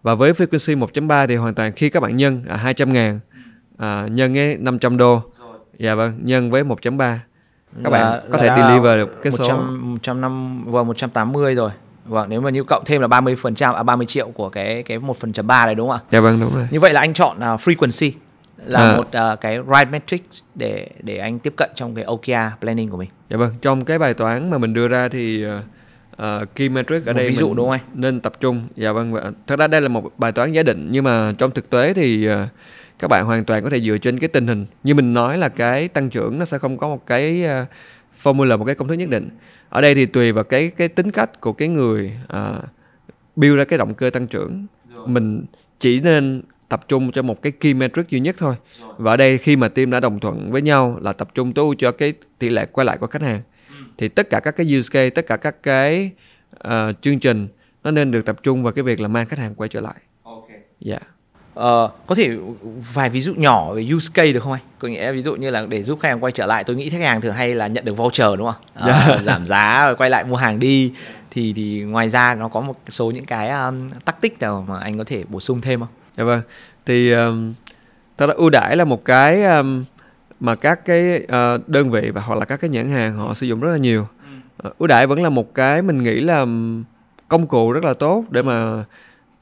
và 0.05 0.15
với 0.15 0.33
frequency 0.33 0.79
1.3 0.79 1.27
thì 1.27 1.37
hoàn 1.37 1.55
toàn 1.55 1.73
khi 1.73 1.89
các 1.91 2.01
bạn 2.01 2.17
nhân 2.17 2.43
à, 2.49 2.57
200 2.57 2.93
ngàn 2.93 3.21
à, 3.79 4.07
nhân 4.11 4.35
cái 4.35 4.57
500 4.61 4.97
đô 4.97 5.23
dạ 5.79 5.95
vâng 5.95 6.19
nhân 6.23 6.51
với 6.51 6.65
1.3 6.65 6.99
các 7.85 7.93
Là- 7.93 8.11
bạn 8.11 8.29
có 8.31 8.39
thể 8.39 8.49
deliver 8.57 8.97
được 8.99 9.23
cái 9.23 9.33
số 9.33 9.39
100, 9.49 9.93
105 9.93 10.65
và 10.73 10.83
180 10.83 11.55
rồi. 11.55 11.71
Vâng, 12.05 12.29
nếu 12.29 12.41
mà 12.41 12.51
như 12.51 12.65
cộng 12.65 12.83
thêm 12.87 13.01
là 13.01 13.07
30% 13.09 13.75
à 13.75 13.83
30 13.83 14.07
triệu 14.07 14.29
của 14.29 14.49
cái 14.49 14.83
cái 14.83 14.99
1/3 14.99 15.67
này 15.67 15.75
đúng 15.75 15.89
không 15.89 15.97
ạ? 15.97 16.07
dạ 16.11 16.21
vâng 16.21 16.41
đúng 16.41 16.55
rồi 16.55 16.69
Như 16.71 16.81
vậy 16.81 16.93
là 16.93 17.01
anh 17.01 17.15
chọn 17.15 17.37
uh, 17.37 17.61
frequency 17.61 18.11
là 18.67 18.81
À. 18.81 18.97
một 18.97 19.07
uh, 19.33 19.41
cái 19.41 19.59
right 19.75 19.91
metric 19.91 20.23
để 20.55 20.89
để 21.03 21.17
anh 21.19 21.39
tiếp 21.39 21.53
cận 21.57 21.71
trong 21.75 21.95
cái 21.95 22.05
OKR 22.05 22.59
planning 22.61 22.91
của 22.91 22.97
mình. 22.97 23.09
Dạ 23.31 23.37
vâng, 23.37 23.51
trong 23.63 23.85
cái 23.85 23.99
bài 23.99 24.15
toán 24.15 24.51
mà 24.51 24.59
mình 24.59 24.75
đưa 24.75 24.89
ra 24.89 25.09
thì 25.09 25.47
uh, 25.47 25.53
key 26.55 26.69
metric 26.69 27.07
ở 27.07 27.13
Một 27.13 27.19
đây 27.19 27.29
ví 27.29 27.37
dụ 27.37 27.55
đúng 27.55 27.67
không 27.67 27.71
anh? 27.71 27.81
nên 27.95 28.21
tập 28.21 28.33
trung. 28.41 28.67
Dạ 28.77 28.93
vâng, 28.93 29.15
thật 29.47 29.59
ra 29.59 29.67
đây 29.67 29.81
là 29.81 29.89
một 29.89 30.13
bài 30.19 30.33
toán 30.33 30.53
giả 30.53 30.63
định 30.63 30.89
nhưng 30.91 31.05
mà 31.05 31.33
trong 31.39 31.51
thực 31.51 31.71
tế 31.71 31.95
thì 31.95 32.29
uh, 32.29 32.35
các 32.99 33.09
bạn 33.09 33.25
hoàn 33.25 33.45
toàn 33.45 33.65
có 33.65 33.71
thể 33.71 33.81
dựa 33.81 33.99
trên 33.99 34.19
cái 34.19 34.29
tình 34.29 34.47
hình. 34.47 34.67
Như 34.85 34.95
mình 34.95 35.15
nói 35.15 35.39
là 35.39 35.49
cái 35.49 35.89
tăng 35.89 36.11
trưởng 36.11 36.39
nó 36.39 36.45
sẽ 36.45 36.59
không 36.59 36.79
có 36.79 36.89
một 36.89 37.07
cái 37.07 37.45
uh, 37.63 37.69
formula 38.23 38.59
một 38.59 38.65
cái 38.65 38.75
công 38.75 38.89
thức 38.89 38.95
nhất 38.95 39.09
định. 39.09 39.29
Ở 39.69 39.81
đây 39.81 39.95
thì 39.95 40.07
tùy 40.07 40.33
vào 40.33 40.45
cái 40.45 40.71
cái 40.77 40.89
tính 40.89 41.11
cách 41.11 41.41
của 41.41 41.53
cái 41.53 41.69
người 41.69 42.13
uh, 42.37 42.65
build 43.37 43.57
ra 43.57 43.65
cái 43.65 43.79
động 43.79 43.95
cơ 43.95 44.11
tăng 44.11 44.27
trưởng. 44.27 44.67
Mình 45.07 45.45
chỉ 45.79 46.01
nên 46.01 46.43
tập 46.69 46.89
trung 46.89 47.13
cho 47.13 47.23
một 47.23 47.43
cái 47.43 47.53
key 47.53 47.75
metric 47.75 48.09
duy 48.09 48.21
nhất 48.21 48.37
thôi. 48.39 48.55
Và 48.97 49.13
ở 49.13 49.17
đây 49.17 49.39
khi 49.39 49.57
mà 49.57 49.69
team 49.69 49.91
đã 49.91 50.01
đồng 50.01 50.21
thuận 50.21 50.53
với 50.53 50.63
nhau 50.63 50.99
là 51.01 51.13
tập 51.13 51.29
trung 51.35 51.53
tối 51.53 51.65
ưu 51.65 51.75
cho 51.79 51.93
cái 51.93 52.13
tỷ 52.39 52.49
lệ 52.49 52.67
quay 52.73 52.85
lại 52.85 52.99
của 52.99 53.07
khách 53.07 53.23
hàng 53.23 53.41
thì 53.99 54.09
tất 54.09 54.31
cả 54.31 54.41
các 54.41 54.57
cái 54.57 54.77
use 54.79 54.89
case, 54.93 55.11
tất 55.11 55.27
cả 55.27 55.37
các 55.37 55.63
cái 55.63 56.11
ờ, 56.59 56.93
chương 57.01 57.19
trình 57.19 57.49
nó 57.85 57.91
nên 57.91 58.11
được 58.11 58.25
tập 58.25 58.37
trung 58.43 58.63
vào 58.63 58.73
cái 58.73 58.83
việc 58.83 59.01
là 59.01 59.09
mang 59.09 59.27
khách 59.27 59.39
hàng 59.39 59.55
quay 59.55 59.69
trở 59.69 59.81
lại. 59.81 59.95
Dạ. 60.81 60.99
Ờ, 61.55 61.91
có 62.07 62.15
thể 62.15 62.31
vài 62.95 63.11
ví 63.11 63.21
dụ 63.21 63.35
nhỏ 63.35 63.75
về 63.75 63.89
use 63.95 64.11
case 64.15 64.33
được 64.33 64.41
không 64.41 64.53
anh? 64.53 64.63
Có 64.79 64.89
nghĩa 64.89 65.13
ví 65.13 65.23
dụ 65.23 65.35
như 65.35 65.51
là 65.51 65.67
để 65.67 65.83
giúp 65.83 65.99
khách 66.03 66.09
hàng 66.09 66.25
quay 66.25 66.33
trở 66.33 66.47
lại, 66.47 66.65
tôi 66.65 66.77
nghĩ 66.77 66.89
khách 66.89 67.01
hàng 67.01 67.21
thường 67.21 67.35
hay 67.35 67.55
là 67.55 67.67
nhận 67.67 67.85
được 67.85 67.97
voucher 67.97 68.29
đúng 68.39 68.51
không? 68.53 68.63
Ờ, 68.75 69.19
giảm 69.23 69.47
giá 69.47 69.85
rồi 69.87 69.97
quay 69.97 70.11
lại 70.11 70.25
mua 70.25 70.37
hàng 70.37 70.59
đi. 70.59 70.93
Thì 71.31 71.53
thì 71.57 71.83
ngoài 71.83 72.09
ra 72.09 72.35
nó 72.35 72.49
có 72.49 72.61
một 72.61 72.77
số 72.89 73.11
những 73.11 73.25
cái 73.25 73.51
um, 73.51 73.91
tactic 74.05 74.41
nào 74.41 74.65
mà 74.69 74.79
anh 74.79 74.99
có 74.99 75.05
thể 75.05 75.25
bổ 75.29 75.41
sung 75.41 75.61
thêm 75.61 75.81
không? 75.81 75.89
Dạ 76.17 76.25
vâng. 76.25 76.41
Thì 76.87 77.13
um, 77.13 77.55
thật 78.19 78.27
ra 78.27 78.35
ưu 78.35 78.51
đãi 78.51 78.77
là 78.77 78.85
một 78.85 79.05
cái 79.05 79.45
um, 79.45 79.85
mà 80.41 80.55
các 80.55 80.85
cái 80.85 81.25
ờ, 81.29 81.59
đơn 81.67 81.91
vị 81.91 82.11
và 82.15 82.21
hoặc 82.21 82.39
là 82.39 82.45
các 82.45 82.61
cái 82.61 82.71
nhãn 82.71 82.91
hàng 82.91 83.17
họ 83.17 83.35
sử 83.35 83.47
dụng 83.47 83.61
rất 83.61 83.71
là 83.71 83.77
nhiều. 83.77 84.07
Ờ, 84.57 84.73
ưu 84.79 84.87
đãi 84.87 85.07
vẫn 85.07 85.23
là 85.23 85.29
một 85.29 85.55
cái 85.55 85.83
mình 85.83 86.03
nghĩ 86.03 86.21
là 86.21 86.47
công 87.29 87.47
cụ 87.47 87.73
rất 87.73 87.85
là 87.85 87.95
tốt 87.95 88.25
để 88.31 88.43
mà 88.43 88.85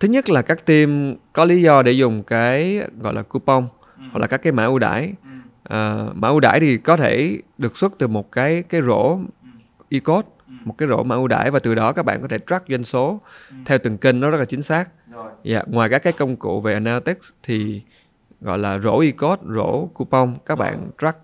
thứ 0.00 0.08
nhất 0.08 0.30
là 0.30 0.42
các 0.42 0.66
team 0.66 1.14
có 1.32 1.44
lý 1.44 1.62
do 1.62 1.82
để 1.82 1.92
dùng 1.92 2.22
cái 2.22 2.82
gọi 3.00 3.14
là 3.14 3.22
coupon 3.22 3.66
hoặc 3.96 4.18
là 4.18 4.26
các 4.26 4.42
cái 4.42 4.52
mã 4.52 4.64
ưu 4.64 4.78
đãi. 4.78 5.12
Ờ, 5.62 6.10
mã 6.14 6.28
ưu 6.28 6.40
đãi 6.40 6.60
thì 6.60 6.78
có 6.78 6.96
thể 6.96 7.38
được 7.58 7.76
xuất 7.76 7.92
từ 7.98 8.08
một 8.08 8.32
cái 8.32 8.62
cái 8.62 8.82
rổ 8.82 9.18
e-code, 9.90 10.28
một 10.64 10.74
cái 10.78 10.88
rổ 10.88 11.02
mã 11.02 11.14
ưu 11.14 11.28
đãi 11.28 11.50
và 11.50 11.58
từ 11.58 11.74
đó 11.74 11.92
các 11.92 12.02
bạn 12.02 12.22
có 12.22 12.28
thể 12.28 12.38
track 12.46 12.68
doanh 12.68 12.84
số 12.84 13.20
theo 13.64 13.78
từng 13.78 13.98
kênh 13.98 14.20
nó 14.20 14.30
rất 14.30 14.38
là 14.38 14.44
chính 14.44 14.62
xác. 14.62 14.88
Dạ, 15.44 15.62
ngoài 15.66 15.88
các 15.88 16.02
cái 16.02 16.12
công 16.12 16.36
cụ 16.36 16.60
về 16.60 16.72
analytics 16.74 17.30
thì 17.42 17.82
gọi 18.42 18.58
là 18.58 18.78
rổ 18.78 19.00
e-code, 19.00 19.42
rổ 19.54 19.86
coupon 19.86 20.34
các 20.46 20.58
bạn 20.58 20.90
track 21.00 21.18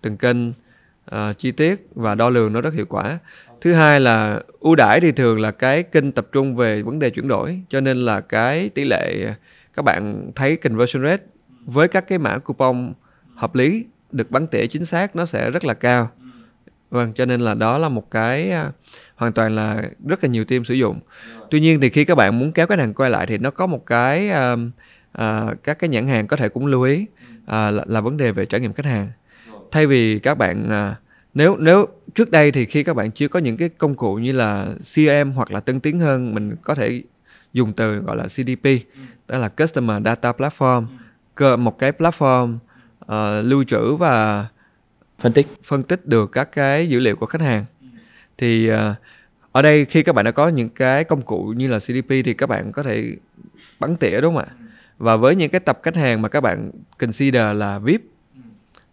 từng 0.00 0.16
kênh 0.16 0.48
uh, 0.48 1.38
chi 1.38 1.52
tiết 1.52 1.86
và 1.94 2.14
đo 2.14 2.30
lường 2.30 2.52
nó 2.52 2.60
rất 2.60 2.74
hiệu 2.74 2.86
quả. 2.88 3.18
Thứ 3.60 3.72
hai 3.72 4.00
là 4.00 4.40
ưu 4.60 4.74
đãi 4.74 5.00
thì 5.00 5.12
thường 5.12 5.40
là 5.40 5.50
cái 5.50 5.82
kênh 5.82 6.12
tập 6.12 6.26
trung 6.32 6.56
về 6.56 6.82
vấn 6.82 6.98
đề 6.98 7.10
chuyển 7.10 7.28
đổi 7.28 7.60
cho 7.68 7.80
nên 7.80 7.96
là 7.96 8.20
cái 8.20 8.68
tỷ 8.68 8.84
lệ 8.84 9.34
các 9.74 9.84
bạn 9.84 10.30
thấy 10.34 10.56
conversion 10.56 11.02
rate 11.02 11.22
với 11.64 11.88
các 11.88 12.08
cái 12.08 12.18
mã 12.18 12.38
coupon 12.38 12.92
hợp 13.34 13.54
lý 13.54 13.84
được 14.12 14.30
bắn 14.30 14.46
tỉa 14.46 14.66
chính 14.66 14.84
xác 14.84 15.16
nó 15.16 15.26
sẽ 15.26 15.50
rất 15.50 15.64
là 15.64 15.74
cao. 15.74 16.10
Vâng, 16.90 17.12
cho 17.14 17.26
nên 17.26 17.40
là 17.40 17.54
đó 17.54 17.78
là 17.78 17.88
một 17.88 18.10
cái 18.10 18.50
à, 18.50 18.70
hoàn 19.16 19.32
toàn 19.32 19.56
là 19.56 19.82
rất 20.06 20.24
là 20.24 20.30
nhiều 20.30 20.44
team 20.44 20.64
sử 20.64 20.74
dụng. 20.74 21.00
Tuy 21.50 21.60
nhiên 21.60 21.80
thì 21.80 21.90
khi 21.90 22.04
các 22.04 22.14
bạn 22.14 22.38
muốn 22.38 22.52
kéo 22.52 22.66
khách 22.66 22.78
hàng 22.78 22.94
quay 22.94 23.10
lại 23.10 23.26
thì 23.26 23.38
nó 23.38 23.50
có 23.50 23.66
một 23.66 23.86
cái 23.86 24.28
à, 24.28 24.56
à, 25.14 25.54
các 25.64 25.78
cái 25.78 25.90
nhãn 25.90 26.06
hàng 26.06 26.26
có 26.26 26.36
thể 26.36 26.48
cũng 26.48 26.66
lưu 26.66 26.82
ý 26.82 27.06
à, 27.46 27.70
là, 27.70 27.84
là 27.86 28.00
vấn 28.00 28.16
đề 28.16 28.32
về 28.32 28.46
trải 28.46 28.60
nghiệm 28.60 28.72
khách 28.72 28.86
hàng. 28.86 29.08
Thay 29.70 29.86
vì 29.86 30.18
các 30.18 30.38
bạn 30.38 30.70
à, 30.70 30.96
nếu 31.34 31.56
nếu 31.56 31.86
trước 32.14 32.30
đây 32.30 32.52
thì 32.52 32.64
khi 32.64 32.84
các 32.84 32.96
bạn 32.96 33.10
chưa 33.10 33.28
có 33.28 33.38
những 33.38 33.56
cái 33.56 33.68
công 33.68 33.94
cụ 33.94 34.14
như 34.14 34.32
là 34.32 34.66
CRM 34.94 35.30
hoặc 35.34 35.50
là 35.50 35.60
tân 35.60 35.80
tiến 35.80 35.98
hơn 35.98 36.34
mình 36.34 36.56
có 36.62 36.74
thể 36.74 37.02
dùng 37.52 37.72
từ 37.72 37.96
gọi 37.96 38.16
là 38.16 38.24
CDP 38.24 38.80
đó 39.28 39.38
là 39.38 39.48
Customer 39.48 40.04
Data 40.04 40.32
Platform 40.32 40.86
cơ 41.34 41.56
một 41.56 41.78
cái 41.78 41.92
platform 41.92 42.58
ờ, 43.00 43.42
lưu 43.42 43.64
trữ 43.64 43.94
và 43.94 44.46
Phân 45.18 45.32
tích. 45.32 45.46
phân 45.64 45.82
tích 45.82 46.06
được 46.06 46.32
các 46.32 46.52
cái 46.52 46.88
dữ 46.88 46.98
liệu 46.98 47.16
của 47.16 47.26
khách 47.26 47.40
hàng 47.40 47.64
thì 48.38 48.68
ờ, 48.68 48.94
ở 49.52 49.62
đây 49.62 49.84
khi 49.84 50.02
các 50.02 50.14
bạn 50.14 50.24
đã 50.24 50.30
có 50.30 50.48
những 50.48 50.68
cái 50.68 51.04
công 51.04 51.22
cụ 51.22 51.54
như 51.56 51.68
là 51.68 51.78
CDP 51.78 52.08
thì 52.08 52.34
các 52.34 52.46
bạn 52.46 52.72
có 52.72 52.82
thể 52.82 53.16
bắn 53.80 53.96
tỉa 53.96 54.20
đúng 54.20 54.34
không 54.34 54.44
ạ 54.44 54.63
và 54.98 55.16
với 55.16 55.36
những 55.36 55.50
cái 55.50 55.60
tập 55.60 55.80
khách 55.82 55.96
hàng 55.96 56.22
mà 56.22 56.28
các 56.28 56.40
bạn 56.40 56.70
consider 56.98 57.56
là 57.56 57.78
VIP 57.78 58.02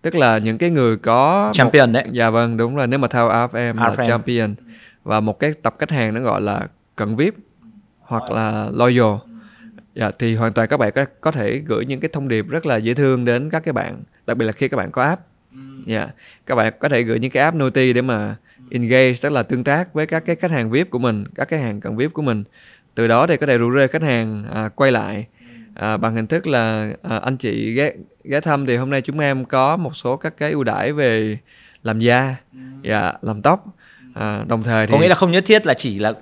tức 0.01 0.15
là 0.15 0.37
những 0.37 0.57
cái 0.57 0.69
người 0.69 0.97
có 0.97 1.47
một- 1.47 1.53
Champion 1.53 1.91
đấy. 1.93 2.05
dạ 2.11 2.29
vâng 2.29 2.57
đúng 2.57 2.77
là 2.77 2.85
nếu 2.85 2.99
mà 2.99 3.07
theo 3.07 3.29
AFM 3.29 3.77
là 3.77 3.89
AFM. 3.89 4.07
champion. 4.07 4.55
Và 5.03 5.19
một 5.19 5.39
cái 5.39 5.53
tập 5.61 5.75
khách 5.79 5.91
hàng 5.91 6.13
nó 6.13 6.21
gọi 6.21 6.41
là 6.41 6.67
cận 6.95 7.15
VIP 7.15 7.35
hoặc 7.99 8.31
là 8.31 8.69
loyal. 8.73 9.15
Dạ 9.95 10.11
thì 10.19 10.35
hoàn 10.35 10.53
toàn 10.53 10.67
các 10.67 10.77
bạn 10.77 10.91
có, 10.95 11.05
có 11.21 11.31
thể 11.31 11.57
gửi 11.57 11.85
những 11.85 11.99
cái 11.99 12.09
thông 12.13 12.27
điệp 12.27 12.47
rất 12.49 12.65
là 12.65 12.77
dễ 12.77 12.93
thương 12.93 13.25
đến 13.25 13.49
các 13.49 13.63
cái 13.63 13.73
bạn 13.73 14.03
đặc 14.27 14.37
biệt 14.37 14.45
là 14.45 14.51
khi 14.51 14.67
các 14.67 14.77
bạn 14.77 14.91
có 14.91 15.03
app. 15.03 15.21
Dạ 15.85 16.07
các 16.45 16.55
bạn 16.55 16.73
có 16.79 16.89
thể 16.89 17.03
gửi 17.03 17.19
những 17.19 17.31
cái 17.31 17.43
app 17.43 17.57
noti 17.57 17.93
để 17.93 18.01
mà 18.01 18.35
engage 18.71 19.13
tức 19.21 19.29
là 19.29 19.43
tương 19.43 19.63
tác 19.63 19.93
với 19.93 20.05
các 20.05 20.23
cái 20.25 20.35
khách 20.35 20.51
hàng 20.51 20.71
VIP 20.71 20.89
của 20.89 20.99
mình 20.99 21.23
các 21.35 21.49
cái 21.49 21.59
hàng 21.59 21.79
cận 21.79 21.97
VIP 21.97 22.13
của 22.13 22.21
mình. 22.21 22.43
Từ 22.95 23.07
đó 23.07 23.27
thì 23.27 23.37
có 23.37 23.47
thể 23.47 23.57
rủ 23.57 23.71
rê 23.75 23.87
khách 23.87 24.01
hàng 24.01 24.45
à, 24.53 24.69
quay 24.75 24.91
lại 24.91 25.27
à, 25.75 25.97
bằng 25.97 26.15
hình 26.15 26.27
thức 26.27 26.47
là 26.47 26.93
à, 27.03 27.17
anh 27.17 27.37
chị 27.37 27.73
ghé 27.73 27.91
ghé 28.23 28.41
thăm 28.41 28.65
thì 28.65 28.75
hôm 28.75 28.89
nay 28.89 29.01
chúng 29.01 29.19
em 29.19 29.45
có 29.45 29.77
một 29.77 29.95
số 29.95 30.17
các 30.17 30.37
cái 30.37 30.51
ưu 30.51 30.63
đãi 30.63 30.93
về 30.93 31.37
làm 31.83 31.99
da 31.99 32.35
dạ 32.81 33.13
làm 33.21 33.41
tóc 33.41 33.65
à, 34.13 34.43
đồng 34.47 34.63
thời 34.63 34.87
thì 34.87 34.91
Có 34.91 34.99
nghĩa 34.99 35.07
là 35.07 35.15
không 35.15 35.31
nhất 35.31 35.43
thiết 35.47 35.65
là 35.65 35.73
chỉ 35.73 35.99
là 35.99 36.13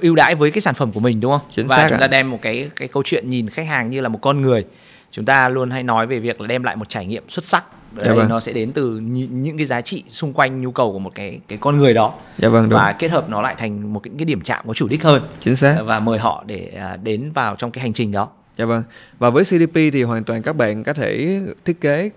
ưu 0.00 0.14
đãi 0.14 0.34
với 0.34 0.50
cái 0.50 0.60
sản 0.60 0.74
phẩm 0.74 0.92
của 0.92 1.00
mình 1.00 1.20
đúng 1.20 1.32
không? 1.32 1.50
Chính 1.50 1.66
và 1.66 1.76
xác 1.76 1.86
chúng 1.90 1.98
ta 2.00 2.06
đem 2.06 2.30
một 2.30 2.38
cái 2.42 2.70
cái 2.76 2.88
câu 2.88 3.02
chuyện 3.02 3.30
nhìn 3.30 3.48
khách 3.48 3.66
hàng 3.66 3.90
như 3.90 4.00
là 4.00 4.08
một 4.08 4.18
con 4.22 4.42
người. 4.42 4.64
Chúng 5.10 5.24
ta 5.24 5.48
luôn 5.48 5.70
hay 5.70 5.82
nói 5.82 6.06
về 6.06 6.18
việc 6.18 6.40
là 6.40 6.46
đem 6.46 6.62
lại 6.62 6.76
một 6.76 6.88
trải 6.88 7.06
nghiệm 7.06 7.22
xuất 7.28 7.44
sắc. 7.44 7.64
Dạ 7.96 8.04
đây 8.04 8.16
vâng. 8.16 8.28
nó 8.28 8.40
sẽ 8.40 8.52
đến 8.52 8.72
từ 8.72 8.90
những 9.30 9.56
cái 9.56 9.66
giá 9.66 9.80
trị 9.80 10.02
xung 10.08 10.32
quanh 10.32 10.60
nhu 10.60 10.70
cầu 10.70 10.92
của 10.92 10.98
một 10.98 11.14
cái 11.14 11.40
cái 11.48 11.58
con 11.60 11.78
người 11.78 11.94
đó 11.94 12.14
dạ 12.38 12.48
vâng 12.48 12.68
đúng 12.68 12.80
và 12.80 12.92
kết 12.92 13.10
hợp 13.10 13.28
nó 13.28 13.42
lại 13.42 13.54
thành 13.58 13.92
một 13.92 14.00
cái, 14.00 14.12
cái 14.18 14.24
điểm 14.24 14.40
chạm 14.40 14.64
có 14.66 14.74
chủ 14.74 14.88
đích 14.88 15.04
hơn 15.04 15.22
chính 15.40 15.56
xác 15.56 15.76
và 15.84 16.00
mời 16.00 16.18
họ 16.18 16.44
để 16.46 16.72
à, 16.76 16.96
đến 16.96 17.30
vào 17.34 17.56
trong 17.56 17.70
cái 17.70 17.82
hành 17.82 17.92
trình 17.92 18.12
đó. 18.12 18.28
Dạ 18.56 18.64
vâng. 18.64 18.82
Và 19.18 19.30
với 19.30 19.44
CDP 19.44 19.74
thì 19.74 20.02
hoàn 20.02 20.24
toàn 20.24 20.42
các 20.42 20.56
bạn 20.56 20.84
có 20.84 20.92
thể 20.92 21.40
thiết 21.64 21.80
kế 21.80 22.10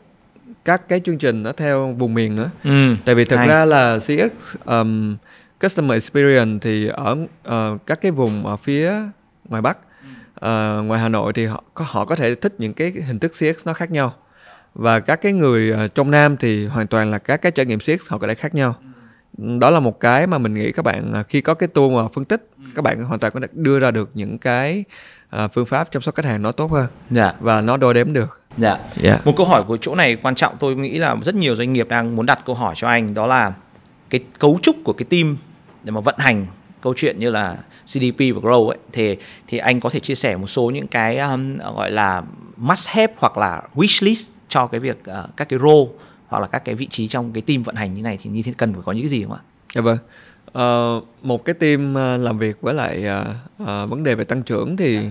các 0.65 0.89
cái 0.89 0.99
chương 0.99 1.17
trình 1.17 1.43
nó 1.43 1.51
theo 1.51 1.95
vùng 1.97 2.13
miền 2.13 2.35
nữa. 2.35 2.49
Ừ. 2.63 2.95
Tại 3.05 3.15
vì 3.15 3.25
thực 3.25 3.37
Hay. 3.37 3.47
ra 3.47 3.65
là 3.65 3.99
CX 3.99 4.55
um, 4.65 5.17
Customer 5.61 5.95
Experience 5.95 6.59
thì 6.61 6.87
ở 6.87 7.17
ờ, 7.43 7.77
các 7.85 8.01
cái 8.01 8.11
vùng 8.11 8.45
ở 8.45 8.57
phía 8.57 8.93
ngoài 9.49 9.61
Bắc, 9.61 9.77
ờ, 10.35 10.83
ngoài 10.85 10.99
Hà 11.01 11.09
Nội 11.09 11.33
thì 11.33 11.45
họ 11.45 11.63
có 11.73 11.85
họ 11.87 12.05
có 12.05 12.15
thể 12.15 12.35
thích 12.35 12.53
những 12.57 12.73
cái 12.73 12.91
hình 13.07 13.19
thức 13.19 13.31
CX 13.31 13.65
nó 13.65 13.73
khác 13.73 13.91
nhau. 13.91 14.15
Và 14.73 14.99
các 14.99 15.21
cái 15.21 15.33
người 15.33 15.71
ờ, 15.71 15.87
trong 15.87 16.11
Nam 16.11 16.37
thì 16.37 16.67
hoàn 16.67 16.87
toàn 16.87 17.11
là 17.11 17.17
các 17.17 17.41
cái 17.41 17.51
trải 17.51 17.65
nghiệm 17.65 17.79
CX 17.79 18.09
họ 18.09 18.17
có 18.17 18.27
thể 18.27 18.35
khác 18.35 18.55
nhau. 18.55 18.75
Đó 19.37 19.69
là 19.69 19.79
một 19.79 19.99
cái 19.99 20.27
mà 20.27 20.37
mình 20.37 20.53
nghĩ 20.53 20.71
các 20.71 20.85
bạn 20.85 21.23
khi 21.27 21.41
có 21.41 21.53
cái 21.53 21.67
tool 21.67 21.89
mà 21.89 22.07
phân 22.07 22.25
tích, 22.25 22.49
các 22.75 22.81
bạn 22.81 23.03
hoàn 23.03 23.19
toàn 23.19 23.33
có 23.33 23.39
thể 23.39 23.47
đưa 23.53 23.79
ra 23.79 23.91
được 23.91 24.09
những 24.13 24.37
cái 24.37 24.83
ờ, 25.29 25.47
phương 25.47 25.65
pháp 25.65 25.91
chăm 25.91 26.01
sóc 26.01 26.15
khách 26.15 26.25
hàng 26.25 26.41
nó 26.41 26.51
tốt 26.51 26.71
hơn 26.71 26.87
Dạ. 27.11 27.33
và 27.39 27.61
nó 27.61 27.77
đo 27.77 27.93
đếm 27.93 28.13
được. 28.13 28.41
Dạ. 28.57 28.77
Dạ. 28.95 29.19
Một 29.25 29.33
câu 29.37 29.45
hỏi 29.45 29.63
của 29.63 29.77
chỗ 29.77 29.95
này 29.95 30.15
quan 30.15 30.35
trọng 30.35 30.55
tôi 30.59 30.75
nghĩ 30.75 30.97
là 30.97 31.15
rất 31.21 31.35
nhiều 31.35 31.55
doanh 31.55 31.73
nghiệp 31.73 31.87
đang 31.89 32.15
muốn 32.15 32.25
đặt 32.25 32.39
câu 32.45 32.55
hỏi 32.55 32.73
cho 32.77 32.87
anh 32.87 33.13
đó 33.13 33.27
là 33.27 33.53
cái 34.09 34.23
cấu 34.39 34.59
trúc 34.61 34.75
của 34.83 34.93
cái 34.93 35.05
team 35.09 35.37
để 35.83 35.91
mà 35.91 36.01
vận 36.01 36.15
hành 36.17 36.47
câu 36.81 36.93
chuyện 36.97 37.19
như 37.19 37.29
là 37.29 37.57
CDP 37.85 38.19
và 38.19 38.41
Grow 38.41 38.67
ấy 38.69 38.77
thì 38.91 39.17
thì 39.47 39.57
anh 39.57 39.79
có 39.79 39.89
thể 39.89 39.99
chia 39.99 40.15
sẻ 40.15 40.37
một 40.37 40.47
số 40.47 40.69
những 40.69 40.87
cái 40.87 41.17
um, 41.17 41.57
gọi 41.57 41.91
là 41.91 42.23
must 42.57 42.87
have 42.89 43.13
hoặc 43.17 43.37
là 43.37 43.61
wish 43.75 44.05
list 44.05 44.31
cho 44.49 44.67
cái 44.67 44.79
việc 44.79 44.97
uh, 45.11 45.37
các 45.37 45.49
cái 45.49 45.59
role 45.59 45.91
hoặc 46.27 46.39
là 46.39 46.47
các 46.47 46.65
cái 46.65 46.75
vị 46.75 46.87
trí 46.87 47.07
trong 47.07 47.31
cái 47.33 47.41
team 47.41 47.63
vận 47.63 47.75
hành 47.75 47.93
như 47.93 48.01
này 48.01 48.17
thì 48.23 48.29
như 48.29 48.41
thế 48.41 48.53
cần 48.57 48.73
phải 48.73 48.81
có 48.85 48.91
những 48.91 49.03
cái 49.03 49.09
gì 49.09 49.23
không 49.23 49.33
ạ? 49.33 49.39
Dạ 49.75 49.81
vâng. 49.81 49.97
Ờ, 50.53 51.01
một 51.21 51.45
cái 51.45 51.53
team 51.53 51.93
ờ, 51.93 52.17
làm 52.17 52.37
việc 52.37 52.61
với 52.61 52.73
lại 52.73 53.03
ờ, 53.05 53.25
ờ, 53.65 53.87
vấn 53.87 54.03
đề 54.03 54.15
về 54.15 54.23
tăng 54.23 54.43
trưởng 54.43 54.77
thì 54.77 55.09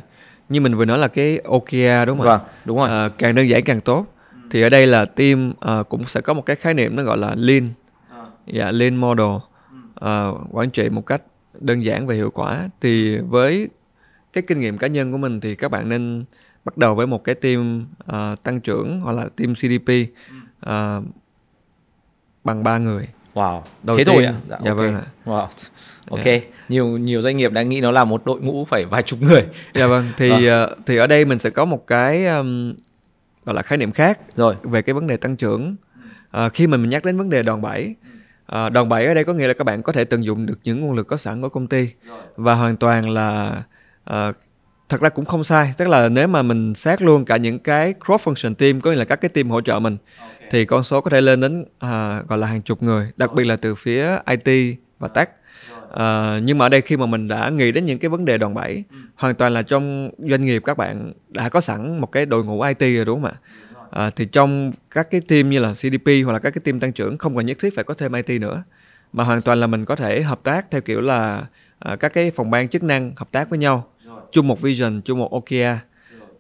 như 0.49 0.61
mình 0.61 0.77
vừa 0.77 0.85
nói 0.85 0.99
là 0.99 1.09
cái 1.09 1.39
OKR 1.45 2.07
đúng 2.07 2.19
không 2.19 2.29
ạ? 2.29 2.37
Vâng, 2.37 2.41
đúng 2.65 2.79
rồi. 2.79 2.89
Ờ, 2.89 3.09
càng 3.09 3.35
đơn 3.35 3.49
giản 3.49 3.63
càng 3.63 3.81
tốt. 3.81 4.07
Thì 4.51 4.63
ở 4.63 4.69
đây 4.69 4.87
là 4.87 5.05
team 5.05 5.53
ờ, 5.61 5.83
cũng 5.83 6.05
sẽ 6.05 6.21
có 6.21 6.35
một 6.35 6.47
cái 6.47 6.57
khái 6.57 6.75
niệm 6.75 6.97
nó 6.97 7.03
gọi 7.03 7.19
là 7.19 7.35
lean. 7.39 7.69
Dạ, 8.47 8.71
lean 8.71 8.97
model. 8.97 9.37
Ờ, 9.95 10.35
quản 10.51 10.71
trị 10.71 10.89
một 10.89 11.07
cách 11.07 11.23
đơn 11.61 11.85
giản 11.85 12.07
và 12.07 12.15
hiệu 12.15 12.31
quả. 12.31 12.69
Thì 12.81 13.19
với 13.19 13.69
cái 14.33 14.43
kinh 14.47 14.61
nghiệm 14.61 14.79
cá 14.79 14.87
nhân 14.87 15.13
của 15.13 15.19
mình 15.19 15.41
thì 15.41 15.55
các 15.55 15.71
bạn 15.71 15.89
nên 15.89 16.25
bắt 16.65 16.77
đầu 16.77 16.95
với 16.95 17.07
một 17.07 17.25
cái 17.25 17.35
team 17.35 17.87
ờ, 18.07 18.37
tăng 18.43 18.61
trưởng 18.61 19.01
hoặc 19.01 19.13
là 19.13 19.29
team 19.37 19.55
CDP. 19.55 20.07
Ờ, 20.61 21.03
bằng 22.45 22.65
ba 22.65 22.79
người 22.79 23.09
Wow. 23.37 23.61
Đầu 23.83 23.97
Thế 23.99 24.05
tiên- 24.05 24.15
thôi 24.15 24.25
ạ. 24.25 24.35
Dạ, 24.49 24.57
dạ 24.65 24.71
ok. 24.71 24.77
vâng 24.79 24.95
ạ. 24.95 25.03
Wow. 25.25 25.47
Ok. 26.11 26.43
Nhiều 26.69 26.87
nhiều 26.87 27.23
doanh 27.23 27.37
nghiệp 27.37 27.53
đang 27.53 27.69
nghĩ 27.69 27.81
nó 27.81 27.91
là 27.91 28.05
một 28.05 28.25
đội 28.27 28.41
ngũ 28.41 28.65
phải 28.65 28.85
vài 28.85 29.03
chục 29.03 29.23
người. 29.23 29.43
dạ 29.75 29.87
vâng 29.87 30.09
thì 30.17 30.47
ờ, 30.47 30.77
thì 30.87 30.97
ở 30.97 31.07
đây 31.07 31.25
mình 31.25 31.39
sẽ 31.39 31.51
có 31.51 31.65
một 31.65 31.87
cái 31.87 32.27
um, 32.27 32.75
gọi 33.45 33.55
là 33.55 33.63
khái 33.63 33.79
niệm 33.79 33.93
khác 33.93 34.19
Rồi. 34.37 34.55
về 34.63 34.83
cái 34.83 34.95
vấn 34.95 35.07
đề 35.07 35.17
tăng 35.17 35.37
trưởng 35.37 35.77
Ờ, 36.31 36.49
khi 36.49 36.67
mà 36.67 36.77
mình 36.77 36.91
nhắc 36.91 37.05
đến 37.05 37.19
vấn 37.19 37.31
đề 37.31 37.43
đòn 37.43 37.61
bẩy 37.63 37.95
ờ, 38.47 38.69
đòn 38.69 38.89
bẩy 38.89 39.07
ở 39.07 39.15
đây 39.15 39.25
có 39.25 39.33
nghĩa 39.33 39.47
là 39.49 39.53
các 39.55 39.65
bạn 39.65 39.83
có 39.83 39.93
thể 39.93 40.05
tận 40.05 40.25
dụng 40.25 40.47
được 40.47 40.59
những 40.65 40.81
nguồn 40.81 40.93
lực 40.97 41.07
có 41.07 41.17
sẵn 41.17 41.43
của 41.43 41.49
công 41.49 41.67
ty 41.67 41.89
và 42.37 42.55
hoàn 42.55 42.77
toàn 42.77 43.09
là 43.11 43.63
ờ, 44.05 44.33
thật 44.89 45.01
ra 45.01 45.09
cũng 45.09 45.25
không 45.25 45.45
sai 45.45 45.75
tức 45.77 45.89
là 45.89 46.09
nếu 46.09 46.29
mà 46.29 46.43
mình 46.43 46.75
xét 46.75 47.03
luôn 47.03 47.25
cả 47.25 47.37
những 47.37 47.59
cái 47.59 47.95
cross 48.07 48.29
function 48.29 48.55
team 48.55 48.81
có 48.81 48.91
nghĩa 48.91 48.97
là 48.97 49.05
các 49.05 49.21
cái 49.21 49.29
team 49.29 49.51
hỗ 49.51 49.61
trợ 49.61 49.79
mình 49.79 49.97
thì 50.51 50.65
con 50.65 50.83
số 50.85 51.01
có 51.01 51.11
thể 51.11 51.21
lên 51.21 51.41
đến 51.41 51.65
à, 51.79 52.23
gọi 52.29 52.39
là 52.39 52.47
hàng 52.47 52.63
chục 52.63 52.83
người 52.83 53.11
đặc 53.17 53.35
biệt 53.35 53.45
là 53.45 53.57
từ 53.57 53.75
phía 53.75 54.19
IT 54.27 54.77
và 54.99 55.09
tech. 55.09 55.31
Ờ, 55.89 56.41
nhưng 56.43 56.59
mà 56.59 56.67
ở 56.67 56.69
đây 56.69 56.81
khi 56.81 56.97
mà 56.97 57.07
mình 57.07 57.29
đã 57.29 57.49
nghĩ 57.49 57.73
đến 57.73 57.87
những 57.87 57.99
cái 57.99 58.09
vấn 58.09 58.25
đề 58.25 58.39
đòn 58.39 58.55
bẩy 58.55 58.85
hoàn 59.15 59.35
toàn 59.35 59.53
là 59.55 59.63
trong 59.63 60.11
doanh 60.19 60.45
nghiệp 60.45 60.63
các 60.65 60.77
bạn 60.77 61.13
đã 61.29 61.49
có 61.49 61.61
sẵn 61.61 62.01
một 62.01 62.13
cái 62.13 62.27
đội 62.27 62.45
ngũ 62.45 62.63
IT 62.63 62.81
rồi 62.81 63.05
đúng 63.05 63.23
không 63.23 63.31
ạ? 63.31 63.39
Ờ, 63.91 64.11
thì 64.11 64.25
trong 64.25 64.73
các 64.91 65.11
cái 65.11 65.21
team 65.21 65.51
như 65.51 65.59
là 65.59 65.75
CDP 65.75 66.23
hoặc 66.25 66.33
là 66.33 66.39
các 66.39 66.51
cái 66.51 66.63
team 66.65 66.81
tăng 66.81 66.93
trưởng 66.93 67.19
không 67.19 67.37
cần 67.37 67.47
nhất 67.47 67.57
thiết 67.61 67.75
phải 67.75 67.85
có 67.85 67.95
thêm 67.95 68.13
IT 68.13 68.41
nữa 68.41 68.63
mà 69.13 69.25
hoàn 69.25 69.43
toàn 69.43 69.61
là 69.61 69.67
mình 69.67 69.85
có 69.85 69.97
thể 69.97 70.23
hợp 70.23 70.41
tác 70.43 70.71
theo 70.71 70.81
kiểu 70.81 71.01
là 71.01 71.47
ờ, 71.79 71.97
các 71.97 72.15
cái 72.15 72.31
phòng 72.31 72.51
ban 72.51 72.69
chức 72.69 72.83
năng 72.83 73.13
hợp 73.17 73.29
tác 73.33 73.51
với 73.51 73.59
nhau 73.59 73.89
chung 74.37 74.49
một 74.49 74.61
vision 74.61 75.01
chung 75.05 75.19
một 75.19 75.31
OKR 75.31 75.81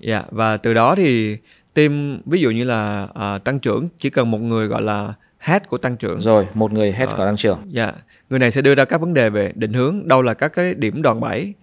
Dạ 0.01 0.23
và 0.31 0.57
từ 0.57 0.75
đó 0.75 0.95
thì 0.95 1.37
team 1.75 2.21
ví 2.27 2.41
dụ 2.41 2.51
như 2.51 2.65
là 2.65 3.09
ờ, 3.15 3.39
tăng 3.39 3.59
trưởng 3.59 3.89
chỉ 3.99 4.11
cần 4.11 4.31
một 4.31 4.39
người 4.39 4.67
gọi 4.67 4.83
là 4.83 5.15
head 5.39 5.63
của 5.69 5.79
tăng 5.79 5.97
trưởng. 5.97 6.21
Rồi, 6.21 6.47
một 6.55 6.73
người 6.73 6.93
hết 6.93 7.07
có 7.17 7.27
tăng 7.27 7.37
trưởng. 7.37 7.59
Dạ, 7.69 7.93
người 8.31 8.39
này 8.39 8.51
sẽ 8.51 8.63
đưa 8.63 8.75
ra 8.75 8.85
các 8.85 9.01
vấn 9.01 9.15
đề 9.15 9.31
về 9.31 9.53
định 9.55 9.73
hướng, 9.73 10.09
đâu 10.09 10.23
là 10.23 10.35
các 10.35 10.49
cái 10.49 10.75
điểm 10.75 11.03
đòn 11.03 11.21
bẩy, 11.21 11.55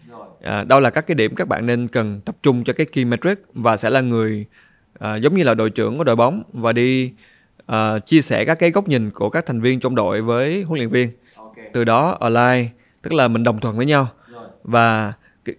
à, 0.41 0.63
đâu 0.63 0.79
là 0.79 0.89
các 0.89 1.07
cái 1.07 1.15
điểm 1.15 1.35
các 1.35 1.47
bạn 1.47 1.65
nên 1.65 1.87
cần 1.87 2.21
tập 2.25 2.35
trung 2.43 2.63
cho 2.63 2.73
cái 2.73 2.85
key 2.85 3.05
metric 3.05 3.39
và 3.53 3.77
sẽ 3.77 3.89
là 3.89 4.01
người 4.01 4.45
à, 4.99 5.15
giống 5.15 5.35
như 5.35 5.43
là 5.43 5.53
đội 5.53 5.69
trưởng 5.69 5.97
của 5.97 6.03
đội 6.03 6.15
bóng 6.15 6.43
và 6.53 6.73
đi 6.73 7.11
à, 7.65 7.99
chia 7.99 8.21
sẻ 8.21 8.45
các 8.45 8.59
cái 8.59 8.71
góc 8.71 8.87
nhìn 8.87 9.11
của 9.11 9.29
các 9.29 9.45
thành 9.45 9.61
viên 9.61 9.79
trong 9.79 9.95
đội 9.95 10.21
với 10.21 10.63
huấn 10.63 10.79
luyện 10.79 10.89
viên. 10.89 11.09
Từ 11.73 11.83
đó 11.83 12.17
align, 12.19 12.67
tức 13.01 13.13
là 13.13 13.27
mình 13.27 13.43
đồng 13.43 13.59
thuận 13.59 13.77
với 13.77 13.85
nhau. 13.85 14.07
Và 14.63 15.13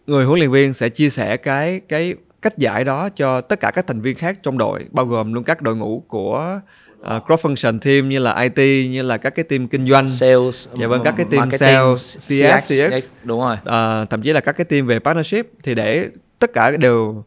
người 0.07 0.25
huấn 0.25 0.39
luyện 0.39 0.51
viên 0.51 0.75
sẽ 0.75 0.89
chia 0.89 1.11
sẻ 1.11 1.37
cái 1.37 1.81
cái 1.89 2.15
cách 2.43 2.59
giải 2.59 2.85
đó 2.85 3.09
cho 3.09 3.41
tất 3.41 3.61
cả 3.61 3.71
các 3.71 3.87
thành 3.87 4.01
viên 4.01 4.15
khác 4.15 4.39
trong 4.43 4.59
đội 4.59 4.87
bao 4.91 5.07
gồm 5.07 5.33
luôn 5.33 5.45
các 5.45 5.63
đội 5.63 5.77
ngũ 5.77 6.03
của 6.09 6.61
uh, 7.01 7.27
cross 7.27 7.47
function 7.47 7.79
team 7.79 8.09
như 8.09 8.19
là 8.19 8.41
IT 8.41 8.91
như 8.91 9.03
là 9.03 9.17
các 9.17 9.31
cái 9.31 9.45
team 9.45 9.69
kinh 9.69 9.87
doanh 9.87 10.09
Sales, 10.09 10.69
Dạ 10.81 10.87
vâng, 10.87 11.03
các 11.05 11.15
cái 11.17 11.27
team 11.31 11.51
sales, 11.51 12.19
CS, 12.19 12.69
CX. 12.69 13.09
Đúng 13.23 13.41
rồi. 13.41 13.57
à, 13.65 14.05
thậm 14.05 14.23
chí 14.23 14.33
là 14.33 14.41
các 14.41 14.57
cái 14.57 14.65
team 14.65 14.87
về 14.87 14.99
partnership 14.99 15.47
thì 15.63 15.75
để 15.75 16.09
tất 16.39 16.51
cả 16.53 16.71
đều 16.71 17.25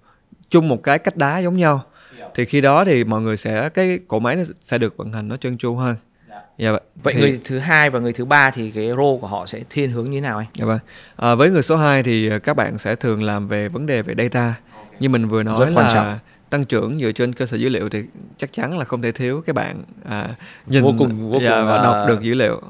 chung 0.49 0.67
một 0.67 0.83
cái 0.83 0.99
cách 0.99 1.17
đá 1.17 1.39
giống 1.39 1.57
nhau 1.57 1.83
thì 2.35 2.45
khi 2.45 2.61
đó 2.61 2.85
thì 2.85 3.03
mọi 3.03 3.21
người 3.21 3.37
sẽ 3.37 3.69
cái 3.69 3.99
cỗ 4.07 4.19
máy 4.19 4.35
nó 4.35 4.43
sẽ 4.61 4.77
được 4.77 4.97
vận 4.97 5.13
hành 5.13 5.27
nó 5.27 5.37
trơn 5.37 5.57
tru 5.57 5.75
hơn 5.75 5.95
dạ 6.57 6.71
vậy 6.71 6.81
Vậy 7.03 7.13
thì, 7.13 7.19
người 7.21 7.39
thứ 7.45 7.59
hai 7.59 7.89
và 7.89 7.99
người 7.99 8.13
thứ 8.13 8.25
ba 8.25 8.51
thì 8.51 8.71
cái 8.71 8.87
role 8.89 9.17
của 9.21 9.27
họ 9.27 9.45
sẽ 9.45 9.59
thiên 9.69 9.91
hướng 9.91 10.05
như 10.05 10.17
thế 10.17 10.21
nào 10.21 10.37
anh? 10.37 10.47
dạ 10.53 10.65
vâng 10.65 10.79
à, 11.15 11.35
với 11.35 11.49
người 11.51 11.61
số 11.61 11.75
2 11.77 12.03
thì 12.03 12.29
các 12.43 12.55
bạn 12.55 12.77
sẽ 12.77 12.95
thường 12.95 13.23
làm 13.23 13.47
về 13.47 13.69
vấn 13.69 13.85
đề 13.85 14.01
về 14.01 14.13
data 14.17 14.53
như 14.99 15.09
mình 15.09 15.27
vừa 15.27 15.43
nói 15.43 15.59
Rất 15.59 15.65
quan 15.75 15.87
là 15.87 15.93
trọng. 15.93 16.19
tăng 16.49 16.65
trưởng 16.65 16.99
dựa 16.99 17.11
trên 17.11 17.33
cơ 17.33 17.45
sở 17.45 17.57
dữ 17.57 17.69
liệu 17.69 17.89
thì 17.89 18.03
chắc 18.37 18.51
chắn 18.51 18.77
là 18.77 18.85
không 18.85 19.01
thể 19.01 19.11
thiếu 19.11 19.41
cái 19.45 19.53
bạn 19.53 19.83
à, 20.09 20.29
nhìn 20.67 20.83
Vô 20.83 20.93
cùng- 20.97 21.31
vô 21.31 21.39
dạ, 21.43 21.49
cùng, 21.57 21.67
và 21.67 21.75
à, 21.77 21.83
đọc 21.83 22.07
được 22.07 22.21
dữ 22.21 22.33
liệu 22.33 22.61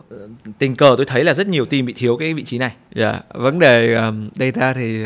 Tình 0.60 0.76
cờ 0.76 0.93
tôi 0.97 1.06
thấy 1.06 1.23
là 1.23 1.34
rất 1.34 1.47
nhiều 1.47 1.65
team 1.65 1.86
bị 1.86 1.93
thiếu 1.97 2.17
cái 2.17 2.34
vị 2.34 2.43
trí 2.43 2.58
này. 2.58 2.71
Dạ, 2.95 3.19
vấn 3.34 3.60
đề 3.60 3.93
um, 3.95 4.30
data 4.34 4.73
thì 4.73 5.04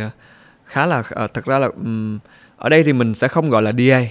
khá 0.65 0.85
là 0.85 0.99
uh, 0.99 1.33
thật 1.33 1.45
ra 1.45 1.59
là 1.59 1.67
um, 1.67 2.19
ở 2.57 2.69
đây 2.69 2.83
thì 2.83 2.93
mình 2.93 3.13
sẽ 3.13 3.27
không 3.27 3.49
gọi 3.49 3.61
là 3.61 3.71
DA. 3.71 4.01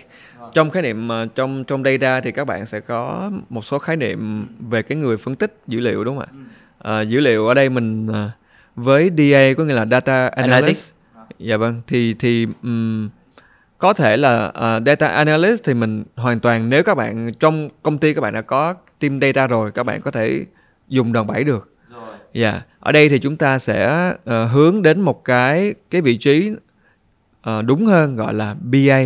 Trong 0.54 0.70
khái 0.70 0.82
niệm 0.82 1.08
uh, 1.08 1.34
trong 1.34 1.64
trong 1.64 1.84
data 1.84 2.20
thì 2.20 2.32
các 2.32 2.44
bạn 2.44 2.66
sẽ 2.66 2.80
có 2.80 3.30
một 3.48 3.64
số 3.64 3.78
khái 3.78 3.96
niệm 3.96 4.46
về 4.70 4.82
cái 4.82 4.98
người 4.98 5.16
phân 5.16 5.34
tích 5.34 5.60
dữ 5.66 5.80
liệu 5.80 6.04
đúng 6.04 6.18
không 6.18 6.26
ạ? 6.26 7.00
Uh, 7.00 7.08
dữ 7.08 7.20
liệu 7.20 7.46
ở 7.46 7.54
đây 7.54 7.68
mình 7.68 8.06
uh, 8.06 8.14
với 8.76 9.10
DA 9.18 9.54
có 9.56 9.64
nghĩa 9.64 9.74
là 9.74 9.86
data 9.86 10.28
analyst. 10.28 10.92
Dạ 11.38 11.56
vâng, 11.56 11.80
thì 11.86 12.14
thì 12.14 12.46
um, 12.62 13.08
có 13.78 13.92
thể 13.92 14.16
là 14.16 14.46
uh, 14.46 14.86
data 14.86 15.06
analyst 15.06 15.64
thì 15.64 15.74
mình 15.74 16.04
hoàn 16.16 16.40
toàn 16.40 16.70
nếu 16.70 16.82
các 16.82 16.94
bạn 16.94 17.32
trong 17.40 17.68
công 17.82 17.98
ty 17.98 18.14
các 18.14 18.20
bạn 18.20 18.34
đã 18.34 18.42
có 18.42 18.74
team 18.98 19.20
data 19.20 19.46
rồi 19.46 19.72
các 19.72 19.82
bạn 19.82 20.00
có 20.00 20.10
thể 20.10 20.44
dùng 20.88 21.12
đòn 21.12 21.26
bẩy 21.26 21.44
được. 21.44 21.70
Dạ, 22.32 22.62
ở 22.80 22.92
đây 22.92 23.08
thì 23.08 23.18
chúng 23.18 23.36
ta 23.36 23.58
sẽ 23.58 24.12
ờ, 24.24 24.46
hướng 24.46 24.82
đến 24.82 25.00
một 25.00 25.24
cái 25.24 25.74
cái 25.90 26.00
vị 26.00 26.16
trí 26.16 26.52
ờ, 27.42 27.62
đúng 27.62 27.86
hơn 27.86 28.16
gọi 28.16 28.34
là 28.34 28.54
BA, 28.60 29.00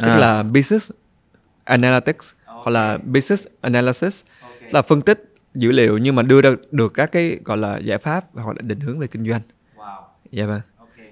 tức 0.00 0.08
À. 0.10 0.16
là 0.18 0.42
Business 0.42 0.90
Analytics 1.64 2.32
hoặc 2.46 2.70
là 2.70 2.98
Business 2.98 3.46
Analysis, 3.60 4.22
là 4.72 4.82
phân 4.82 5.00
tích 5.00 5.34
dữ 5.54 5.72
liệu 5.72 5.98
nhưng 5.98 6.14
mà 6.14 6.22
đưa 6.22 6.40
ra 6.40 6.50
được 6.70 6.94
các 6.94 7.12
cái 7.12 7.38
gọi 7.44 7.56
là 7.56 7.78
giải 7.78 7.98
pháp 7.98 8.24
hoặc 8.34 8.56
là 8.56 8.62
định 8.62 8.80
hướng 8.80 8.98
về 8.98 9.06
kinh 9.06 9.28
doanh. 9.30 9.40
Dạ 10.32 10.46
vâng. 10.46 10.60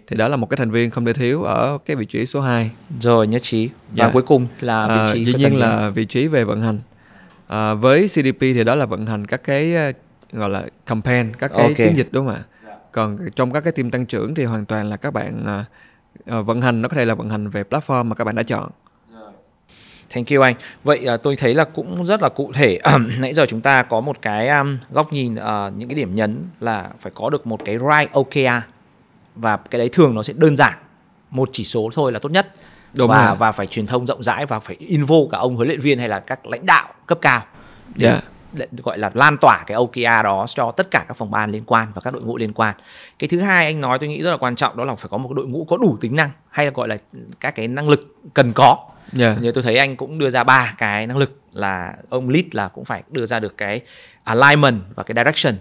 Thì 0.07 0.17
đó 0.17 0.29
là 0.29 0.37
một 0.37 0.47
cái 0.51 0.57
thành 0.57 0.71
viên 0.71 0.91
không 0.91 1.05
thể 1.05 1.13
thiếu 1.13 1.43
ở 1.43 1.79
cái 1.87 1.97
vị 1.97 2.07
trí 2.07 2.27
số 2.27 2.41
2. 2.41 2.71
Rồi 3.01 3.27
nhất 3.27 3.43
trí. 3.43 3.67
Và 3.69 3.73
Dạ. 3.95 4.11
cuối 4.13 4.23
cùng 4.23 4.47
là 4.61 4.87
vị 4.87 4.93
À, 4.95 5.13
trí 5.13 5.25
dĩ 5.25 5.33
phân 5.33 5.41
nhiên 5.43 5.59
là 5.61 5.91
vị 5.91 6.05
trí 6.05 6.27
về 6.27 6.45
vận 6.45 6.63
hành. 6.63 6.79
À, 7.49 7.75
với 7.75 8.09
CDP 8.09 8.41
thì 8.41 8.65
đó 8.65 8.75
là 8.75 8.87
vận 8.87 9.07
hành 9.07 9.27
các 9.27 9.45
cái 9.45 9.75
ờ, 9.75 9.93
gọi 10.33 10.51
là 10.51 10.67
campaign, 10.87 11.37
các 11.37 11.49
cái 11.55 11.63
Ok. 11.63 11.77
chiến 11.77 11.97
dịch 11.97 12.09
đúng 12.11 12.27
không 12.27 12.35
ạ? 12.35 12.43
Còn 12.93 13.19
trong 13.37 13.53
các 13.53 13.61
cái 13.65 13.73
team 13.73 13.91
tăng 13.91 14.07
trưởng 14.07 14.35
thì 14.35 14.45
hoàn 14.45 14.65
toàn 14.67 14.91
là 14.91 14.97
các 14.97 15.11
bạn 15.13 15.45
ờ, 16.27 16.43
vận 16.43 16.61
hành 16.61 16.83
nó 16.83 16.89
có 16.89 16.97
thể 16.97 17.05
là 17.05 17.15
vận 17.15 17.31
hành 17.31 17.49
về 17.49 17.65
platform 17.71 18.05
mà 18.05 18.15
các 18.15 18.25
bạn 18.25 18.35
đã 18.35 18.43
chọn. 18.43 18.71
Thank 20.11 20.29
you 20.31 20.43
anh. 20.43 20.55
Vậy 20.85 21.05
à, 21.07 21.17
tôi 21.17 21.37
thấy 21.37 21.55
là 21.55 21.65
cũng 21.65 22.05
rất 22.05 22.23
là 22.23 22.29
cụ 22.29 22.53
thể. 22.55 22.79
Nãy 23.19 23.35
giờ 23.35 23.47
chúng 23.47 23.61
ta 23.61 23.83
có 23.83 24.01
một 24.01 24.23
cái 24.23 24.49
um, 24.49 24.79
góc 24.91 25.13
nhìn 25.13 25.35
à, 25.35 25.71
những 25.77 25.89
cái 25.89 25.95
điểm 25.97 26.15
nhấn 26.15 26.45
là 26.61 26.91
phải 27.01 27.13
có 27.15 27.31
được 27.31 27.47
một 27.47 27.61
cái 27.65 27.79
right 27.79 28.13
OKR 28.13 28.65
và 29.35 29.57
cái 29.57 29.79
đấy 29.79 29.89
thường 29.93 30.15
nó 30.15 30.23
sẽ 30.23 30.33
đơn 30.37 30.57
giản 30.57 30.75
một 31.31 31.49
chỉ 31.53 31.65
số 31.65 31.91
thôi 31.95 32.13
là 32.13 32.19
tốt 32.19 32.33
nhất. 32.33 32.55
Đúng 32.95 33.09
và 33.11 33.27
rồi. 33.27 33.37
và 33.37 33.53
phải 33.53 33.67
truyền 33.67 33.87
thông 33.87 34.07
rộng 34.07 34.23
rãi 34.23 34.47
và 34.47 34.61
phải 34.61 34.77
involve 34.77 35.29
cả 35.33 35.39
ông 35.39 35.57
huấn 35.57 35.69
luyện 35.69 35.81
viên 35.81 35.99
hay 35.99 36.09
là 36.09 36.21
các 36.21 36.47
lãnh 36.47 36.67
đạo 36.67 36.89
cấp 37.07 37.19
cao 37.23 37.43
để, 37.95 38.09
Dạ. 38.09 38.21
Gọi 38.85 38.99
là 38.99 39.11
lan 39.15 39.37
tỏa 39.41 39.65
cái 39.67 39.77
OKR 39.77 40.25
đó 40.25 40.45
cho 40.49 40.71
tất 40.71 40.91
cả 40.91 41.05
các 41.09 41.17
phòng 41.17 41.31
ban 41.31 41.51
liên 41.51 41.65
quan 41.67 41.89
và 41.95 42.01
các 42.05 42.13
đội 42.13 42.23
ngũ 42.23 42.37
liên 42.37 42.53
quan. 42.53 42.75
Cái 43.19 43.29
thứ 43.29 43.41
hai 43.41 43.67
anh 43.67 43.81
nói 43.81 43.99
tôi 43.99 44.09
nghĩ 44.09 44.23
rất 44.23 44.31
là 44.31 44.37
quan 44.37 44.57
trọng 44.57 44.77
đó 44.77 44.85
là 44.85 44.95
phải 44.95 45.09
có 45.09 45.19
một 45.19 45.33
đội 45.33 45.47
ngũ 45.47 45.65
có 45.65 45.77
đủ 45.77 45.97
tính 46.01 46.17
năng 46.17 46.31
hay 46.49 46.67
là 46.67 46.73
gọi 46.75 46.89
là 46.89 46.97
các 47.41 47.55
cái 47.55 47.69
năng 47.69 47.89
lực 47.89 48.17
cần 48.35 48.53
có 48.55 48.77
Dạ. 49.13 49.37
như 49.41 49.53
tôi 49.53 49.63
thấy 49.63 49.77
anh 49.77 49.97
cũng 49.97 50.19
đưa 50.19 50.31
ra 50.31 50.45
ba 50.45 50.75
cái 50.79 51.07
năng 51.07 51.17
lực 51.17 51.41
là 51.53 51.95
ông 52.09 52.29
lead 52.29 52.45
là 52.53 52.69
cũng 52.69 52.85
phải 52.85 53.03
đưa 53.11 53.27
ra 53.27 53.41
được 53.41 53.57
cái 53.57 53.81
alignment 54.25 54.81
và 54.95 55.03
cái 55.03 55.15
direction 55.25 55.55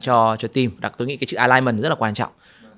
cho 0.00 0.36
cho 0.38 0.48
team 0.48 0.70
đặc 0.78 0.92
tôi 0.98 1.08
nghĩ 1.08 1.16
cái 1.16 1.26
chữ 1.26 1.36
alignment 1.36 1.82
rất 1.82 1.88
là 1.88 1.94
quan 1.94 2.14
trọng 2.14 2.30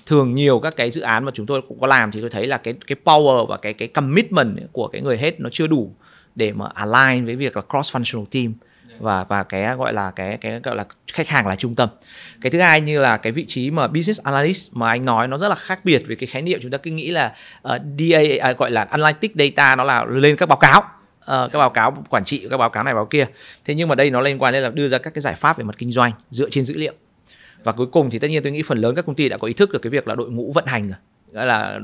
thường 0.06 0.34
nhiều 0.34 0.60
các 0.60 0.76
cái 0.76 0.90
dự 0.90 1.00
án 1.00 1.24
mà 1.24 1.30
chúng 1.34 1.46
tôi 1.46 1.62
cũng 1.68 1.80
có 1.80 1.86
làm 1.86 2.12
thì 2.12 2.20
tôi 2.20 2.30
thấy 2.30 2.46
là 2.46 2.56
cái 2.58 2.74
cái 2.86 2.96
power 3.04 3.46
và 3.46 3.56
cái 3.56 3.72
cái 3.74 3.88
commitment 3.88 4.58
của 4.72 4.88
cái 4.88 5.00
người 5.00 5.18
hết 5.18 5.40
nó 5.40 5.50
chưa 5.52 5.66
đủ 5.66 5.94
để 6.34 6.52
mà 6.52 6.66
align 6.74 7.24
với 7.24 7.36
việc 7.36 7.56
là 7.56 7.62
cross 7.70 7.96
functional 7.96 8.24
team 8.24 8.54
và 8.98 9.24
và 9.24 9.42
cái 9.42 9.76
gọi 9.76 9.92
là 9.92 10.10
cái 10.10 10.36
cái 10.36 10.60
gọi 10.60 10.76
là 10.76 10.84
khách 11.12 11.28
hàng 11.28 11.46
là 11.46 11.56
trung 11.56 11.74
tâm. 11.74 11.88
Cái 12.40 12.50
thứ 12.50 12.60
hai 12.60 12.80
như 12.80 13.00
là 13.00 13.16
cái 13.16 13.32
vị 13.32 13.44
trí 13.48 13.70
mà 13.70 13.86
business 13.86 14.20
analyst 14.22 14.74
mà 14.74 14.88
anh 14.88 15.04
nói 15.04 15.28
nó 15.28 15.36
rất 15.36 15.48
là 15.48 15.54
khác 15.54 15.80
biệt 15.84 16.02
với 16.06 16.16
cái 16.16 16.26
khái 16.26 16.42
niệm 16.42 16.58
chúng 16.62 16.70
ta 16.70 16.78
cứ 16.78 16.90
nghĩ 16.90 17.10
là 17.10 17.32
ờ, 17.62 17.74
uh, 17.74 17.82
DA 17.98 18.20
uh, 18.20 18.40
à, 18.40 18.52
gọi 18.52 18.70
là 18.70 18.82
analytic 18.82 19.32
data 19.34 19.76
nó 19.76 19.84
là 19.84 20.04
lên 20.04 20.36
các 20.36 20.48
báo 20.48 20.58
cáo. 20.58 20.82
Uh, 21.20 21.52
các 21.52 21.58
báo 21.58 21.70
cáo 21.70 22.04
quản 22.10 22.24
trị 22.24 22.46
các 22.50 22.56
báo 22.56 22.70
cáo 22.70 22.84
này 22.84 22.94
báo 22.94 23.06
kia. 23.06 23.26
Thế 23.64 23.74
nhưng 23.74 23.88
mà 23.88 23.94
đây 23.94 24.10
nó 24.10 24.20
liên 24.20 24.42
quan 24.42 24.52
đến 24.52 24.62
là 24.62 24.68
đưa 24.68 24.88
ra 24.88 24.98
các 24.98 25.14
cái 25.14 25.20
giải 25.20 25.34
pháp 25.34 25.58
về 25.58 25.64
mặt 25.64 25.74
kinh 25.78 25.90
doanh 25.90 26.12
dựa 26.30 26.50
trên 26.50 26.64
dữ 26.64 26.76
liệu. 26.76 26.92
Và 27.64 27.72
cuối 27.72 27.86
cùng 27.86 28.10
thì 28.10 28.18
tất 28.18 28.28
nhiên 28.28 28.42
tôi 28.42 28.52
nghĩ 28.52 28.62
phần 28.62 28.78
lớn 28.78 28.94
các 28.94 29.06
công 29.06 29.14
ty 29.14 29.28
đã 29.28 29.38
có 29.38 29.46
ý 29.46 29.54
thức 29.54 29.72
được 29.72 29.78
cái 29.82 29.90
việc 29.90 30.08
là 30.08 30.14
đội 30.14 30.30
ngũ 30.30 30.52
vận 30.52 30.66
hành 30.66 30.88
rồi 30.88 30.96
gọi 31.36 31.46
là 31.46 31.80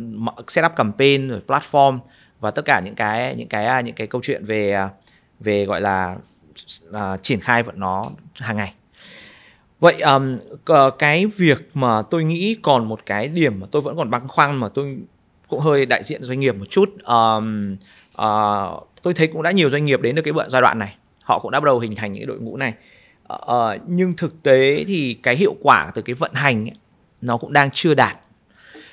setup 0.49 0.73
campaign 0.77 1.29
rồi 1.29 1.41
platform 1.47 1.99
và 2.41 2.51
tất 2.51 2.65
cả 2.65 2.81
những 2.85 2.95
cái 2.95 3.35
những 3.35 3.49
cái 3.49 3.67
à, 3.67 3.81
những 3.81 3.95
cái 3.95 4.07
câu 4.07 4.21
chuyện 4.25 4.45
về 4.45 4.73
à, 4.73 4.89
về 5.41 5.65
gọi 5.65 5.81
là 5.81 6.17
uh, 6.91 7.23
triển 7.23 7.41
khai 7.41 7.63
vận 7.63 7.81
nó 7.81 8.05
hàng 8.35 8.57
ngày. 8.57 8.75
Vậy 9.81 10.01
um, 10.01 10.39
cái 10.99 11.27
việc 11.27 11.71
mà 11.75 12.03
tôi 12.03 12.25
nghĩ 12.25 12.57
còn 12.63 12.89
một 12.89 13.01
cái 13.07 13.29
điểm 13.29 13.61
mà 13.61 13.67
tôi 13.71 13.83
vẫn 13.83 13.97
còn 13.97 14.11
băn 14.11 14.29
khoăn 14.29 14.57
mà 14.57 14.69
tôi 14.69 14.99
cũng 15.49 15.61
hơi 15.61 15.87
đại 15.87 16.03
diện 16.03 16.23
doanh 16.23 16.41
nghiệp 16.41 16.57
một 16.57 16.65
chút 16.71 16.91
um, 17.05 17.77
uh, 18.23 18.89
tôi 19.03 19.15
thấy 19.15 19.27
cũng 19.27 19.43
đã 19.43 19.51
nhiều 19.51 19.71
doanh 19.71 19.85
nghiệp 19.85 20.01
đến 20.01 20.15
được 20.15 20.23
cái 20.23 20.33
bận 20.33 20.51
giai 20.51 20.63
đoạn 20.63 20.79
này 20.79 20.97
họ 21.23 21.39
cũng 21.39 21.51
đã 21.51 21.61
bắt 21.61 21.65
đầu 21.65 21.79
hình 21.79 21.95
thành 21.95 22.13
những 22.13 22.27
đội 22.27 22.39
ngũ 22.41 22.57
này. 22.57 22.75
Uh, 23.33 23.81
nhưng 23.87 24.17
thực 24.17 24.43
tế 24.43 24.85
thì 24.85 25.19
cái 25.23 25.37
hiệu 25.37 25.57
quả 25.63 25.91
từ 25.95 26.03
cái 26.03 26.15
vận 26.15 26.33
hành 26.35 26.65
ấy, 26.69 26.75
nó 27.21 27.37
cũng 27.37 27.53
đang 27.53 27.71
chưa 27.73 27.95
đạt 27.95 28.17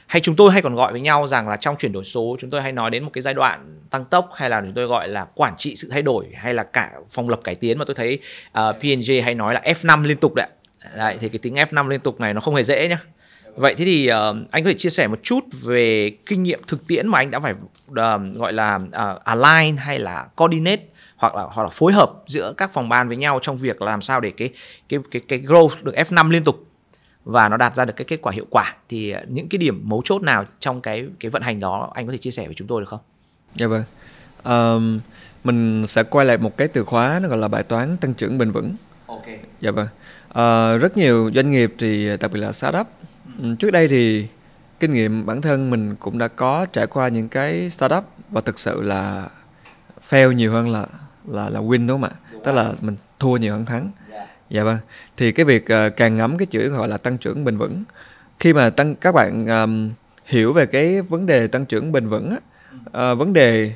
hay 0.09 0.21
chúng 0.21 0.35
tôi 0.35 0.51
hay 0.51 0.61
còn 0.61 0.75
gọi 0.75 0.91
với 0.91 1.01
nhau 1.01 1.27
rằng 1.27 1.47
là 1.47 1.57
trong 1.57 1.75
chuyển 1.79 1.91
đổi 1.91 2.03
số 2.03 2.37
chúng 2.39 2.49
tôi 2.49 2.61
hay 2.61 2.71
nói 2.71 2.89
đến 2.89 3.03
một 3.03 3.09
cái 3.13 3.21
giai 3.21 3.33
đoạn 3.33 3.79
tăng 3.89 4.05
tốc 4.05 4.29
hay 4.35 4.49
là 4.49 4.61
chúng 4.61 4.73
tôi 4.73 4.85
gọi 4.85 5.07
là 5.07 5.25
quản 5.35 5.53
trị 5.57 5.75
sự 5.75 5.89
thay 5.91 6.01
đổi 6.01 6.27
hay 6.35 6.53
là 6.53 6.63
cả 6.63 6.91
phòng 7.09 7.29
lập 7.29 7.39
cải 7.43 7.55
tiến 7.55 7.77
mà 7.77 7.85
tôi 7.85 7.95
thấy 7.95 8.19
uh, 8.59 8.75
P&G 8.79 9.11
hay 9.23 9.35
nói 9.35 9.53
là 9.53 9.61
F5 9.65 10.03
liên 10.03 10.17
tục 10.17 10.33
đấy. 10.35 10.47
đấy 10.95 11.17
thì 11.19 11.29
cái 11.29 11.39
tính 11.39 11.55
F5 11.55 11.87
liên 11.87 11.99
tục 11.99 12.19
này 12.19 12.33
nó 12.33 12.41
không 12.41 12.55
hề 12.55 12.63
dễ 12.63 12.87
nhá. 12.87 12.97
Vậy 13.55 13.75
thế 13.77 13.85
thì 13.85 14.11
uh, 14.11 14.15
anh 14.51 14.63
có 14.63 14.69
thể 14.69 14.73
chia 14.73 14.89
sẻ 14.89 15.07
một 15.07 15.19
chút 15.23 15.39
về 15.63 16.11
kinh 16.25 16.43
nghiệm 16.43 16.59
thực 16.67 16.87
tiễn 16.87 17.07
mà 17.07 17.17
anh 17.17 17.31
đã 17.31 17.39
phải 17.39 17.53
uh, 17.91 17.95
gọi 18.35 18.53
là 18.53 18.75
uh, 18.75 19.23
align 19.23 19.77
hay 19.77 19.99
là 19.99 20.27
coordinate 20.35 20.83
hoặc 21.15 21.35
là 21.35 21.43
hoặc 21.43 21.63
là 21.63 21.69
phối 21.69 21.93
hợp 21.93 22.11
giữa 22.27 22.53
các 22.57 22.73
phòng 22.73 22.89
ban 22.89 23.07
với 23.07 23.17
nhau 23.17 23.39
trong 23.41 23.57
việc 23.57 23.81
làm 23.81 24.01
sao 24.01 24.19
để 24.19 24.31
cái 24.37 24.49
cái 24.89 24.99
cái 25.11 25.21
cái 25.27 25.39
growth 25.39 25.83
được 25.83 25.95
F5 25.95 26.29
liên 26.29 26.43
tục 26.43 26.68
và 27.23 27.49
nó 27.49 27.57
đạt 27.57 27.75
ra 27.75 27.85
được 27.85 27.93
cái 27.95 28.05
kết 28.05 28.17
quả 28.21 28.33
hiệu 28.33 28.45
quả 28.49 28.75
thì 28.89 29.15
những 29.27 29.49
cái 29.49 29.57
điểm 29.57 29.81
mấu 29.83 30.01
chốt 30.05 30.21
nào 30.21 30.45
trong 30.59 30.81
cái 30.81 31.07
cái 31.19 31.29
vận 31.29 31.41
hành 31.41 31.59
đó 31.59 31.91
anh 31.93 32.05
có 32.05 32.11
thể 32.11 32.17
chia 32.17 32.31
sẻ 32.31 32.45
với 32.45 32.55
chúng 32.55 32.67
tôi 32.67 32.81
được 32.81 32.89
không? 32.89 32.99
Dạ 33.55 33.67
vâng. 33.67 33.83
Um, 34.43 34.99
mình 35.43 35.87
sẽ 35.87 36.03
quay 36.03 36.25
lại 36.25 36.37
một 36.37 36.57
cái 36.57 36.67
từ 36.67 36.83
khóa 36.83 37.19
nó 37.23 37.29
gọi 37.29 37.37
là 37.37 37.47
bài 37.47 37.63
toán 37.63 37.97
tăng 37.97 38.13
trưởng 38.13 38.37
bền 38.37 38.51
vững. 38.51 38.75
Ok. 39.05 39.25
Dạ 39.61 39.71
vâng. 39.71 39.87
Uh, 40.29 40.81
rất 40.81 40.97
nhiều 40.97 41.31
doanh 41.35 41.51
nghiệp 41.51 41.73
thì 41.77 42.17
đặc 42.17 42.31
biệt 42.31 42.39
là 42.39 42.51
startup 42.51 42.87
ừ. 43.41 43.55
trước 43.59 43.71
đây 43.71 43.87
thì 43.87 44.27
kinh 44.79 44.93
nghiệm 44.93 45.25
bản 45.25 45.41
thân 45.41 45.69
mình 45.69 45.95
cũng 45.95 46.17
đã 46.17 46.27
có 46.27 46.65
trải 46.73 46.87
qua 46.87 47.07
những 47.07 47.29
cái 47.29 47.69
startup 47.69 48.03
và 48.29 48.41
thực 48.41 48.59
sự 48.59 48.81
là 48.81 49.27
fail 50.09 50.31
nhiều 50.31 50.51
hơn 50.51 50.69
là 50.69 50.85
là 51.27 51.49
là 51.49 51.59
win 51.59 51.87
đúng 51.87 52.01
không 52.01 52.09
ạ? 52.09 52.39
Tức 52.43 52.51
là 52.51 52.73
mình 52.81 52.95
thua 53.19 53.37
nhiều 53.37 53.53
hơn 53.53 53.65
thắng. 53.65 53.81
Yeah. 53.81 54.08
Dạ 54.49 54.63
vâng. 54.63 54.77
Thì 55.17 55.31
cái 55.31 55.45
việc 55.45 55.63
uh, 55.63 55.97
càng 55.97 56.17
ngắm 56.17 56.37
cái 56.37 56.45
chữ 56.45 56.69
gọi 56.69 56.87
là 56.87 56.97
tăng 56.97 57.17
trưởng 57.17 57.45
bền 57.45 57.57
vững. 57.57 57.83
Khi 58.39 58.53
mà 58.53 58.69
tăng 58.69 58.95
các 58.95 59.11
bạn 59.11 59.47
um, 59.47 59.91
hiểu 60.25 60.53
về 60.53 60.65
cái 60.65 61.01
vấn 61.01 61.25
đề 61.25 61.47
tăng 61.47 61.65
trưởng 61.65 61.91
bền 61.91 62.09
vững 62.09 62.29
á, 62.29 62.37
uh, 63.11 63.17
vấn 63.17 63.33
đề 63.33 63.73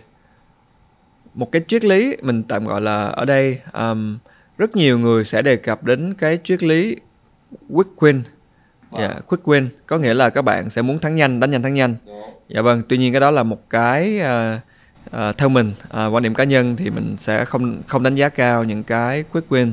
một 1.33 1.51
cái 1.51 1.61
triết 1.67 1.85
lý 1.85 2.17
mình 2.21 2.43
tạm 2.43 2.67
gọi 2.67 2.81
là 2.81 3.03
ở 3.03 3.25
đây 3.25 3.59
um, 3.73 4.17
rất 4.57 4.75
nhiều 4.75 4.99
người 4.99 5.25
sẽ 5.25 5.41
đề 5.41 5.55
cập 5.55 5.83
đến 5.83 6.13
cái 6.13 6.39
triết 6.43 6.63
lý 6.63 6.95
quick 7.69 7.89
win. 7.97 8.21
Wow. 8.91 8.99
Yeah, 8.99 9.27
quick 9.27 9.43
win 9.45 9.67
có 9.87 9.97
nghĩa 9.97 10.13
là 10.13 10.29
các 10.29 10.41
bạn 10.41 10.69
sẽ 10.69 10.81
muốn 10.81 10.99
thắng 10.99 11.15
nhanh, 11.15 11.39
đánh 11.39 11.51
nhanh 11.51 11.63
thắng 11.63 11.73
nhanh. 11.73 11.95
Dạ 12.49 12.61
vâng, 12.61 12.81
tuy 12.89 12.97
nhiên 12.97 13.13
cái 13.13 13.21
đó 13.21 13.31
là 13.31 13.43
một 13.43 13.69
cái 13.69 14.19
uh, 14.19 14.59
à, 15.11 15.31
theo 15.37 15.49
mình 15.49 15.71
à, 15.89 16.05
quan 16.05 16.23
điểm 16.23 16.33
cá 16.33 16.43
nhân 16.43 16.75
thì 16.75 16.89
mình 16.89 17.15
sẽ 17.19 17.45
không 17.45 17.81
không 17.87 18.03
đánh 18.03 18.15
giá 18.15 18.29
cao 18.29 18.63
những 18.63 18.83
cái 18.83 19.23
quick 19.23 19.49
win 19.49 19.71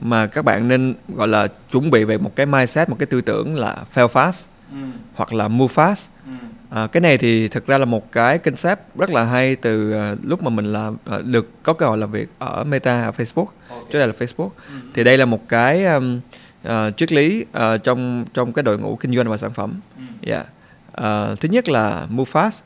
mà 0.00 0.26
các 0.26 0.44
bạn 0.44 0.68
nên 0.68 0.94
gọi 1.08 1.28
là 1.28 1.48
chuẩn 1.70 1.90
bị 1.90 2.04
về 2.04 2.18
một 2.18 2.36
cái 2.36 2.46
mindset 2.46 2.88
một 2.88 2.96
cái 2.98 3.06
tư 3.06 3.20
tưởng 3.20 3.56
là 3.56 3.76
fail 3.94 4.08
fast 4.08 4.44
ừ. 4.72 4.78
hoặc 5.14 5.32
là 5.32 5.48
move 5.48 5.74
fast 5.74 6.06
ừ. 6.26 6.32
à, 6.70 6.86
cái 6.86 7.00
này 7.00 7.18
thì 7.18 7.48
thực 7.48 7.66
ra 7.66 7.78
là 7.78 7.84
một 7.84 8.12
cái 8.12 8.38
concept 8.38 8.80
rất 8.96 9.10
là 9.10 9.24
hay 9.24 9.56
từ 9.56 9.94
uh, 9.94 10.18
lúc 10.22 10.42
mà 10.42 10.50
mình 10.50 10.64
làm 10.64 10.96
uh, 11.16 11.24
được 11.24 11.62
có 11.62 11.72
cơ 11.72 11.86
hội 11.86 11.98
làm 11.98 12.12
việc 12.12 12.28
ở 12.38 12.64
Meta 12.64 13.02
ở 13.02 13.10
Facebook 13.10 13.46
okay. 13.68 13.84
trước 13.92 13.98
đây 13.98 14.08
là 14.08 14.14
Facebook 14.18 14.50
ừ. 14.68 14.74
thì 14.94 15.04
đây 15.04 15.18
là 15.18 15.24
một 15.24 15.48
cái 15.48 15.84
um, 15.84 16.20
uh, 16.68 16.72
triết 16.96 17.12
lý 17.12 17.44
uh, 17.58 17.82
trong 17.84 18.24
trong 18.34 18.52
cái 18.52 18.62
đội 18.62 18.78
ngũ 18.78 18.96
kinh 18.96 19.16
doanh 19.16 19.30
và 19.30 19.36
sản 19.36 19.52
phẩm. 19.52 19.80
Ừ. 19.96 20.30
Yeah. 20.30 20.46
Uh, 20.90 21.40
thứ 21.40 21.48
nhất 21.48 21.68
là 21.68 22.06
move 22.08 22.30
fast. 22.32 22.60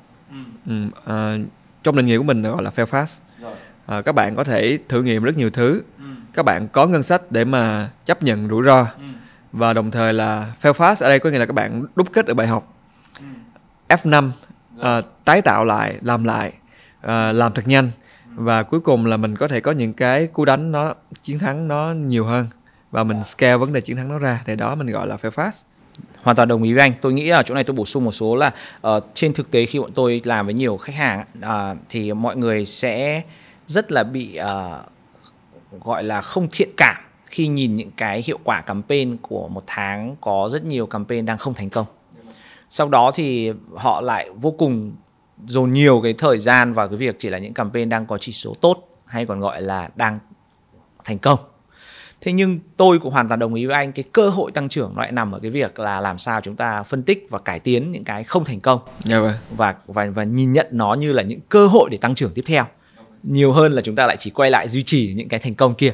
Ừ. 0.66 0.86
Uh, 0.86 1.46
trong 1.82 1.96
định 1.96 2.06
nghĩa 2.06 2.18
của 2.18 2.24
mình 2.24 2.42
gọi 2.42 2.62
là 2.62 2.70
fail 2.76 2.86
fast 2.86 3.18
À, 3.86 4.02
các 4.02 4.14
bạn 4.14 4.36
có 4.36 4.44
thể 4.44 4.78
thử 4.88 5.02
nghiệm 5.02 5.22
rất 5.22 5.36
nhiều 5.36 5.50
thứ. 5.50 5.82
Các 6.34 6.42
bạn 6.42 6.68
có 6.68 6.86
ngân 6.86 7.02
sách 7.02 7.32
để 7.32 7.44
mà 7.44 7.90
chấp 8.04 8.22
nhận 8.22 8.48
rủi 8.48 8.64
ro. 8.64 8.80
Ừ. 8.80 9.04
và 9.52 9.72
đồng 9.72 9.90
thời 9.90 10.12
là 10.12 10.52
fail 10.62 10.72
fast 10.72 11.04
ở 11.04 11.08
đây 11.08 11.18
có 11.18 11.30
nghĩa 11.30 11.38
là 11.38 11.46
các 11.46 11.52
bạn 11.52 11.86
đúc 11.96 12.08
kết 12.12 12.26
được 12.26 12.34
bài 12.34 12.46
học. 12.46 12.74
Ừ. 13.18 13.24
F5 13.88 14.30
à, 14.80 15.00
tái 15.24 15.42
tạo 15.42 15.64
lại 15.64 15.98
làm 16.02 16.24
lại 16.24 16.52
à, 17.00 17.32
làm 17.32 17.52
thật 17.52 17.62
nhanh. 17.66 17.90
Ừ. 18.36 18.42
và 18.42 18.62
cuối 18.62 18.80
cùng 18.80 19.06
là 19.06 19.16
mình 19.16 19.36
có 19.36 19.48
thể 19.48 19.60
có 19.60 19.72
những 19.72 19.92
cái 19.92 20.26
cú 20.26 20.44
đánh 20.44 20.72
nó 20.72 20.94
chiến 21.22 21.38
thắng 21.38 21.68
nó 21.68 21.92
nhiều 21.92 22.24
hơn. 22.24 22.46
Và 22.90 23.04
mình 23.04 23.24
scale 23.24 23.56
vấn 23.56 23.72
đề 23.72 23.80
chiến 23.80 23.96
thắng 23.96 24.08
nó 24.08 24.18
ra 24.18 24.40
thì 24.46 24.56
đó 24.56 24.74
mình 24.74 24.86
gọi 24.86 25.06
là 25.06 25.16
fail 25.22 25.30
fast 25.30 25.62
hoàn 26.22 26.36
toàn 26.36 26.48
đồng 26.48 26.62
ý 26.62 26.72
với 26.72 26.82
anh. 26.82 26.92
Tôi 27.00 27.12
nghĩ 27.12 27.28
ở 27.28 27.42
chỗ 27.42 27.54
này 27.54 27.64
tôi 27.64 27.76
bổ 27.76 27.84
sung 27.84 28.04
một 28.04 28.12
số 28.12 28.36
là 28.36 28.52
uh, 28.86 29.04
trên 29.14 29.32
thực 29.32 29.50
tế 29.50 29.66
khi 29.66 29.78
bọn 29.78 29.90
tôi 29.94 30.20
làm 30.24 30.46
với 30.46 30.54
nhiều 30.54 30.76
khách 30.76 30.94
hàng 30.94 31.24
uh, 31.38 31.78
thì 31.88 32.12
mọi 32.12 32.36
người 32.36 32.64
sẽ 32.64 33.22
rất 33.66 33.92
là 33.92 34.04
bị 34.04 34.38
uh, 34.40 34.93
gọi 35.80 36.04
là 36.04 36.20
không 36.20 36.48
thiện 36.52 36.68
cảm 36.76 36.96
khi 37.26 37.48
nhìn 37.48 37.76
những 37.76 37.90
cái 37.96 38.22
hiệu 38.26 38.38
quả 38.44 38.60
campaign 38.60 39.16
của 39.16 39.48
một 39.48 39.62
tháng 39.66 40.16
có 40.20 40.48
rất 40.52 40.64
nhiều 40.64 40.86
campaign 40.86 41.26
đang 41.26 41.38
không 41.38 41.54
thành 41.54 41.70
công. 41.70 41.86
Sau 42.70 42.88
đó 42.88 43.10
thì 43.14 43.52
họ 43.74 44.00
lại 44.00 44.30
vô 44.40 44.50
cùng 44.50 44.92
dồn 45.46 45.72
nhiều 45.72 46.00
cái 46.02 46.14
thời 46.18 46.38
gian 46.38 46.72
vào 46.72 46.88
cái 46.88 46.96
việc 46.96 47.16
chỉ 47.18 47.28
là 47.28 47.38
những 47.38 47.54
campaign 47.54 47.88
đang 47.88 48.06
có 48.06 48.18
chỉ 48.18 48.32
số 48.32 48.54
tốt 48.60 48.88
hay 49.06 49.26
còn 49.26 49.40
gọi 49.40 49.62
là 49.62 49.90
đang 49.96 50.18
thành 51.04 51.18
công. 51.18 51.38
Thế 52.20 52.32
nhưng 52.32 52.58
tôi 52.76 52.98
cũng 52.98 53.12
hoàn 53.12 53.28
toàn 53.28 53.40
đồng 53.40 53.54
ý 53.54 53.66
với 53.66 53.74
anh 53.74 53.92
cái 53.92 54.04
cơ 54.12 54.28
hội 54.28 54.52
tăng 54.52 54.68
trưởng 54.68 54.98
lại 54.98 55.12
nằm 55.12 55.32
ở 55.32 55.38
cái 55.38 55.50
việc 55.50 55.78
là 55.78 56.00
làm 56.00 56.18
sao 56.18 56.40
chúng 56.40 56.56
ta 56.56 56.82
phân 56.82 57.02
tích 57.02 57.26
và 57.30 57.38
cải 57.38 57.60
tiến 57.60 57.92
những 57.92 58.04
cái 58.04 58.24
không 58.24 58.44
thành 58.44 58.60
công. 58.60 58.80
Yeah, 58.84 59.04
dạ 59.04 59.20
vâng. 59.20 59.34
và 59.56 59.74
và 59.86 60.06
và 60.14 60.24
nhìn 60.24 60.52
nhận 60.52 60.66
nó 60.70 60.94
như 60.94 61.12
là 61.12 61.22
những 61.22 61.40
cơ 61.48 61.66
hội 61.66 61.88
để 61.90 61.96
tăng 61.96 62.14
trưởng 62.14 62.32
tiếp 62.34 62.42
theo 62.46 62.64
nhiều 63.24 63.52
hơn 63.52 63.72
là 63.72 63.82
chúng 63.82 63.96
ta 63.96 64.06
lại 64.06 64.16
chỉ 64.18 64.30
quay 64.30 64.50
lại 64.50 64.68
duy 64.68 64.82
trì 64.82 65.14
những 65.16 65.28
cái 65.28 65.40
thành 65.40 65.54
công 65.54 65.74
kia 65.74 65.92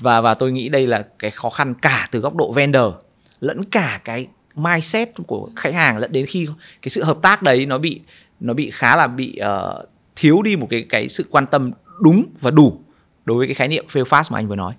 và 0.00 0.20
và 0.20 0.34
tôi 0.34 0.52
nghĩ 0.52 0.68
đây 0.68 0.86
là 0.86 1.06
cái 1.18 1.30
khó 1.30 1.50
khăn 1.50 1.74
cả 1.74 2.08
từ 2.10 2.20
góc 2.20 2.34
độ 2.34 2.52
vendor 2.52 2.94
lẫn 3.40 3.64
cả 3.64 4.00
cái 4.04 4.26
mindset 4.54 5.10
của 5.26 5.50
khách 5.56 5.74
hàng 5.74 5.98
lẫn 5.98 6.12
đến 6.12 6.26
khi 6.26 6.48
cái 6.82 6.90
sự 6.90 7.04
hợp 7.04 7.18
tác 7.22 7.42
đấy 7.42 7.66
nó 7.66 7.78
bị 7.78 8.00
nó 8.40 8.54
bị 8.54 8.70
khá 8.70 8.96
là 8.96 9.06
bị 9.06 9.40
uh, 9.42 9.88
thiếu 10.16 10.42
đi 10.42 10.56
một 10.56 10.66
cái 10.70 10.86
cái 10.88 11.08
sự 11.08 11.24
quan 11.30 11.46
tâm 11.46 11.70
đúng 12.00 12.24
và 12.40 12.50
đủ 12.50 12.80
đối 13.24 13.38
với 13.38 13.46
cái 13.46 13.54
khái 13.54 13.68
niệm 13.68 13.84
fail 13.92 14.04
fast 14.04 14.32
mà 14.32 14.38
anh 14.38 14.48
vừa 14.48 14.56
nói 14.56 14.74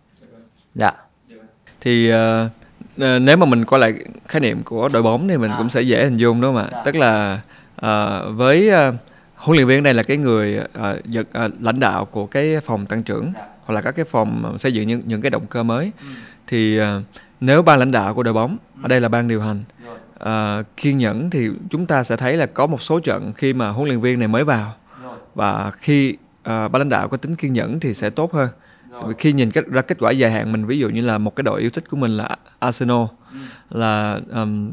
dạ 0.76 0.92
thì 1.82 2.12
uh, 2.14 2.18
nếu 2.98 3.38
mà 3.38 3.46
mình 3.46 3.66
coi 3.66 3.80
lại 3.80 3.94
khái 4.28 4.40
niệm 4.40 4.64
của 4.64 4.90
đội 4.90 5.04
bóng 5.04 5.28
thì 5.28 5.38
mình 5.38 5.52
à. 5.52 5.56
cũng 5.58 5.70
sẽ 5.70 5.82
dễ 5.82 6.04
hình 6.04 6.18
dung 6.18 6.42
đúng 6.42 6.56
không 6.56 6.64
ạ 6.64 6.70
dạ. 6.72 6.82
tức 6.86 6.96
là 6.96 7.42
uh, 7.76 8.38
với 8.38 8.70
uh, 8.90 8.96
huấn 9.38 9.58
luyện 9.58 9.68
viên 9.68 9.84
này 9.84 9.94
là 9.94 10.04
cái 10.04 10.18
người 10.18 10.60
uh, 10.60 11.06
giật, 11.06 11.28
uh, 11.46 11.52
lãnh 11.62 11.80
đạo 11.80 12.06
của 12.06 12.26
cái 12.26 12.60
phòng 12.62 12.86
tăng 12.86 13.04
trưởng 13.04 13.32
dạ. 13.36 13.48
hoặc 13.66 13.74
là 13.74 13.82
các 13.82 13.96
cái 13.96 14.06
phòng 14.06 14.58
xây 14.60 14.74
dựng 14.74 14.88
những 14.88 15.02
những 15.06 15.22
cái 15.22 15.32
động 15.32 15.46
cơ 15.50 15.64
mới 15.64 15.92
ừ. 16.00 16.06
thì 16.48 16.82
uh, 16.82 16.86
nếu 17.42 17.62
ban 17.62 17.80
lãnh 17.80 17.92
đạo 17.92 18.14
của 18.14 18.24
đội 18.24 18.34
bóng 18.34 18.58
ừ. 18.76 18.82
ở 18.84 18.88
đây 18.88 19.02
là 19.02 19.10
ban 19.10 19.28
điều 19.28 19.42
hành 19.42 19.64
uh, 20.24 20.66
kiên 20.78 20.98
nhẫn 20.98 21.30
thì 21.30 21.50
chúng 21.70 21.86
ta 21.86 22.04
sẽ 22.04 22.16
thấy 22.16 22.34
là 22.34 22.46
có 22.46 22.68
một 22.68 22.82
số 22.82 23.00
trận 23.00 23.34
khi 23.34 23.54
mà 23.54 23.70
huấn 23.70 23.88
luyện 23.88 24.02
viên 24.02 24.20
này 24.20 24.28
mới 24.28 24.44
vào 24.44 24.76
và 25.36 25.72
khi 25.72 26.14
uh, 26.14 26.46
ban 26.46 26.74
lãnh 26.74 26.90
đạo 26.90 27.08
có 27.08 27.18
tính 27.18 27.36
kiên 27.36 27.54
nhẫn 27.54 27.80
thì 27.80 27.94
sẽ 27.94 28.10
tốt 28.10 28.34
hơn 28.34 28.50
khi 29.18 29.34
nhìn 29.34 29.52
kết, 29.52 29.66
ra 29.68 29.82
kết 29.82 29.98
quả 30.00 30.12
dài 30.12 30.32
hạn 30.32 30.52
mình 30.52 30.66
ví 30.66 30.80
dụ 30.80 30.90
như 30.90 31.02
là 31.02 31.18
một 31.18 31.36
cái 31.36 31.44
đội 31.44 31.62
yêu 31.62 31.70
thích 31.70 31.90
của 31.90 31.98
mình 31.98 32.12
là 32.12 32.36
Arsenal 32.60 33.06
ừ. 33.32 33.38
là 33.70 34.20
um, 34.34 34.72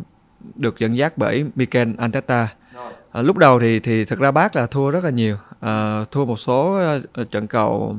được 0.55 0.79
dẫn 0.79 0.97
dắt 0.97 1.19
bởi 1.19 1.45
Mikel 1.55 1.89
Arteta 1.99 2.49
à, 3.15 3.23
lúc 3.23 3.37
đầu 3.39 3.61
thì 3.61 3.81
thì 3.81 4.05
thực 4.05 4.19
ra 4.19 4.31
bác 4.31 4.57
là 4.57 4.67
thua 4.67 4.91
rất 4.91 5.05
là 5.05 5.11
nhiều. 5.11 5.37
À, 5.61 6.05
thua 6.11 6.25
một 6.25 6.37
số 6.37 6.81
uh, 7.21 7.31
trận 7.31 7.47
cầu 7.47 7.97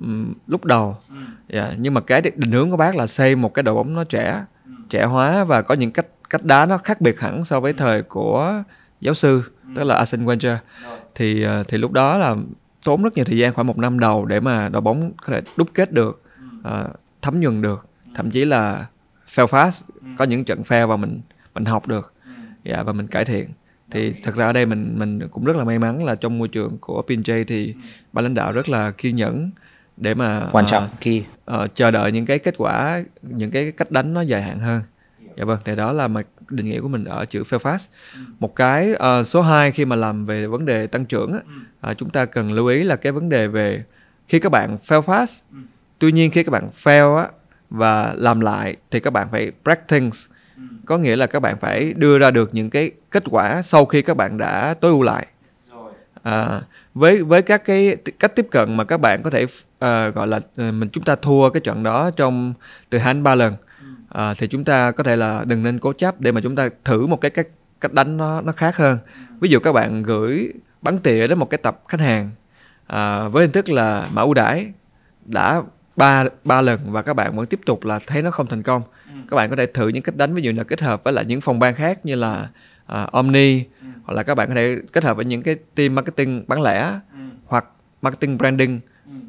um, 0.00 0.34
lúc 0.46 0.64
đầu. 0.64 0.96
Ừ. 1.08 1.16
yeah, 1.48 1.70
dạ, 1.70 1.76
nhưng 1.78 1.94
mà 1.94 2.00
cái 2.00 2.20
định 2.20 2.52
hướng 2.52 2.70
của 2.70 2.76
bác 2.76 2.96
là 2.96 3.06
xây 3.06 3.36
một 3.36 3.54
cái 3.54 3.62
đội 3.62 3.74
bóng 3.74 3.94
nó 3.94 4.04
trẻ 4.04 4.44
ừ. 4.64 4.72
trẻ 4.88 5.04
hóa 5.04 5.44
và 5.44 5.62
có 5.62 5.74
những 5.74 5.90
cách 5.90 6.06
cách 6.30 6.44
đá 6.44 6.66
nó 6.66 6.78
khác 6.78 7.00
biệt 7.00 7.20
hẳn 7.20 7.44
so 7.44 7.60
với 7.60 7.72
ừ. 7.72 7.76
thời 7.78 8.02
của 8.02 8.62
giáo 9.00 9.14
sư 9.14 9.42
ừ. 9.64 9.70
tức 9.76 9.84
là 9.84 9.94
Arsene 9.96 10.24
Wenger. 10.24 10.56
Thì 11.14 11.46
uh, 11.46 11.68
thì 11.68 11.78
lúc 11.78 11.92
đó 11.92 12.18
là 12.18 12.36
tốn 12.84 13.02
rất 13.02 13.14
nhiều 13.14 13.24
thời 13.24 13.38
gian 13.38 13.54
khoảng 13.54 13.66
một 13.66 13.78
năm 13.78 13.98
đầu 13.98 14.24
để 14.24 14.40
mà 14.40 14.68
đội 14.68 14.82
bóng 14.82 15.12
có 15.26 15.32
thể 15.32 15.42
đúc 15.56 15.68
kết 15.74 15.92
được 15.92 16.22
uh, 16.58 16.90
thấm 17.22 17.40
nhuần 17.40 17.62
được. 17.62 17.86
Thậm 18.14 18.30
chí 18.30 18.44
là 18.44 18.86
fail 19.34 19.46
fast 19.46 19.82
có 20.18 20.24
những 20.24 20.44
trận 20.44 20.62
fail 20.62 20.86
và 20.86 20.96
mình 20.96 21.20
mình 21.54 21.64
học 21.64 21.88
được. 21.88 22.12
Dạ 22.64 22.82
và 22.82 22.92
mình 22.92 23.06
cải 23.06 23.24
thiện 23.24 23.48
thì 23.90 24.12
thật 24.22 24.34
ra 24.34 24.46
ở 24.46 24.52
đây 24.52 24.66
mình 24.66 24.94
mình 24.98 25.28
cũng 25.28 25.44
rất 25.44 25.56
là 25.56 25.64
may 25.64 25.78
mắn 25.78 26.04
là 26.04 26.14
trong 26.14 26.38
môi 26.38 26.48
trường 26.48 26.78
của 26.80 27.02
PNJ 27.06 27.44
thì 27.48 27.74
ban 28.12 28.24
lãnh 28.24 28.34
đạo 28.34 28.52
rất 28.52 28.68
là 28.68 28.90
kiên 28.90 29.16
nhẫn 29.16 29.50
để 29.96 30.14
mà 30.14 30.48
quan 30.52 30.66
trọng 30.66 30.84
uh, 30.84 31.00
khi. 31.00 31.22
uh, 31.50 31.74
chờ 31.74 31.90
đợi 31.90 32.12
những 32.12 32.26
cái 32.26 32.38
kết 32.38 32.54
quả 32.58 33.02
những 33.22 33.50
cái 33.50 33.72
cách 33.72 33.90
đánh 33.90 34.14
nó 34.14 34.20
dài 34.20 34.42
hạn 34.42 34.58
hơn. 34.58 34.82
Dạ 35.36 35.44
vâng 35.44 35.58
thì 35.64 35.76
đó 35.76 35.92
là 35.92 36.08
mặt 36.08 36.26
định 36.50 36.66
nghĩa 36.66 36.80
của 36.80 36.88
mình 36.88 37.04
ở 37.04 37.24
chữ 37.24 37.42
fail 37.42 37.58
fast. 37.58 37.86
Một 38.38 38.56
cái 38.56 38.92
uh, 38.92 39.26
số 39.26 39.42
2 39.42 39.72
khi 39.72 39.84
mà 39.84 39.96
làm 39.96 40.24
về 40.24 40.46
vấn 40.46 40.64
đề 40.64 40.86
tăng 40.86 41.04
trưởng 41.04 41.32
á, 41.32 41.40
uh, 41.90 41.98
chúng 41.98 42.10
ta 42.10 42.24
cần 42.24 42.52
lưu 42.52 42.66
ý 42.66 42.82
là 42.82 42.96
cái 42.96 43.12
vấn 43.12 43.28
đề 43.28 43.46
về 43.46 43.84
khi 44.28 44.38
các 44.40 44.52
bạn 44.52 44.78
fail 44.86 45.02
fast 45.02 45.40
tuy 45.98 46.12
nhiên 46.12 46.30
khi 46.30 46.42
các 46.42 46.50
bạn 46.50 46.68
fail 46.82 47.16
á 47.16 47.28
và 47.70 48.14
làm 48.16 48.40
lại 48.40 48.76
thì 48.90 49.00
các 49.00 49.12
bạn 49.12 49.28
phải 49.30 49.52
break 49.64 49.88
things 49.88 50.26
có 50.86 50.98
nghĩa 50.98 51.16
là 51.16 51.26
các 51.26 51.40
bạn 51.40 51.58
phải 51.58 51.92
đưa 51.96 52.18
ra 52.18 52.30
được 52.30 52.50
những 52.52 52.70
cái 52.70 52.90
kết 53.10 53.22
quả 53.30 53.62
sau 53.62 53.86
khi 53.86 54.02
các 54.02 54.16
bạn 54.16 54.38
đã 54.38 54.74
tối 54.80 54.90
ưu 54.90 55.02
lại. 55.02 55.26
À, 56.22 56.60
với 56.94 57.22
với 57.22 57.42
các 57.42 57.64
cái 57.64 57.96
cách 58.18 58.36
tiếp 58.36 58.46
cận 58.50 58.76
mà 58.76 58.84
các 58.84 59.00
bạn 59.00 59.22
có 59.22 59.30
thể 59.30 59.44
uh, 59.44 60.14
gọi 60.14 60.26
là 60.26 60.40
ờ, 60.56 60.72
mình 60.72 60.88
chúng 60.92 61.04
ta 61.04 61.16
thua 61.16 61.50
cái 61.50 61.60
trận 61.60 61.82
đó 61.82 62.10
trong 62.16 62.54
từ 62.90 62.98
hai 62.98 63.14
đến 63.14 63.22
ba 63.22 63.34
lần 63.34 63.56
à, 64.08 64.34
thì 64.38 64.48
chúng 64.48 64.64
ta 64.64 64.90
có 64.90 65.04
thể 65.04 65.16
là 65.16 65.44
đừng 65.46 65.62
nên 65.62 65.78
cố 65.78 65.92
chấp 65.92 66.20
để 66.20 66.32
mà 66.32 66.40
chúng 66.40 66.56
ta 66.56 66.68
thử 66.84 67.06
một 67.06 67.20
cái 67.20 67.30
cách 67.30 67.46
cách 67.80 67.92
đánh 67.92 68.16
nó 68.16 68.40
nó 68.40 68.52
khác 68.52 68.76
hơn. 68.76 68.98
Ví 69.40 69.48
dụ 69.48 69.58
các 69.58 69.72
bạn 69.72 70.02
gửi 70.02 70.52
bắn 70.82 70.98
tỉa 70.98 71.26
đến 71.26 71.38
một 71.38 71.50
cái 71.50 71.58
tập 71.58 71.82
khách 71.88 72.00
hàng 72.00 72.30
à, 72.86 73.28
với 73.28 73.44
hình 73.44 73.52
thức 73.52 73.68
là 73.68 74.08
mã 74.12 74.22
ưu 74.22 74.34
đãi 74.34 74.72
đã 75.24 75.62
ba 75.96 76.24
ba 76.44 76.60
lần 76.60 76.92
và 76.92 77.02
các 77.02 77.14
bạn 77.14 77.36
vẫn 77.36 77.46
tiếp 77.46 77.60
tục 77.66 77.84
là 77.84 77.98
thấy 78.06 78.22
nó 78.22 78.30
không 78.30 78.46
thành 78.46 78.62
công. 78.62 78.82
Các 79.28 79.36
bạn 79.36 79.50
có 79.50 79.56
thể 79.56 79.66
thử 79.66 79.88
những 79.88 80.02
cách 80.02 80.16
đánh 80.16 80.34
ví 80.34 80.42
dụ 80.42 80.52
là 80.52 80.64
kết 80.64 80.80
hợp 80.80 81.04
với 81.04 81.12
lại 81.12 81.24
những 81.24 81.40
phòng 81.40 81.58
ban 81.58 81.74
khác 81.74 82.06
như 82.06 82.14
là 82.14 82.48
uh, 82.92 83.12
Omni 83.12 83.64
hoặc 84.04 84.14
là 84.14 84.22
các 84.22 84.34
bạn 84.34 84.48
có 84.48 84.54
thể 84.54 84.76
kết 84.92 85.04
hợp 85.04 85.16
với 85.16 85.24
những 85.24 85.42
cái 85.42 85.56
team 85.74 85.94
marketing 85.94 86.44
bán 86.46 86.62
lẻ 86.62 87.00
hoặc 87.46 87.66
marketing 88.02 88.38
branding 88.38 88.80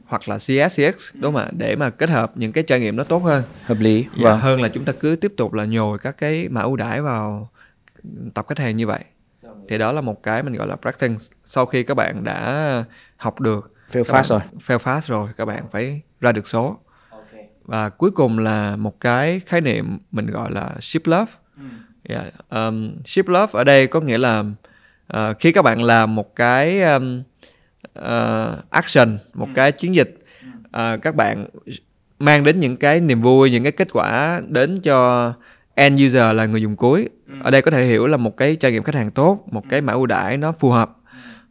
hoặc 0.05 0.29
là 0.29 0.37
CS 0.37 0.75
CX 0.75 1.13
đúng 1.13 1.33
không 1.33 1.35
ạ? 1.35 1.49
Để 1.51 1.75
mà 1.75 1.89
kết 1.89 2.09
hợp 2.09 2.31
những 2.35 2.51
cái 2.51 2.63
trải 2.63 2.79
nghiệm 2.79 2.95
nó 2.95 3.03
tốt 3.03 3.19
hơn. 3.19 3.43
Hợp 3.63 3.77
lý 3.79 4.05
và 4.21 4.35
hơn 4.35 4.61
là 4.61 4.69
chúng 4.69 4.85
ta 4.85 4.93
cứ 4.99 5.15
tiếp 5.15 5.33
tục 5.37 5.53
là 5.53 5.65
nhồi 5.65 5.99
các 5.99 6.17
cái 6.17 6.47
mã 6.49 6.61
ưu 6.61 6.75
đãi 6.75 7.01
vào 7.01 7.49
tập 8.33 8.45
khách 8.47 8.59
hàng 8.59 8.77
như 8.77 8.87
vậy. 8.87 9.03
Thì 9.69 9.77
đó 9.77 9.91
là 9.91 10.01
một 10.01 10.23
cái 10.23 10.43
mình 10.43 10.53
gọi 10.53 10.67
là 10.67 10.75
practicing 10.75 11.17
sau 11.43 11.65
khi 11.65 11.83
các 11.83 11.93
bạn 11.93 12.23
đã 12.23 12.83
học 13.17 13.41
được. 13.41 13.73
Fail 13.91 14.03
fast 14.03 14.23
rồi. 14.23 14.39
fail 14.67 14.77
fast 14.77 15.01
rồi 15.01 15.29
các 15.37 15.45
bạn 15.45 15.65
phải 15.71 16.01
ra 16.21 16.31
được 16.31 16.47
số. 16.47 16.79
Và 17.63 17.89
cuối 17.89 18.11
cùng 18.11 18.39
là 18.39 18.75
một 18.75 18.99
cái 18.99 19.41
khái 19.45 19.61
niệm 19.61 19.97
mình 20.11 20.25
gọi 20.25 20.51
là 20.51 20.75
ship 20.81 21.07
love. 21.07 21.31
Yeah. 22.09 22.33
um, 22.49 22.95
ship 23.05 23.27
love 23.27 23.47
ở 23.51 23.63
đây 23.63 23.87
có 23.87 24.01
nghĩa 24.01 24.17
là 24.17 24.43
uh, 25.13 25.39
khi 25.39 25.51
các 25.51 25.61
bạn 25.61 25.83
làm 25.83 26.15
một 26.15 26.35
cái 26.35 26.81
um, 26.81 27.23
uh, 27.99 28.69
action 28.69 29.17
một 29.33 29.47
cái 29.55 29.71
chiến 29.71 29.95
dịch 29.95 30.19
uh, 30.67 31.01
các 31.01 31.15
bạn 31.15 31.47
mang 32.19 32.43
đến 32.43 32.59
những 32.59 32.77
cái 32.77 32.99
niềm 32.99 33.21
vui 33.21 33.51
những 33.51 33.63
cái 33.63 33.71
kết 33.71 33.87
quả 33.91 34.41
đến 34.47 34.77
cho 34.77 35.33
end 35.75 36.05
user 36.05 36.35
là 36.35 36.45
người 36.45 36.61
dùng 36.61 36.75
cuối. 36.75 37.09
Ở 37.43 37.51
đây 37.51 37.61
có 37.61 37.71
thể 37.71 37.85
hiểu 37.85 38.07
là 38.07 38.17
một 38.17 38.37
cái 38.37 38.55
trải 38.55 38.71
nghiệm 38.71 38.83
khách 38.83 38.95
hàng 38.95 39.11
tốt 39.11 39.43
một 39.51 39.63
cái 39.69 39.81
mã 39.81 39.93
ưu 39.93 40.05
đãi 40.05 40.37
nó 40.37 40.51
phù 40.51 40.69
hợp 40.69 40.95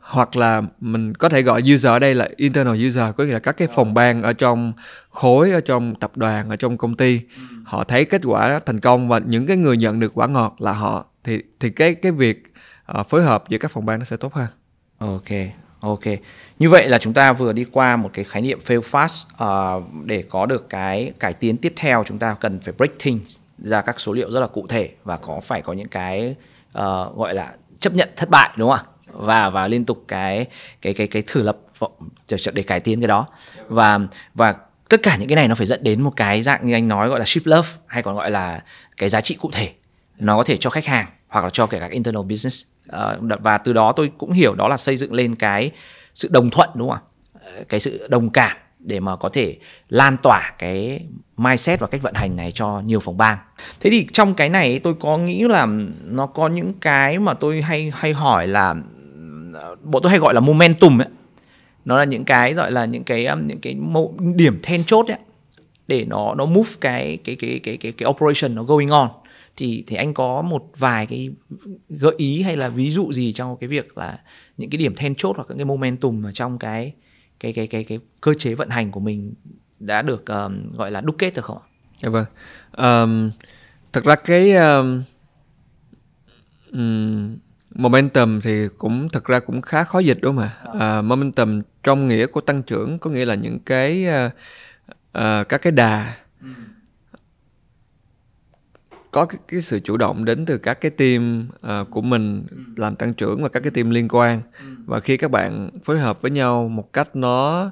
hoặc 0.08 0.36
là 0.36 0.62
mình 0.80 1.14
có 1.14 1.28
thể 1.28 1.42
gọi 1.42 1.62
user 1.74 1.86
ở 1.86 1.98
đây 1.98 2.14
là 2.14 2.28
internal 2.36 2.86
user 2.86 3.04
có 3.16 3.24
nghĩa 3.24 3.32
là 3.32 3.38
các 3.38 3.56
cái 3.56 3.68
phòng 3.74 3.94
ban 3.94 4.22
ở 4.22 4.32
trong 4.32 4.72
khối 5.10 5.50
ở 5.50 5.60
trong 5.60 5.94
tập 5.94 6.16
đoàn 6.16 6.50
ở 6.50 6.56
trong 6.56 6.76
công 6.76 6.96
ty 6.96 7.20
họ 7.64 7.84
thấy 7.84 8.04
kết 8.04 8.20
quả 8.24 8.60
thành 8.66 8.80
công 8.80 9.08
và 9.08 9.18
những 9.18 9.46
cái 9.46 9.56
người 9.56 9.76
nhận 9.76 10.00
được 10.00 10.12
quả 10.14 10.26
ngọt 10.26 10.56
là 10.58 10.72
họ 10.72 11.06
thì 11.24 11.42
thì 11.60 11.70
cái 11.70 11.94
cái 11.94 12.12
việc 12.12 12.42
uh, 13.00 13.08
phối 13.08 13.22
hợp 13.22 13.44
giữa 13.48 13.58
các 13.58 13.70
phòng 13.70 13.86
ban 13.86 13.98
nó 13.98 14.04
sẽ 14.04 14.16
tốt 14.16 14.34
hơn. 14.34 14.46
Ok 14.98 15.38
ok. 15.80 16.04
Như 16.58 16.70
vậy 16.70 16.88
là 16.88 16.98
chúng 16.98 17.12
ta 17.12 17.32
vừa 17.32 17.52
đi 17.52 17.64
qua 17.64 17.96
một 17.96 18.10
cái 18.12 18.24
khái 18.24 18.42
niệm 18.42 18.58
fail 18.66 18.80
fast 18.80 19.26
uh, 19.78 20.04
để 20.04 20.24
có 20.30 20.46
được 20.46 20.68
cái 20.68 21.12
cải 21.20 21.32
tiến 21.32 21.56
tiếp 21.56 21.72
theo 21.76 22.04
chúng 22.06 22.18
ta 22.18 22.36
cần 22.40 22.60
phải 22.60 22.74
break 22.78 22.92
things 22.98 23.38
ra 23.58 23.82
các 23.82 24.00
số 24.00 24.12
liệu 24.12 24.30
rất 24.30 24.40
là 24.40 24.46
cụ 24.46 24.66
thể 24.68 24.90
và 25.04 25.16
có 25.16 25.40
phải 25.40 25.62
có 25.62 25.72
những 25.72 25.88
cái 25.88 26.34
uh, 26.78 27.16
gọi 27.16 27.34
là 27.34 27.52
chấp 27.78 27.94
nhận 27.94 28.08
thất 28.16 28.30
bại 28.30 28.50
đúng 28.56 28.70
không 28.70 28.78
ạ 28.78 28.95
và 29.18 29.50
và 29.50 29.68
liên 29.68 29.84
tục 29.84 30.04
cái 30.08 30.46
cái 30.82 30.94
cái 30.94 31.06
cái 31.06 31.22
thử 31.26 31.42
lập 31.42 31.58
để, 32.28 32.36
để 32.54 32.62
cải 32.62 32.80
tiến 32.80 33.00
cái 33.00 33.08
đó. 33.08 33.26
Và 33.68 33.98
và 34.34 34.54
tất 34.88 35.02
cả 35.02 35.16
những 35.16 35.28
cái 35.28 35.36
này 35.36 35.48
nó 35.48 35.54
phải 35.54 35.66
dẫn 35.66 35.84
đến 35.84 36.02
một 36.02 36.12
cái 36.16 36.42
dạng 36.42 36.66
như 36.66 36.74
anh 36.74 36.88
nói 36.88 37.08
gọi 37.08 37.18
là 37.18 37.24
ship 37.24 37.46
love 37.46 37.68
hay 37.86 38.02
còn 38.02 38.14
gọi 38.14 38.30
là 38.30 38.62
cái 38.96 39.08
giá 39.08 39.20
trị 39.20 39.36
cụ 39.40 39.50
thể. 39.52 39.72
Nó 40.18 40.36
có 40.36 40.42
thể 40.42 40.56
cho 40.56 40.70
khách 40.70 40.86
hàng 40.86 41.06
hoặc 41.28 41.44
là 41.44 41.50
cho 41.50 41.66
kể 41.66 41.80
cả 41.80 41.86
internal 41.86 42.22
business. 42.22 42.64
Ờ, 42.88 43.18
và 43.40 43.58
từ 43.58 43.72
đó 43.72 43.92
tôi 43.92 44.10
cũng 44.18 44.32
hiểu 44.32 44.54
đó 44.54 44.68
là 44.68 44.76
xây 44.76 44.96
dựng 44.96 45.12
lên 45.12 45.34
cái 45.34 45.70
sự 46.14 46.28
đồng 46.32 46.50
thuận 46.50 46.70
đúng 46.74 46.90
không 46.90 46.98
ạ? 46.98 47.40
Ờ, 47.44 47.64
cái 47.68 47.80
sự 47.80 48.06
đồng 48.10 48.30
cảm 48.30 48.56
để 48.78 49.00
mà 49.00 49.16
có 49.16 49.28
thể 49.28 49.56
lan 49.88 50.16
tỏa 50.22 50.52
cái 50.58 51.06
mindset 51.36 51.80
và 51.80 51.86
cách 51.86 52.02
vận 52.02 52.14
hành 52.14 52.36
này 52.36 52.52
cho 52.52 52.80
nhiều 52.84 53.00
phòng 53.00 53.16
ban. 53.16 53.38
Thế 53.80 53.90
thì 53.90 54.06
trong 54.12 54.34
cái 54.34 54.48
này 54.48 54.78
tôi 54.78 54.94
có 55.00 55.18
nghĩ 55.18 55.42
là 55.42 55.66
nó 56.04 56.26
có 56.26 56.48
những 56.48 56.72
cái 56.80 57.18
mà 57.18 57.34
tôi 57.34 57.62
hay 57.62 57.92
hay 57.94 58.12
hỏi 58.12 58.48
là 58.48 58.74
bọn 59.82 60.02
tôi 60.02 60.10
hay 60.10 60.18
gọi 60.18 60.34
là 60.34 60.40
momentum 60.40 61.00
ấy. 61.02 61.08
Nó 61.84 61.98
là 61.98 62.04
những 62.04 62.24
cái 62.24 62.54
gọi 62.54 62.72
là 62.72 62.84
những 62.84 63.04
cái 63.04 63.26
um, 63.26 63.46
những 63.46 63.60
cái 63.60 63.76
điểm 64.34 64.60
then 64.62 64.84
chốt 64.84 65.06
ấy 65.08 65.18
để 65.88 66.04
nó 66.04 66.34
nó 66.34 66.46
move 66.46 66.70
cái 66.80 67.18
cái 67.24 67.36
cái 67.36 67.60
cái 67.62 67.76
cái 67.76 67.92
cái 67.92 68.08
operation 68.08 68.54
nó 68.54 68.62
going 68.62 68.88
on 68.88 69.08
thì 69.56 69.84
thì 69.86 69.96
anh 69.96 70.14
có 70.14 70.42
một 70.42 70.70
vài 70.78 71.06
cái 71.06 71.30
gợi 71.88 72.14
ý 72.16 72.42
hay 72.42 72.56
là 72.56 72.68
ví 72.68 72.90
dụ 72.90 73.12
gì 73.12 73.32
trong 73.32 73.56
cái 73.56 73.68
việc 73.68 73.98
là 73.98 74.18
những 74.56 74.70
cái 74.70 74.78
điểm 74.78 74.94
then 74.94 75.14
chốt 75.14 75.36
hoặc 75.36 75.46
những 75.48 75.58
cái 75.58 75.64
momentum 75.64 76.26
ở 76.26 76.32
trong 76.32 76.58
cái 76.58 76.92
cái 77.40 77.52
cái 77.52 77.66
cái 77.66 77.84
cái 77.84 77.98
cơ 78.20 78.34
chế 78.34 78.54
vận 78.54 78.68
hành 78.68 78.90
của 78.90 79.00
mình 79.00 79.34
đã 79.78 80.02
được 80.02 80.26
um, 80.26 80.68
gọi 80.68 80.90
là 80.90 81.00
đúc 81.00 81.14
kết 81.18 81.34
được 81.34 81.44
không 81.44 81.58
ạ? 81.58 81.66
Dạ 81.98 82.08
vâng. 82.08 82.24
Um, 82.76 83.30
thật 83.92 84.04
ra 84.04 84.14
cái 84.14 84.52
um, 84.52 85.02
um, 86.72 87.36
momentum 87.78 88.40
thì 88.40 88.68
cũng 88.78 89.08
thật 89.08 89.24
ra 89.24 89.40
cũng 89.40 89.62
khá 89.62 89.84
khó 89.84 89.98
dịch 89.98 90.18
đúng 90.20 90.36
không 90.36 90.44
ạ? 90.44 90.98
Uh, 90.98 91.04
momentum 91.04 91.62
trong 91.82 92.08
nghĩa 92.08 92.26
của 92.26 92.40
tăng 92.40 92.62
trưởng 92.62 92.98
có 92.98 93.10
nghĩa 93.10 93.24
là 93.24 93.34
những 93.34 93.58
cái 93.58 94.06
uh, 94.26 94.32
uh, 95.18 95.48
các 95.48 95.62
cái 95.62 95.72
đà. 95.72 96.16
Có 99.10 99.26
cái, 99.26 99.40
cái 99.48 99.62
sự 99.62 99.80
chủ 99.80 99.96
động 99.96 100.24
đến 100.24 100.46
từ 100.46 100.58
các 100.58 100.80
cái 100.80 100.90
team 100.90 101.48
uh, 101.66 101.90
của 101.90 102.00
mình 102.00 102.46
làm 102.76 102.96
tăng 102.96 103.14
trưởng 103.14 103.42
và 103.42 103.48
các 103.48 103.60
cái 103.60 103.70
team 103.70 103.90
liên 103.90 104.08
quan. 104.08 104.40
Và 104.84 105.00
khi 105.00 105.16
các 105.16 105.30
bạn 105.30 105.70
phối 105.84 105.98
hợp 105.98 106.22
với 106.22 106.30
nhau 106.30 106.68
một 106.68 106.92
cách 106.92 107.16
nó 107.16 107.70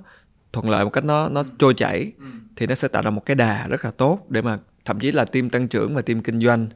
thuận 0.52 0.70
lợi 0.70 0.84
một 0.84 0.90
cách 0.90 1.04
nó 1.04 1.28
nó 1.28 1.44
trôi 1.58 1.74
chảy 1.74 2.12
thì 2.56 2.66
nó 2.66 2.74
sẽ 2.74 2.88
tạo 2.88 3.02
ra 3.02 3.10
một 3.10 3.26
cái 3.26 3.34
đà 3.34 3.66
rất 3.66 3.84
là 3.84 3.90
tốt 3.90 4.26
để 4.28 4.42
mà 4.42 4.58
thậm 4.84 5.00
chí 5.00 5.12
là 5.12 5.24
team 5.24 5.50
tăng 5.50 5.68
trưởng 5.68 5.94
và 5.94 6.02
team 6.02 6.22
kinh 6.22 6.40
doanh 6.40 6.68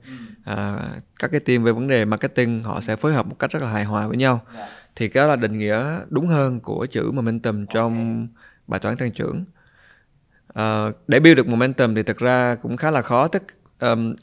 à, 0.48 0.78
các 1.18 1.30
cái 1.30 1.40
team 1.40 1.64
về 1.64 1.72
vấn 1.72 1.88
đề 1.88 2.04
marketing 2.04 2.62
họ 2.62 2.80
sẽ 2.80 2.96
phối 2.96 3.12
hợp 3.12 3.26
một 3.26 3.36
cách 3.38 3.50
rất 3.50 3.62
là 3.62 3.68
hài 3.68 3.84
hòa 3.84 4.06
với 4.06 4.16
nhau. 4.16 4.40
Thì 4.96 5.08
cái 5.08 5.24
đó 5.24 5.28
là 5.28 5.36
định 5.36 5.58
nghĩa 5.58 6.00
đúng 6.08 6.26
hơn 6.26 6.60
của 6.60 6.86
chữ 6.86 7.10
momentum 7.10 7.66
trong 7.66 8.26
bài 8.66 8.80
toán 8.80 8.96
tăng 8.96 9.12
trưởng. 9.12 9.44
À, 10.54 10.86
để 11.08 11.20
build 11.20 11.36
được 11.36 11.48
momentum 11.48 11.94
thì 11.94 12.02
thực 12.02 12.18
ra 12.18 12.56
cũng 12.62 12.76
khá 12.76 12.90
là 12.90 13.02
khó. 13.02 13.28
Tức 13.28 13.42
um, 13.80 14.14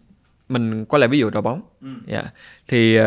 mình 0.50 0.86
quay 0.86 1.00
lại 1.00 1.10
ví 1.10 1.20
dụ 1.20 1.30
đội 1.30 1.42
bóng. 1.42 1.62
Ừ. 1.82 1.88
yeah. 2.08 2.26
thì 2.68 3.00
uh, 3.00 3.06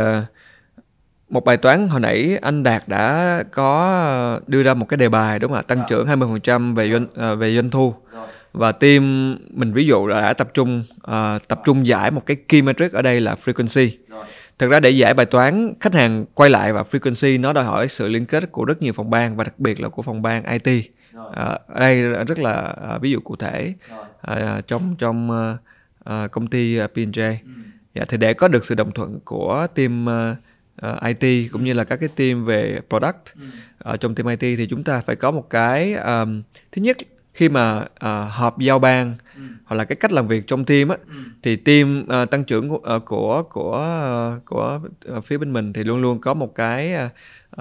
một 1.28 1.44
bài 1.44 1.56
toán 1.56 1.88
hồi 1.88 2.00
nãy 2.00 2.38
anh 2.42 2.62
Đạt 2.62 2.88
đã 2.88 3.42
có 3.52 4.40
đưa 4.46 4.62
ra 4.62 4.74
một 4.74 4.86
cái 4.88 4.96
đề 4.96 5.08
bài 5.08 5.38
đúng 5.38 5.50
không 5.50 5.58
ạ? 5.58 5.62
Tăng 5.62 5.82
trưởng 5.88 6.06
20% 6.06 6.74
về 6.74 6.90
doanh 6.90 7.38
về 7.38 7.54
doanh 7.54 7.70
thu 7.70 7.94
và 8.52 8.72
team 8.72 9.36
mình 9.50 9.72
ví 9.72 9.86
dụ 9.86 10.06
là 10.06 10.20
đã 10.20 10.32
tập 10.32 10.48
trung 10.54 10.84
uh, 11.10 11.48
tập 11.48 11.60
trung 11.64 11.86
giải 11.86 12.10
một 12.10 12.26
cái 12.26 12.36
key 12.36 12.62
metric 12.62 12.92
ở 12.92 13.02
đây 13.02 13.20
là 13.20 13.36
frequency 13.44 13.90
thực 14.58 14.70
ra 14.70 14.80
để 14.80 14.90
giải 14.90 15.14
bài 15.14 15.26
toán 15.26 15.74
khách 15.80 15.94
hàng 15.94 16.24
quay 16.34 16.50
lại 16.50 16.72
và 16.72 16.82
frequency 16.82 17.40
nó 17.40 17.52
đòi 17.52 17.64
hỏi 17.64 17.88
sự 17.88 18.08
liên 18.08 18.26
kết 18.26 18.52
của 18.52 18.64
rất 18.64 18.82
nhiều 18.82 18.92
phòng 18.92 19.10
ban 19.10 19.36
và 19.36 19.44
đặc 19.44 19.58
biệt 19.58 19.80
là 19.80 19.88
của 19.88 20.02
phòng 20.02 20.22
ban 20.22 20.44
IT 20.44 20.84
uh, 21.16 21.34
ở 21.66 21.80
đây 21.80 22.02
rất 22.02 22.38
là 22.38 22.74
uh, 22.94 23.02
ví 23.02 23.10
dụ 23.10 23.20
cụ 23.20 23.36
thể 23.36 23.74
uh, 24.32 24.66
trong 24.66 24.96
trong 24.98 25.30
uh, 25.30 26.30
công 26.30 26.46
ty 26.46 26.78
P&J. 26.78 27.36
Ừ. 27.44 27.50
Dạ, 27.94 28.04
thì 28.08 28.16
để 28.16 28.34
có 28.34 28.48
được 28.48 28.64
sự 28.64 28.74
đồng 28.74 28.92
thuận 28.92 29.20
của 29.24 29.66
team 29.74 30.06
uh, 30.06 30.36
uh, 30.86 31.18
IT 31.18 31.52
cũng 31.52 31.64
như 31.64 31.72
là 31.72 31.84
các 31.84 31.96
cái 31.96 32.08
team 32.16 32.44
về 32.44 32.80
product 32.88 33.34
ừ. 33.34 33.46
ở 33.78 33.96
trong 33.96 34.14
team 34.14 34.26
IT 34.26 34.58
thì 34.58 34.66
chúng 34.70 34.84
ta 34.84 35.00
phải 35.00 35.16
có 35.16 35.30
một 35.30 35.50
cái 35.50 35.94
um, 35.94 36.42
thứ 36.72 36.82
nhất 36.82 36.96
khi 37.38 37.48
mà 37.48 37.78
uh, 37.80 38.30
họp 38.30 38.58
giao 38.58 38.78
ban 38.78 39.14
ừ. 39.36 39.42
hoặc 39.64 39.76
là 39.76 39.84
cái 39.84 39.96
cách 39.96 40.12
làm 40.12 40.28
việc 40.28 40.46
trong 40.46 40.64
team 40.64 40.88
á 40.88 40.96
ừ. 41.08 41.14
thì 41.42 41.56
team 41.56 42.06
uh, 42.22 42.30
tăng 42.30 42.44
trưởng 42.44 42.68
của 42.68 42.96
uh, 42.96 43.04
của 43.04 43.42
của, 43.42 44.36
uh, 44.36 44.44
của 44.44 44.80
uh, 45.16 45.24
phía 45.24 45.38
bên 45.38 45.52
mình 45.52 45.72
thì 45.72 45.84
luôn 45.84 46.02
luôn 46.02 46.20
có 46.20 46.34
một 46.34 46.54
cái 46.54 46.94
uh, 46.94 47.10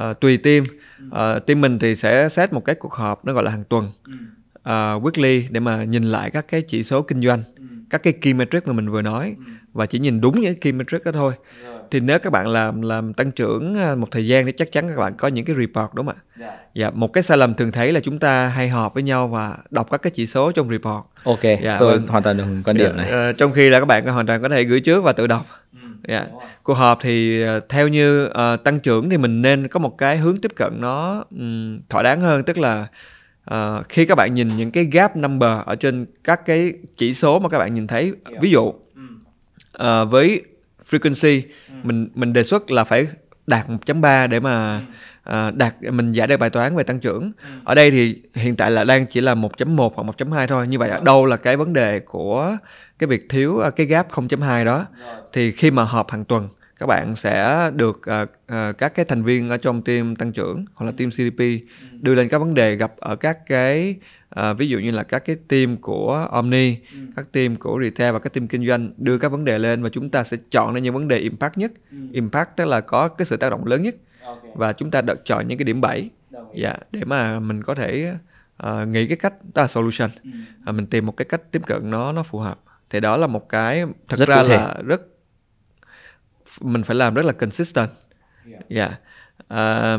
uh, 0.09 0.19
tùy 0.19 0.37
team 0.37 0.63
uh, 1.07 1.45
team 1.45 1.61
mình 1.61 1.79
thì 1.79 1.95
sẽ 1.95 2.29
set 2.29 2.53
một 2.53 2.65
cái 2.65 2.75
cuộc 2.75 2.93
họp 2.93 3.25
nó 3.25 3.33
gọi 3.33 3.43
là 3.43 3.51
hàng 3.51 3.63
tuần 3.63 3.91
uh, 4.59 5.03
weekly 5.03 5.43
để 5.49 5.59
mà 5.59 5.83
nhìn 5.83 6.03
lại 6.03 6.31
các 6.31 6.47
cái 6.47 6.61
chỉ 6.61 6.83
số 6.83 7.01
kinh 7.01 7.21
doanh 7.21 7.43
các 7.89 8.03
cái 8.03 8.13
key 8.13 8.33
metric 8.33 8.67
mà 8.67 8.73
mình 8.73 8.89
vừa 8.89 9.01
nói 9.01 9.35
ừ. 9.37 9.51
và 9.73 9.85
chỉ 9.85 9.99
nhìn 9.99 10.21
đúng 10.21 10.41
những 10.41 10.59
key 10.59 10.73
metric 10.73 11.03
đó 11.03 11.11
thôi 11.11 11.33
Rồi. 11.63 11.76
Thì 11.91 11.99
nếu 11.99 12.19
các 12.19 12.33
bạn 12.33 12.47
làm 12.47 12.81
làm 12.81 13.13
tăng 13.13 13.31
trưởng 13.31 13.75
à, 13.75 13.95
một 13.95 14.07
thời 14.11 14.27
gian 14.27 14.45
thì 14.45 14.51
chắc 14.51 14.71
chắn 14.71 14.89
các 14.89 14.97
bạn 14.97 15.13
có 15.17 15.27
những 15.27 15.45
cái 15.45 15.55
report 15.55 15.93
đúng 15.93 16.05
không 16.05 16.15
ạ? 16.15 16.21
Dạ. 16.39 16.57
dạ 16.73 16.89
một 16.89 17.13
cái 17.13 17.23
sai 17.23 17.37
lầm 17.37 17.53
thường 17.53 17.71
thấy 17.71 17.91
là 17.91 17.99
chúng 17.99 18.19
ta 18.19 18.47
hay 18.47 18.69
họp 18.69 18.93
với 18.93 19.03
nhau 19.03 19.27
và 19.27 19.57
đọc 19.69 19.87
các 19.91 20.01
cái 20.01 20.11
chỉ 20.11 20.25
số 20.25 20.51
trong 20.51 20.69
report. 20.69 21.05
Ok 21.23 21.43
dạ, 21.63 21.77
tôi 21.79 21.97
vâng. 21.97 22.07
hoàn 22.07 22.23
toàn 22.23 22.37
đồng 22.37 22.61
quan 22.65 22.77
điểm 22.77 22.91
dạ, 22.97 23.03
này 23.03 23.29
uh, 23.29 23.37
trong 23.37 23.51
khi 23.51 23.69
là 23.69 23.79
các 23.79 23.85
bạn 23.85 24.05
hoàn 24.05 24.25
toàn 24.25 24.41
có 24.41 24.49
thể 24.49 24.63
gửi 24.63 24.79
trước 24.79 25.03
và 25.03 25.11
tự 25.11 25.27
đọc. 25.27 25.45
Ừ, 25.73 25.79
dạ. 26.07 26.25
cuộc 26.63 26.73
họp 26.73 26.99
thì 27.01 27.45
uh, 27.45 27.63
theo 27.69 27.87
như 27.87 28.25
uh, 28.25 28.63
tăng 28.63 28.79
trưởng 28.79 29.09
thì 29.09 29.17
mình 29.17 29.41
nên 29.41 29.67
có 29.67 29.79
một 29.79 29.97
cái 29.97 30.17
hướng 30.17 30.37
tiếp 30.37 30.51
cận 30.55 30.81
nó 30.81 31.23
um, 31.31 31.79
thỏa 31.89 32.03
đáng 32.03 32.21
hơn. 32.21 32.43
Tức 32.43 32.57
là 32.57 32.87
uh, 33.53 33.89
khi 33.89 34.05
các 34.05 34.15
bạn 34.15 34.33
nhìn 34.33 34.57
những 34.57 34.71
cái 34.71 34.83
gap 34.83 35.15
number 35.15 35.59
ở 35.65 35.75
trên 35.75 36.05
các 36.23 36.45
cái 36.45 36.73
chỉ 36.97 37.13
số 37.13 37.39
mà 37.39 37.49
các 37.49 37.59
bạn 37.59 37.73
nhìn 37.73 37.87
thấy 37.87 38.13
ví 38.41 38.51
dụ 38.51 38.73
uh, 39.83 40.09
với 40.09 40.43
frequency. 40.89 41.41
Mình 41.83 42.09
mình 42.15 42.33
đề 42.33 42.43
xuất 42.43 42.71
là 42.71 42.83
phải 42.83 43.07
đạt 43.47 43.67
1.3 43.69 44.27
để 44.27 44.39
mà 44.39 44.81
uh, 45.29 45.55
đạt 45.55 45.75
mình 45.81 46.11
giải 46.11 46.27
được 46.27 46.37
bài 46.37 46.49
toán 46.49 46.75
về 46.75 46.83
tăng 46.83 46.99
trưởng. 46.99 47.31
Ở 47.63 47.75
đây 47.75 47.91
thì 47.91 48.21
hiện 48.33 48.55
tại 48.55 48.71
là 48.71 48.83
đang 48.83 49.05
chỉ 49.05 49.21
là 49.21 49.35
1.1 49.35 49.89
hoặc 49.95 50.03
1.2 50.17 50.47
thôi. 50.47 50.67
Như 50.67 50.79
vậy 50.79 50.89
ở 50.89 50.99
đâu 51.05 51.25
là 51.25 51.37
cái 51.37 51.57
vấn 51.57 51.73
đề 51.73 51.99
của 51.99 52.57
cái 52.99 53.07
việc 53.07 53.29
thiếu 53.29 53.61
cái 53.75 53.85
gap 53.85 54.11
0.2 54.11 54.65
đó. 54.65 54.85
Thì 55.33 55.51
khi 55.51 55.71
mà 55.71 55.83
họp 55.83 56.11
hàng 56.11 56.25
tuần 56.25 56.49
các 56.79 56.85
bạn 56.85 57.15
sẽ 57.15 57.69
được 57.73 58.01
uh, 58.21 58.29
uh, 58.53 58.77
các 58.77 58.95
cái 58.95 59.05
thành 59.05 59.23
viên 59.23 59.49
ở 59.49 59.57
trong 59.57 59.81
team 59.81 60.15
tăng 60.15 60.31
trưởng 60.31 60.65
hoặc 60.73 60.85
là 60.85 60.91
team 60.97 61.09
CDP 61.09 61.43
đưa 61.91 62.15
lên 62.15 62.29
các 62.29 62.37
vấn 62.37 62.53
đề 62.53 62.75
gặp 62.75 62.93
ở 62.97 63.15
các 63.15 63.37
cái 63.47 63.95
uh, 64.39 64.57
ví 64.57 64.69
dụ 64.69 64.79
như 64.79 64.91
là 64.91 65.03
các 65.03 65.19
cái 65.25 65.35
team 65.47 65.77
của 65.77 66.27
Omni, 66.31 66.77
các 67.15 67.31
team 67.31 67.55
của 67.55 67.79
retail 67.83 68.13
và 68.13 68.19
các 68.19 68.33
team 68.33 68.47
kinh 68.47 68.67
doanh 68.67 68.91
đưa 68.97 69.17
các 69.17 69.31
vấn 69.31 69.45
đề 69.45 69.59
lên 69.59 69.83
và 69.83 69.89
chúng 69.89 70.09
ta 70.09 70.23
sẽ 70.23 70.37
chọn 70.51 70.73
ra 70.73 70.79
những 70.79 70.93
vấn 70.93 71.07
đề 71.07 71.17
impact 71.17 71.57
nhất. 71.57 71.71
Impact 72.11 72.49
tức 72.57 72.65
là 72.65 72.81
có 72.81 73.07
cái 73.07 73.25
sự 73.25 73.37
tác 73.37 73.49
động 73.49 73.65
lớn 73.65 73.83
nhất 73.83 73.95
và 74.55 74.73
chúng 74.73 74.91
ta 74.91 75.01
được 75.01 75.25
chọn 75.25 75.47
những 75.47 75.57
cái 75.57 75.65
điểm 75.65 75.81
bẫy 75.81 76.09
dạ 76.55 76.77
để 76.91 77.05
mà 77.05 77.39
mình 77.39 77.63
có 77.63 77.75
thể 77.75 78.13
uh, 78.63 78.87
nghĩ 78.87 79.07
cái 79.07 79.17
cách 79.17 79.33
đó 79.53 79.61
là 79.61 79.67
solution 79.67 80.09
uh, 80.69 80.75
mình 80.75 80.87
tìm 80.87 81.05
một 81.05 81.17
cái 81.17 81.25
cách 81.25 81.41
tiếp 81.51 81.61
cận 81.65 81.89
nó 81.89 82.11
nó 82.11 82.23
phù 82.23 82.39
hợp. 82.39 82.59
Thì 82.89 82.99
đó 82.99 83.17
là 83.17 83.27
một 83.27 83.49
cái 83.49 83.85
thật 84.07 84.17
Rất 84.17 84.29
ra 84.29 84.43
là 84.43 84.75
rất 84.85 85.01
mình 86.61 86.83
phải 86.83 86.95
làm 86.95 87.13
rất 87.13 87.25
là 87.25 87.33
consistent. 87.33 87.89
Dạ. 88.69 88.97
À, 89.47 89.97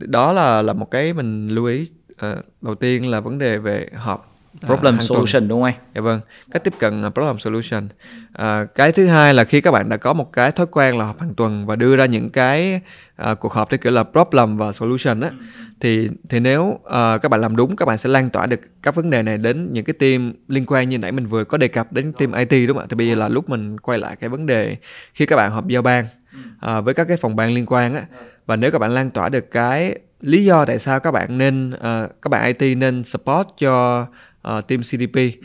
đó 0.00 0.32
là 0.32 0.62
là 0.62 0.72
một 0.72 0.90
cái 0.90 1.12
mình 1.12 1.48
lưu 1.48 1.64
ý 1.64 1.90
Ờ, 2.18 2.42
đầu 2.60 2.74
tiên 2.74 3.10
là 3.10 3.20
vấn 3.20 3.38
đề 3.38 3.58
về 3.58 3.86
họp 3.94 4.34
à, 4.60 4.66
problem 4.66 4.94
tuần. 4.94 5.06
solution 5.06 5.48
đúng 5.48 5.62
không 5.62 5.64
anh 5.64 5.74
Dạ 5.94 6.00
vâng, 6.00 6.20
cách 6.50 6.64
tiếp 6.64 6.72
cận 6.78 7.02
là 7.02 7.10
problem 7.10 7.38
solution. 7.38 7.88
À, 8.32 8.64
cái 8.74 8.92
thứ 8.92 9.06
hai 9.06 9.34
là 9.34 9.44
khi 9.44 9.60
các 9.60 9.70
bạn 9.70 9.88
đã 9.88 9.96
có 9.96 10.12
một 10.12 10.32
cái 10.32 10.52
thói 10.52 10.66
quen 10.66 10.98
là 10.98 11.04
họp 11.04 11.20
hàng 11.20 11.34
tuần 11.34 11.66
và 11.66 11.76
đưa 11.76 11.96
ra 11.96 12.06
những 12.06 12.30
cái 12.30 12.80
à, 13.16 13.34
cuộc 13.34 13.52
họp 13.52 13.70
theo 13.70 13.78
kiểu 13.78 13.92
là 13.92 14.02
problem 14.02 14.56
và 14.56 14.72
solution 14.72 15.20
á, 15.20 15.30
thì 15.80 16.08
thì 16.28 16.40
nếu 16.40 16.78
à, 16.90 17.18
các 17.18 17.28
bạn 17.28 17.40
làm 17.40 17.56
đúng, 17.56 17.76
các 17.76 17.86
bạn 17.86 17.98
sẽ 17.98 18.08
lan 18.08 18.30
tỏa 18.30 18.46
được 18.46 18.60
các 18.82 18.94
vấn 18.94 19.10
đề 19.10 19.22
này 19.22 19.38
đến 19.38 19.72
những 19.72 19.84
cái 19.84 19.94
team 19.94 20.32
liên 20.48 20.64
quan 20.66 20.88
như 20.88 20.98
nãy 20.98 21.12
mình 21.12 21.26
vừa 21.26 21.44
có 21.44 21.58
đề 21.58 21.68
cập 21.68 21.92
đến 21.92 22.12
team 22.12 22.32
IT 22.32 22.68
đúng 22.68 22.76
không 22.76 22.84
ạ? 22.84 22.86
Thì 22.90 22.96
bây 22.96 23.08
giờ 23.08 23.14
là 23.14 23.28
lúc 23.28 23.48
mình 23.48 23.80
quay 23.80 23.98
lại 23.98 24.16
cái 24.16 24.28
vấn 24.30 24.46
đề 24.46 24.76
khi 25.14 25.26
các 25.26 25.36
bạn 25.36 25.50
họp 25.50 25.68
giao 25.68 25.82
ban 25.82 26.04
à, 26.60 26.80
với 26.80 26.94
các 26.94 27.08
cái 27.08 27.16
phòng 27.16 27.36
ban 27.36 27.52
liên 27.52 27.66
quan 27.66 27.94
á, 27.94 28.02
và 28.46 28.56
nếu 28.56 28.70
các 28.70 28.78
bạn 28.78 28.90
lan 28.90 29.10
tỏa 29.10 29.28
được 29.28 29.50
cái 29.50 29.98
lý 30.20 30.44
do 30.44 30.64
tại 30.64 30.78
sao 30.78 31.00
các 31.00 31.10
bạn 31.10 31.38
nên 31.38 31.70
à, 31.70 32.08
các 32.22 32.28
bạn 32.28 32.54
IT 32.58 32.78
nên 32.78 33.04
support 33.04 33.48
cho 33.56 34.06
ờ, 34.42 34.60
team 34.60 34.82
CDP 34.82 35.38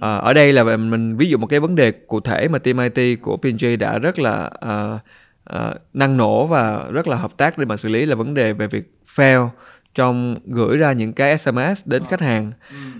Ờ, 0.00 0.18
ở 0.18 0.32
đây 0.32 0.52
là 0.52 0.76
mình, 0.76 1.16
ví 1.16 1.28
dụ 1.28 1.38
một 1.38 1.46
cái 1.46 1.60
vấn 1.60 1.74
đề 1.74 1.90
cụ 1.90 2.20
thể 2.20 2.48
mà 2.48 2.58
team 2.58 2.78
IT 2.78 3.20
của 3.22 3.36
P&G 3.36 3.76
đã 3.78 3.98
rất 3.98 4.18
là 4.18 4.50
ờ, 4.52 4.98
ờ, 5.44 5.74
năng 5.94 6.16
nổ 6.16 6.46
và 6.46 6.84
rất 6.92 7.08
là 7.08 7.16
hợp 7.16 7.36
tác 7.36 7.58
để 7.58 7.64
mà 7.64 7.76
xử 7.76 7.88
lý 7.88 8.06
là 8.06 8.14
vấn 8.14 8.34
đề 8.34 8.52
về 8.52 8.66
việc 8.66 8.92
fail 9.16 9.48
trong 9.94 10.36
gửi 10.46 10.76
ra 10.76 10.92
những 10.92 11.12
cái 11.12 11.38
SMS 11.38 11.82
đến 11.84 12.02
khách 12.10 12.20
hàng. 12.20 12.52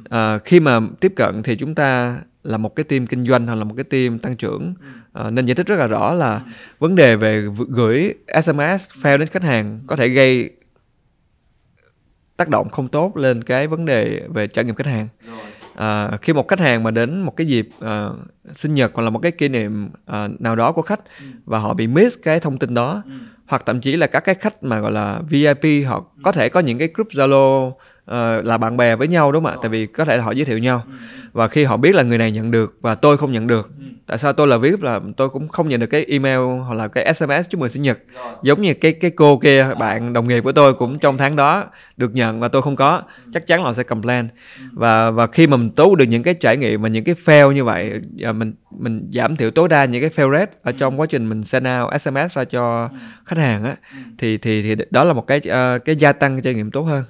Ờ, 0.08 0.38
khi 0.38 0.60
mà 0.60 0.80
tiếp 1.00 1.12
cận 1.16 1.42
thì 1.42 1.56
chúng 1.56 1.74
ta 1.74 2.18
là 2.42 2.56
một 2.56 2.76
cái 2.76 2.84
team 2.84 3.06
kinh 3.06 3.26
doanh 3.26 3.46
hoặc 3.46 3.54
là 3.54 3.64
một 3.64 3.74
cái 3.76 3.84
team 3.84 4.18
tăng 4.18 4.36
trưởng. 4.36 4.74
Ờ, 5.12 5.30
nên 5.30 5.46
giải 5.46 5.54
thích 5.54 5.66
rất 5.66 5.76
là 5.76 5.86
rõ 5.86 6.14
là 6.14 6.40
vấn 6.78 6.94
đề 6.94 7.16
về 7.16 7.44
gửi 7.68 8.14
SMS 8.26 8.88
fail 9.02 9.18
đến 9.18 9.28
khách 9.28 9.42
hàng 9.42 9.80
có 9.86 9.96
thể 9.96 10.08
gây 10.08 10.50
tác 12.40 12.48
động 12.48 12.68
không 12.68 12.88
tốt 12.88 13.16
lên 13.16 13.44
cái 13.44 13.66
vấn 13.66 13.84
đề 13.84 14.22
về 14.28 14.46
trải 14.46 14.64
nghiệm 14.64 14.74
khách 14.74 14.86
hàng. 14.86 15.08
À, 15.74 16.10
khi 16.22 16.32
một 16.32 16.48
khách 16.48 16.60
hàng 16.60 16.82
mà 16.82 16.90
đến 16.90 17.20
một 17.20 17.36
cái 17.36 17.46
dịp 17.46 17.68
à, 17.80 18.08
sinh 18.54 18.74
nhật 18.74 18.90
hoặc 18.94 19.02
là 19.02 19.10
một 19.10 19.18
cái 19.18 19.32
kỷ 19.32 19.48
niệm 19.48 19.90
à, 20.06 20.28
nào 20.38 20.56
đó 20.56 20.72
của 20.72 20.82
khách 20.82 21.00
và 21.44 21.58
họ 21.58 21.74
bị 21.74 21.86
miss 21.86 22.18
cái 22.22 22.40
thông 22.40 22.58
tin 22.58 22.74
đó 22.74 23.02
hoặc 23.46 23.62
thậm 23.66 23.80
chí 23.80 23.96
là 23.96 24.06
các 24.06 24.20
cái 24.20 24.34
khách 24.34 24.62
mà 24.62 24.80
gọi 24.80 24.92
là 24.92 25.20
VIP 25.28 25.86
họ 25.86 26.04
có 26.22 26.32
thể 26.32 26.48
có 26.48 26.60
những 26.60 26.78
cái 26.78 26.88
group 26.94 27.08
Zalo 27.08 27.72
ờ, 28.10 28.42
là 28.42 28.58
bạn 28.58 28.76
bè 28.76 28.96
với 28.96 29.08
nhau 29.08 29.32
đúng 29.32 29.44
không 29.44 29.52
ạ? 29.52 29.58
Tại 29.60 29.68
vì 29.70 29.86
có 29.86 30.04
thể 30.04 30.16
là 30.16 30.24
họ 30.24 30.32
giới 30.32 30.44
thiệu 30.44 30.58
nhau. 30.58 30.86
Và 31.32 31.48
khi 31.48 31.64
họ 31.64 31.76
biết 31.76 31.94
là 31.94 32.02
người 32.02 32.18
này 32.18 32.32
nhận 32.32 32.50
được 32.50 32.74
và 32.80 32.94
tôi 32.94 33.16
không 33.18 33.32
nhận 33.32 33.46
được 33.46 33.72
tại 34.06 34.18
sao 34.18 34.32
tôi 34.32 34.46
là 34.46 34.56
VIP 34.58 34.82
là 34.82 35.00
tôi 35.16 35.28
cũng 35.28 35.48
không 35.48 35.68
nhận 35.68 35.80
được 35.80 35.86
cái 35.86 36.04
email 36.08 36.38
hoặc 36.66 36.74
là 36.74 36.88
cái 36.88 37.04
SMS 37.04 37.48
chúc 37.48 37.60
mừng 37.60 37.68
sinh 37.70 37.82
nhật. 37.82 37.98
Giống 38.42 38.62
như 38.62 38.74
cái 38.74 38.92
cái 38.92 39.10
cô 39.10 39.38
kia 39.38 39.74
bạn 39.78 40.12
đồng 40.12 40.28
nghiệp 40.28 40.40
của 40.44 40.52
tôi 40.52 40.74
cũng 40.74 40.98
trong 40.98 41.18
tháng 41.18 41.36
đó 41.36 41.64
được 41.96 42.14
nhận 42.14 42.40
và 42.40 42.48
tôi 42.48 42.62
không 42.62 42.76
có. 42.76 43.02
Chắc 43.32 43.46
chắn 43.46 43.60
là 43.60 43.66
họ 43.66 43.72
sẽ 43.72 43.82
complain. 43.82 44.28
Và 44.74 45.10
và 45.10 45.26
khi 45.26 45.46
mà 45.46 45.56
mình 45.56 45.70
tốt 45.70 45.94
được 45.94 46.04
những 46.04 46.22
cái 46.22 46.34
trải 46.34 46.56
nghiệm 46.56 46.82
và 46.82 46.88
những 46.88 47.04
cái 47.04 47.14
fail 47.24 47.52
như 47.52 47.64
vậy 47.64 48.00
mình 48.34 48.54
mình 48.70 49.10
giảm 49.12 49.36
thiểu 49.36 49.50
tối 49.50 49.68
đa 49.68 49.84
những 49.84 50.00
cái 50.00 50.10
fail 50.10 50.32
rate 50.38 50.52
ở 50.62 50.72
trong 50.72 51.00
quá 51.00 51.06
trình 51.06 51.28
mình 51.28 51.42
send 51.42 51.66
out 51.82 51.92
SMS 51.92 52.36
ra 52.36 52.44
cho 52.44 52.90
khách 53.24 53.38
hàng 53.38 53.64
á 53.64 53.76
thì 54.18 54.38
thì 54.38 54.62
thì 54.62 54.84
đó 54.90 55.04
là 55.04 55.12
một 55.12 55.26
cái 55.26 55.40
ờ, 55.48 55.78
cái 55.78 55.96
gia 55.96 56.12
tăng 56.12 56.42
trải 56.42 56.54
nghiệm 56.54 56.70
tốt 56.70 56.82
hơn 56.82 57.04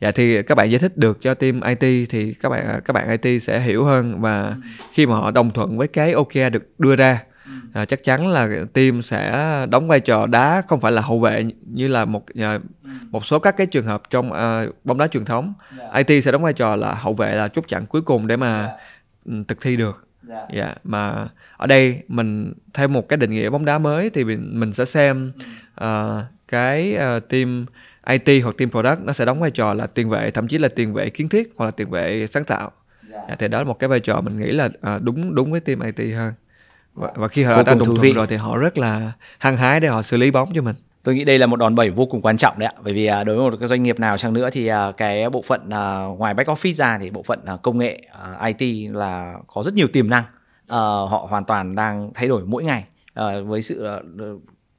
dạ 0.00 0.10
thì 0.10 0.42
các 0.42 0.54
bạn 0.54 0.70
giải 0.70 0.78
thích 0.78 0.96
được 0.96 1.18
cho 1.20 1.34
team 1.34 1.60
IT 1.60 2.08
thì 2.10 2.34
các 2.34 2.48
bạn 2.48 2.80
các 2.84 2.92
bạn 2.92 3.18
IT 3.22 3.42
sẽ 3.42 3.60
hiểu 3.60 3.84
hơn 3.84 4.20
và 4.20 4.56
khi 4.92 5.06
mà 5.06 5.14
họ 5.14 5.30
đồng 5.30 5.50
thuận 5.50 5.78
với 5.78 5.88
cái 5.88 6.12
OKR 6.12 6.52
được 6.52 6.68
đưa 6.78 6.96
ra 6.96 7.22
à, 7.72 7.84
chắc 7.84 8.02
chắn 8.02 8.28
là 8.28 8.48
team 8.72 9.02
sẽ 9.02 9.46
đóng 9.70 9.88
vai 9.88 10.00
trò 10.00 10.26
đá 10.26 10.62
không 10.68 10.80
phải 10.80 10.92
là 10.92 11.02
hậu 11.02 11.18
vệ 11.18 11.44
như 11.66 11.88
là 11.88 12.04
một 12.04 12.24
à, 12.34 12.58
một 13.10 13.26
số 13.26 13.38
các 13.38 13.56
cái 13.56 13.66
trường 13.66 13.86
hợp 13.86 14.02
trong 14.10 14.32
à, 14.32 14.66
bóng 14.84 14.98
đá 14.98 15.06
truyền 15.06 15.24
thống. 15.24 15.54
IT 15.94 16.24
sẽ 16.24 16.32
đóng 16.32 16.42
vai 16.42 16.52
trò 16.52 16.76
là 16.76 16.94
hậu 16.94 17.12
vệ 17.12 17.34
là 17.34 17.48
chốt 17.48 17.64
chặn 17.68 17.86
cuối 17.86 18.02
cùng 18.02 18.26
để 18.26 18.36
mà 18.36 18.70
ừ, 19.24 19.32
thực 19.48 19.60
thi 19.60 19.76
được. 19.76 20.04
Dạ. 20.54 20.74
Mà 20.84 21.26
ở 21.56 21.66
đây 21.66 22.02
mình 22.08 22.52
thêm 22.74 22.92
một 22.92 23.08
cái 23.08 23.16
định 23.16 23.30
nghĩa 23.30 23.50
bóng 23.50 23.64
đá 23.64 23.78
mới 23.78 24.10
thì 24.10 24.24
mình, 24.24 24.60
mình 24.60 24.72
sẽ 24.72 24.84
xem 24.84 25.32
ờ, 25.74 26.24
cái 26.48 26.94
ờ, 26.94 27.20
team 27.20 27.66
IT 28.08 28.42
hoặc 28.42 28.56
team 28.58 28.70
product 28.70 29.00
nó 29.04 29.12
sẽ 29.12 29.24
đóng 29.24 29.40
vai 29.40 29.50
trò 29.50 29.74
là 29.74 29.86
tiền 29.86 30.08
vệ 30.08 30.30
thậm 30.30 30.48
chí 30.48 30.58
là 30.58 30.68
tiền 30.68 30.94
vệ 30.94 31.10
kiến 31.10 31.28
thiết 31.28 31.48
hoặc 31.56 31.66
là 31.66 31.70
tiền 31.70 31.90
vệ 31.90 32.26
sáng 32.30 32.44
tạo 32.44 32.70
dạ, 33.10 33.36
thì 33.38 33.48
đó 33.48 33.58
là 33.58 33.64
một 33.64 33.78
cái 33.78 33.88
vai 33.88 34.00
trò 34.00 34.20
mình 34.20 34.38
nghĩ 34.38 34.50
là 34.50 34.68
ờ, 34.80 34.98
đúng 35.02 35.34
đúng 35.34 35.52
với 35.52 35.60
team 35.60 35.80
IT 35.80 36.14
hơn 36.14 36.34
và, 36.94 37.12
và 37.14 37.28
khi 37.28 37.42
họ 37.42 37.56
Vô 37.56 37.62
đã 37.62 37.74
đồng 37.74 37.78
thú 37.78 37.84
thuận 37.84 38.00
vị. 38.00 38.12
rồi 38.12 38.26
thì 38.26 38.36
họ 38.36 38.56
rất 38.56 38.78
là 38.78 39.12
hăng 39.38 39.56
hái 39.56 39.80
để 39.80 39.88
họ 39.88 40.02
xử 40.02 40.16
lý 40.16 40.30
bóng 40.30 40.48
cho 40.54 40.62
mình 40.62 40.76
Tôi 41.02 41.14
nghĩ 41.14 41.24
đây 41.24 41.38
là 41.38 41.46
một 41.46 41.56
đòn 41.56 41.74
bẩy 41.74 41.90
vô 41.90 42.06
cùng 42.06 42.22
quan 42.22 42.36
trọng 42.36 42.58
đấy 42.58 42.66
ạ. 42.66 42.80
Bởi 42.84 42.94
vì 42.94 43.06
à, 43.06 43.24
đối 43.24 43.36
với 43.36 43.50
một 43.50 43.56
cái 43.60 43.68
doanh 43.68 43.82
nghiệp 43.82 44.00
nào 44.00 44.18
chăng 44.18 44.32
nữa 44.32 44.50
thì 44.52 44.66
à, 44.66 44.92
cái 44.96 45.30
bộ 45.30 45.42
phận 45.42 45.70
à, 45.70 46.04
ngoài 46.04 46.34
back 46.34 46.48
office 46.48 46.72
ra 46.72 46.98
thì 46.98 47.10
bộ 47.10 47.22
phận 47.22 47.44
à, 47.44 47.56
công 47.62 47.78
nghệ 47.78 48.02
à, 48.12 48.52
IT 48.58 48.90
là 48.92 49.34
có 49.46 49.62
rất 49.62 49.74
nhiều 49.74 49.88
tiềm 49.92 50.10
năng. 50.10 50.24
Ờ, 50.66 51.04
họ 51.04 51.26
hoàn 51.30 51.44
toàn 51.44 51.74
đang 51.74 52.10
thay 52.14 52.28
đổi 52.28 52.42
mỗi 52.44 52.64
ngày. 52.64 52.84
Ờ, 53.14 53.44
với 53.44 53.62
sự 53.62 53.84
à, 53.84 53.96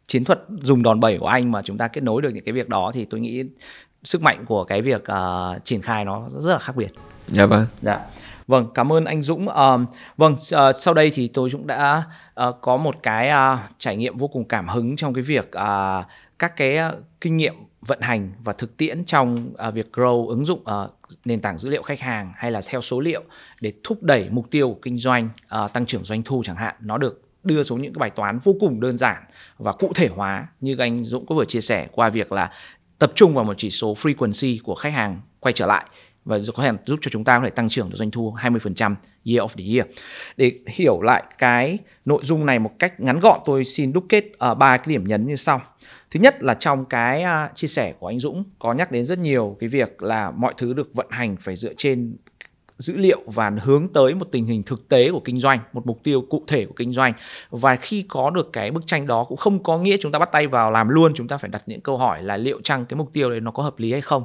chiến 0.09 0.23
thuật 0.23 0.39
dùng 0.61 0.83
đòn 0.83 0.99
bẩy 0.99 1.17
của 1.17 1.27
anh 1.27 1.51
mà 1.51 1.61
chúng 1.61 1.77
ta 1.77 1.87
kết 1.87 2.03
nối 2.03 2.21
được 2.21 2.29
những 2.33 2.43
cái 2.43 2.53
việc 2.53 2.69
đó 2.69 2.91
thì 2.93 3.05
tôi 3.05 3.19
nghĩ 3.19 3.43
sức 4.03 4.21
mạnh 4.21 4.45
của 4.45 4.63
cái 4.63 4.81
việc 4.81 5.05
à, 5.05 5.49
triển 5.63 5.81
khai 5.81 6.05
nó 6.05 6.29
rất 6.29 6.53
là 6.53 6.59
khác 6.59 6.75
biệt. 6.75 6.91
dạ 7.27 7.45
vâng 7.45 7.65
Dạ. 7.81 7.99
Vâng, 8.47 8.67
cảm 8.73 8.93
ơn 8.93 9.05
anh 9.05 9.21
Dũng. 9.21 9.49
Ờm, 9.49 9.85
vâng, 10.17 10.35
ờ, 10.51 10.73
sau 10.73 10.93
đây 10.93 11.11
thì 11.13 11.27
tôi 11.27 11.49
cũng 11.51 11.67
đã 11.67 12.03
ờ, 12.33 12.51
có 12.51 12.77
một 12.77 12.95
cái 13.03 13.29
ờ, 13.29 13.57
trải 13.77 13.97
nghiệm 13.97 14.17
vô 14.17 14.27
cùng 14.27 14.45
cảm 14.45 14.67
hứng 14.67 14.95
trong 14.95 15.13
cái 15.13 15.23
việc 15.23 15.51
ờ, 15.51 16.03
các 16.39 16.55
cái 16.55 16.77
ờ, 16.77 17.01
kinh 17.21 17.37
nghiệm 17.37 17.53
vận 17.81 18.01
hành 18.01 18.31
và 18.43 18.53
thực 18.53 18.77
tiễn 18.77 19.05
trong 19.05 19.51
ờ, 19.57 19.71
việc 19.71 19.89
grow 19.93 20.27
ứng 20.27 20.45
dụng 20.45 20.61
ờ, 20.65 20.87
nền 21.25 21.41
tảng 21.41 21.57
dữ 21.57 21.69
liệu 21.69 21.83
khách 21.83 21.99
hàng 21.99 22.33
hay 22.35 22.51
là 22.51 22.61
theo 22.69 22.81
số 22.81 22.99
liệu 22.99 23.23
để 23.61 23.73
thúc 23.83 24.03
đẩy 24.03 24.29
mục 24.29 24.51
tiêu 24.51 24.69
của 24.69 24.79
kinh 24.81 24.97
doanh 24.97 25.29
ờ, 25.47 25.67
tăng 25.67 25.85
trưởng 25.85 26.03
doanh 26.03 26.23
thu 26.23 26.43
chẳng 26.45 26.55
hạn 26.55 26.75
nó 26.79 26.97
được 26.97 27.21
đưa 27.43 27.63
xuống 27.63 27.81
những 27.81 27.93
cái 27.93 27.99
bài 27.99 28.09
toán 28.09 28.39
vô 28.39 28.55
cùng 28.59 28.79
đơn 28.79 28.97
giản 28.97 29.23
và 29.57 29.71
cụ 29.71 29.91
thể 29.95 30.07
hóa 30.07 30.47
như 30.61 30.75
anh 30.77 31.05
Dũng 31.05 31.25
có 31.25 31.35
vừa 31.35 31.45
chia 31.45 31.61
sẻ 31.61 31.87
qua 31.91 32.09
việc 32.09 32.31
là 32.31 32.51
tập 32.99 33.11
trung 33.15 33.33
vào 33.33 33.43
một 33.43 33.53
chỉ 33.57 33.69
số 33.69 33.93
frequency 33.93 34.57
của 34.63 34.75
khách 34.75 34.93
hàng 34.93 35.21
quay 35.39 35.53
trở 35.53 35.65
lại 35.65 35.85
và 36.25 36.37
có 36.55 36.63
thể 36.63 36.71
giúp 36.85 36.99
cho 37.01 37.09
chúng 37.09 37.23
ta 37.23 37.37
có 37.37 37.43
thể 37.43 37.49
tăng 37.49 37.69
trưởng 37.69 37.89
được 37.89 37.95
doanh 37.95 38.11
thu 38.11 38.35
20% 38.41 38.95
year 39.25 39.39
of 39.39 39.47
the 39.47 39.63
year. 39.73 39.97
Để 40.37 40.59
hiểu 40.67 41.01
lại 41.01 41.23
cái 41.37 41.77
nội 42.05 42.19
dung 42.23 42.45
này 42.45 42.59
một 42.59 42.71
cách 42.79 42.99
ngắn 42.99 43.19
gọn, 43.19 43.39
tôi 43.45 43.65
xin 43.65 43.93
đúc 43.93 44.05
kết 44.09 44.25
ở 44.37 44.55
ba 44.55 44.77
cái 44.77 44.85
điểm 44.87 45.07
nhấn 45.07 45.27
như 45.27 45.35
sau. 45.35 45.61
Thứ 46.11 46.19
nhất 46.19 46.43
là 46.43 46.53
trong 46.53 46.85
cái 46.85 47.21
à, 47.21 47.49
chia 47.55 47.67
sẻ 47.67 47.93
của 47.99 48.07
anh 48.07 48.19
Dũng 48.19 48.43
có 48.59 48.73
nhắc 48.73 48.91
đến 48.91 49.05
rất 49.05 49.19
nhiều 49.19 49.57
cái 49.59 49.69
việc 49.69 50.03
là 50.03 50.31
mọi 50.31 50.53
thứ 50.57 50.73
được 50.73 50.93
vận 50.93 51.07
hành 51.09 51.37
phải 51.39 51.55
dựa 51.55 51.73
trên 51.77 52.15
dữ 52.79 52.97
liệu 52.97 53.21
và 53.25 53.51
hướng 53.61 53.87
tới 53.87 54.15
một 54.15 54.27
tình 54.31 54.45
hình 54.45 54.63
thực 54.63 54.89
tế 54.89 55.11
của 55.11 55.19
kinh 55.19 55.39
doanh, 55.39 55.59
một 55.73 55.85
mục 55.85 55.99
tiêu 56.03 56.21
cụ 56.29 56.43
thể 56.47 56.65
của 56.65 56.73
kinh 56.75 56.93
doanh. 56.93 57.13
Và 57.49 57.75
khi 57.75 58.05
có 58.09 58.29
được 58.29 58.49
cái 58.53 58.71
bức 58.71 58.87
tranh 58.87 59.07
đó 59.07 59.23
cũng 59.23 59.37
không 59.37 59.63
có 59.63 59.77
nghĩa 59.77 59.97
chúng 59.99 60.11
ta 60.11 60.19
bắt 60.19 60.31
tay 60.31 60.47
vào 60.47 60.71
làm 60.71 60.89
luôn, 60.89 61.13
chúng 61.15 61.27
ta 61.27 61.37
phải 61.37 61.49
đặt 61.49 61.63
những 61.65 61.81
câu 61.81 61.97
hỏi 61.97 62.23
là 62.23 62.37
liệu 62.37 62.61
chăng 62.61 62.85
cái 62.85 62.97
mục 62.97 63.13
tiêu 63.13 63.29
đấy 63.29 63.39
nó 63.39 63.51
có 63.51 63.63
hợp 63.63 63.79
lý 63.79 63.91
hay 63.91 64.01
không. 64.01 64.23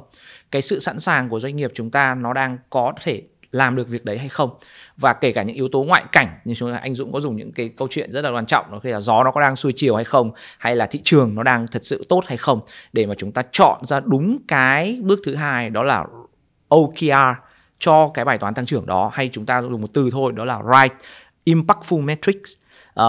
Cái 0.51 0.61
sự 0.61 0.79
sẵn 0.79 0.99
sàng 0.99 1.29
của 1.29 1.39
doanh 1.39 1.55
nghiệp 1.55 1.71
chúng 1.73 1.91
ta 1.91 2.15
nó 2.15 2.33
đang 2.33 2.57
có 2.69 2.93
thể 3.01 3.23
làm 3.51 3.75
được 3.75 3.89
việc 3.89 4.05
đấy 4.05 4.17
hay 4.17 4.29
không 4.29 4.49
và 4.97 5.13
kể 5.13 5.31
cả 5.31 5.43
những 5.43 5.55
yếu 5.55 5.67
tố 5.71 5.83
ngoại 5.83 6.03
cảnh 6.11 6.39
như 6.45 6.55
chúng 6.55 6.71
ta 6.71 6.77
anh 6.77 6.93
Dũng 6.93 7.11
có 7.11 7.19
dùng 7.19 7.35
những 7.35 7.51
cái 7.51 7.69
câu 7.69 7.87
chuyện 7.91 8.11
rất 8.11 8.21
là 8.21 8.29
quan 8.29 8.45
trọng 8.45 8.71
đó 8.71 8.79
là 8.83 8.99
gió 8.99 9.23
nó 9.23 9.31
có 9.31 9.41
đang 9.41 9.55
xuôi 9.55 9.73
chiều 9.75 9.95
hay 9.95 10.03
không 10.03 10.31
hay 10.57 10.75
là 10.75 10.85
thị 10.85 10.99
trường 11.03 11.35
nó 11.35 11.43
đang 11.43 11.67
thật 11.67 11.85
sự 11.85 12.05
tốt 12.09 12.23
hay 12.27 12.37
không 12.37 12.59
để 12.93 13.05
mà 13.05 13.15
chúng 13.17 13.31
ta 13.31 13.43
chọn 13.51 13.85
ra 13.85 13.99
đúng 13.99 14.37
cái 14.47 14.99
bước 15.03 15.19
thứ 15.25 15.35
hai 15.35 15.69
đó 15.69 15.83
là 15.83 16.05
OKR 16.67 17.44
cho 17.79 18.11
cái 18.13 18.25
bài 18.25 18.37
toán 18.37 18.53
tăng 18.53 18.65
trưởng 18.65 18.85
đó 18.85 19.11
hay 19.13 19.29
chúng 19.33 19.45
ta 19.45 19.61
dùng 19.61 19.81
một 19.81 19.93
từ 19.93 20.09
thôi 20.11 20.31
đó 20.35 20.45
là 20.45 20.59
right 20.73 20.95
impactful 21.45 22.01
metrics. 22.01 22.53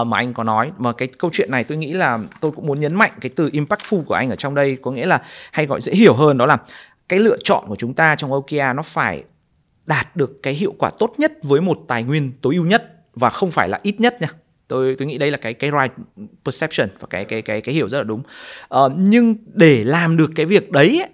Uh, 0.01 0.07
mà 0.07 0.17
anh 0.17 0.33
có 0.33 0.43
nói 0.43 0.71
mà 0.77 0.91
cái 0.91 1.07
câu 1.07 1.31
chuyện 1.33 1.51
này 1.51 1.63
tôi 1.63 1.77
nghĩ 1.77 1.91
là 1.91 2.19
tôi 2.41 2.51
cũng 2.51 2.67
muốn 2.67 2.79
nhấn 2.79 2.95
mạnh 2.95 3.11
cái 3.21 3.31
từ 3.35 3.49
impactful 3.49 4.03
của 4.03 4.13
anh 4.13 4.29
ở 4.29 4.35
trong 4.35 4.55
đây 4.55 4.77
có 4.81 4.91
nghĩa 4.91 5.05
là 5.05 5.21
hay 5.51 5.65
gọi 5.65 5.81
dễ 5.81 5.93
hiểu 5.93 6.13
hơn 6.13 6.37
đó 6.37 6.45
là 6.45 6.57
cái 7.09 7.19
lựa 7.19 7.37
chọn 7.43 7.63
của 7.67 7.75
chúng 7.75 7.93
ta 7.93 8.15
trong 8.15 8.31
OKR 8.31 8.75
nó 8.75 8.83
phải 8.83 9.23
đạt 9.85 10.15
được 10.15 10.43
cái 10.43 10.53
hiệu 10.53 10.73
quả 10.77 10.91
tốt 10.99 11.13
nhất 11.17 11.31
với 11.43 11.61
một 11.61 11.79
tài 11.87 12.03
nguyên 12.03 12.31
tối 12.41 12.55
ưu 12.55 12.65
nhất 12.65 12.93
và 13.13 13.29
không 13.29 13.51
phải 13.51 13.69
là 13.69 13.79
ít 13.83 13.99
nhất 13.99 14.21
nha. 14.21 14.27
Tôi 14.67 14.95
tôi 14.99 15.07
nghĩ 15.07 15.17
đây 15.17 15.31
là 15.31 15.37
cái 15.37 15.53
cái 15.53 15.71
right 15.71 15.93
perception 16.45 16.89
và 16.99 17.07
cái 17.09 17.25
cái 17.25 17.41
cái 17.41 17.61
cái 17.61 17.75
hiểu 17.75 17.89
rất 17.89 17.97
là 17.97 18.03
đúng. 18.03 18.21
Uh, 18.75 18.91
nhưng 18.97 19.35
để 19.53 19.83
làm 19.83 20.17
được 20.17 20.31
cái 20.35 20.45
việc 20.45 20.71
đấy 20.71 20.99
ấy, 21.01 21.09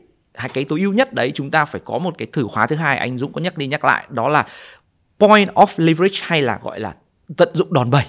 cái 0.53 0.63
tối 0.63 0.79
ưu 0.79 0.93
nhất 0.93 1.13
đấy 1.13 1.31
chúng 1.35 1.51
ta 1.51 1.65
phải 1.65 1.81
có 1.85 1.97
một 1.97 2.17
cái 2.17 2.27
thử 2.33 2.47
khóa 2.47 2.67
thứ 2.67 2.75
hai 2.75 2.97
anh 2.97 3.17
Dũng 3.17 3.33
có 3.33 3.41
nhắc 3.41 3.57
đi 3.57 3.67
nhắc 3.67 3.85
lại 3.85 4.05
đó 4.09 4.29
là 4.29 4.45
point 5.19 5.49
of 5.53 5.67
leverage 5.77 6.17
hay 6.21 6.41
là 6.41 6.59
gọi 6.63 6.79
là 6.79 6.93
tận 7.37 7.49
dụng 7.53 7.73
đòn 7.73 7.89
bẩy. 7.89 8.05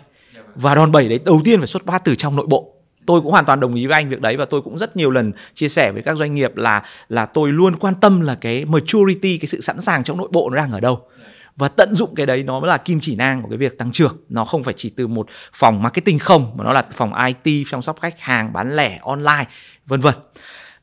Và 0.54 0.74
đòn 0.74 0.92
bẩy 0.92 1.08
đấy 1.08 1.20
đầu 1.24 1.40
tiên 1.44 1.60
phải 1.60 1.66
xuất 1.66 1.86
phát 1.86 2.04
từ 2.04 2.14
trong 2.14 2.36
nội 2.36 2.46
bộ. 2.46 2.70
Tôi 3.06 3.20
cũng 3.20 3.32
hoàn 3.32 3.44
toàn 3.44 3.60
đồng 3.60 3.74
ý 3.74 3.86
với 3.86 3.94
anh 3.94 4.08
việc 4.08 4.20
đấy 4.20 4.36
và 4.36 4.44
tôi 4.44 4.62
cũng 4.62 4.78
rất 4.78 4.96
nhiều 4.96 5.10
lần 5.10 5.32
chia 5.54 5.68
sẻ 5.68 5.92
với 5.92 6.02
các 6.02 6.16
doanh 6.16 6.34
nghiệp 6.34 6.56
là 6.56 6.82
là 7.08 7.26
tôi 7.26 7.52
luôn 7.52 7.76
quan 7.76 7.94
tâm 7.94 8.20
là 8.20 8.34
cái 8.34 8.64
maturity 8.64 9.38
cái 9.38 9.46
sự 9.46 9.60
sẵn 9.60 9.80
sàng 9.80 10.04
trong 10.04 10.18
nội 10.18 10.28
bộ 10.32 10.50
nó 10.50 10.56
đang 10.56 10.72
ở 10.72 10.80
đâu. 10.80 11.08
Và 11.56 11.68
tận 11.68 11.94
dụng 11.94 12.14
cái 12.14 12.26
đấy 12.26 12.42
nó 12.42 12.60
mới 12.60 12.68
là 12.68 12.76
kim 12.76 13.00
chỉ 13.00 13.16
nang 13.16 13.42
của 13.42 13.48
cái 13.48 13.58
việc 13.58 13.78
tăng 13.78 13.92
trưởng. 13.92 14.16
Nó 14.28 14.44
không 14.44 14.64
phải 14.64 14.74
chỉ 14.76 14.90
từ 14.90 15.06
một 15.06 15.26
phòng 15.52 15.82
marketing 15.82 16.18
không 16.18 16.52
mà 16.56 16.64
nó 16.64 16.72
là 16.72 16.84
phòng 16.94 17.12
IT 17.42 17.66
chăm 17.70 17.82
sóc 17.82 18.00
khách 18.00 18.20
hàng 18.20 18.52
bán 18.52 18.76
lẻ 18.76 18.98
online 19.02 19.44
vân 19.86 20.00
vân 20.00 20.14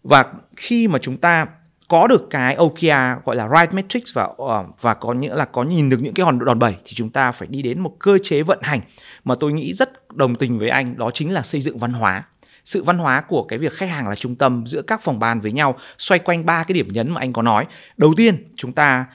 và 0.04 0.26
khi 0.58 0.88
mà 0.88 1.00
chúng 1.00 1.18
ta 1.18 1.48
có 1.88 2.08
được 2.08 2.28
cái 2.30 2.56
OKR 2.56 3.26
gọi 3.26 3.36
là 3.36 3.50
right 3.60 3.74
metrics 3.74 4.14
và 4.14 4.24
uh, 4.24 4.82
và 4.82 4.94
có 4.94 5.14
nghĩa 5.14 5.36
là 5.36 5.46
có 5.46 5.64
nhìn 5.64 5.90
được 5.90 5.98
những 6.02 6.14
cái 6.14 6.26
hòn 6.26 6.46
đòn 6.46 6.60
bẩy 6.60 6.76
thì 6.86 6.94
chúng 6.94 7.10
ta 7.10 7.32
phải 7.32 7.48
đi 7.52 7.62
đến 7.62 7.80
một 7.80 7.96
cơ 8.00 8.18
chế 8.24 8.44
vận 8.44 8.60
hành 8.62 8.82
mà 9.24 9.36
tôi 9.36 9.54
nghĩ 9.54 9.74
rất 9.74 10.16
đồng 10.16 10.36
tình 10.36 10.60
với 10.60 10.70
anh 10.70 10.98
đó 10.98 11.12
chính 11.14 11.34
là 11.34 11.42
xây 11.42 11.62
dựng 11.62 11.78
văn 11.78 11.94
hóa. 11.94 12.24
Sự 12.66 12.84
văn 12.84 12.98
hóa 12.98 13.22
của 13.22 13.44
cái 13.44 13.60
việc 13.60 13.74
khách 13.74 13.90
hàng 13.90 14.08
là 14.08 14.16
trung 14.16 14.36
tâm 14.36 14.64
giữa 14.68 14.82
các 14.82 15.02
phòng 15.02 15.20
ban 15.20 15.42
với 15.42 15.52
nhau 15.52 15.78
xoay 15.98 16.20
quanh 16.20 16.46
ba 16.46 16.64
cái 16.64 16.74
điểm 16.74 16.88
nhấn 16.92 17.12
mà 17.12 17.22
anh 17.22 17.34
có 17.34 17.42
nói. 17.42 17.66
Đầu 17.98 18.14
tiên 18.18 18.54
chúng 18.56 18.74
ta 18.74 19.06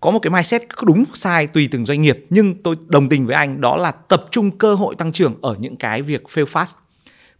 có 0.00 0.10
một 0.10 0.18
cái 0.22 0.30
mindset 0.30 0.62
đúng 0.82 1.04
sai 1.14 1.46
tùy 1.46 1.68
từng 1.70 1.86
doanh 1.86 2.02
nghiệp 2.02 2.26
nhưng 2.30 2.62
tôi 2.62 2.76
đồng 2.86 3.08
tình 3.08 3.26
với 3.26 3.36
anh 3.36 3.60
đó 3.60 3.76
là 3.76 3.90
tập 3.90 4.24
trung 4.30 4.58
cơ 4.58 4.74
hội 4.74 4.94
tăng 4.94 5.12
trưởng 5.12 5.34
ở 5.42 5.56
những 5.58 5.76
cái 5.76 6.02
việc 6.02 6.22
fail 6.34 6.44
fast 6.44 6.74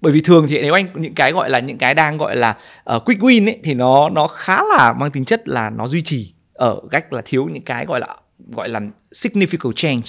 bởi 0.03 0.12
vì 0.12 0.20
thường 0.20 0.46
thì 0.48 0.62
nếu 0.62 0.74
anh 0.74 0.86
những 0.94 1.14
cái 1.14 1.32
gọi 1.32 1.50
là 1.50 1.59
những 1.59 1.78
cái 1.78 1.94
đang 1.94 2.18
gọi 2.18 2.36
là 2.36 2.57
uh, 2.96 3.05
quick 3.05 3.20
win 3.20 3.48
ấy 3.48 3.61
thì 3.64 3.74
nó 3.74 4.09
nó 4.09 4.26
khá 4.26 4.62
là 4.62 4.94
mang 4.98 5.11
tính 5.11 5.24
chất 5.24 5.48
là 5.48 5.70
nó 5.70 5.86
duy 5.86 6.03
trì 6.03 6.32
ở 6.53 6.80
cách 6.90 7.12
là 7.12 7.22
thiếu 7.24 7.48
những 7.53 7.62
cái 7.62 7.86
gọi 7.86 8.00
là 8.00 8.16
gọi 8.50 8.68
là 8.68 8.80
significant 9.12 9.72
change. 9.72 10.03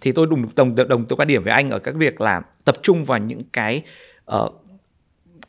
Thì 0.00 0.12
tôi 0.12 0.26
đồng 0.26 0.54
đồng 0.54 0.88
đồng 0.88 1.04
tôi 1.04 1.16
quan 1.16 1.28
điểm 1.28 1.44
với 1.44 1.52
anh 1.52 1.70
ở 1.70 1.78
các 1.78 1.94
việc 1.94 2.20
là 2.20 2.42
tập 2.64 2.76
trung 2.82 3.04
vào 3.04 3.18
những 3.18 3.42
cái 3.52 3.82
uh, 4.36 4.52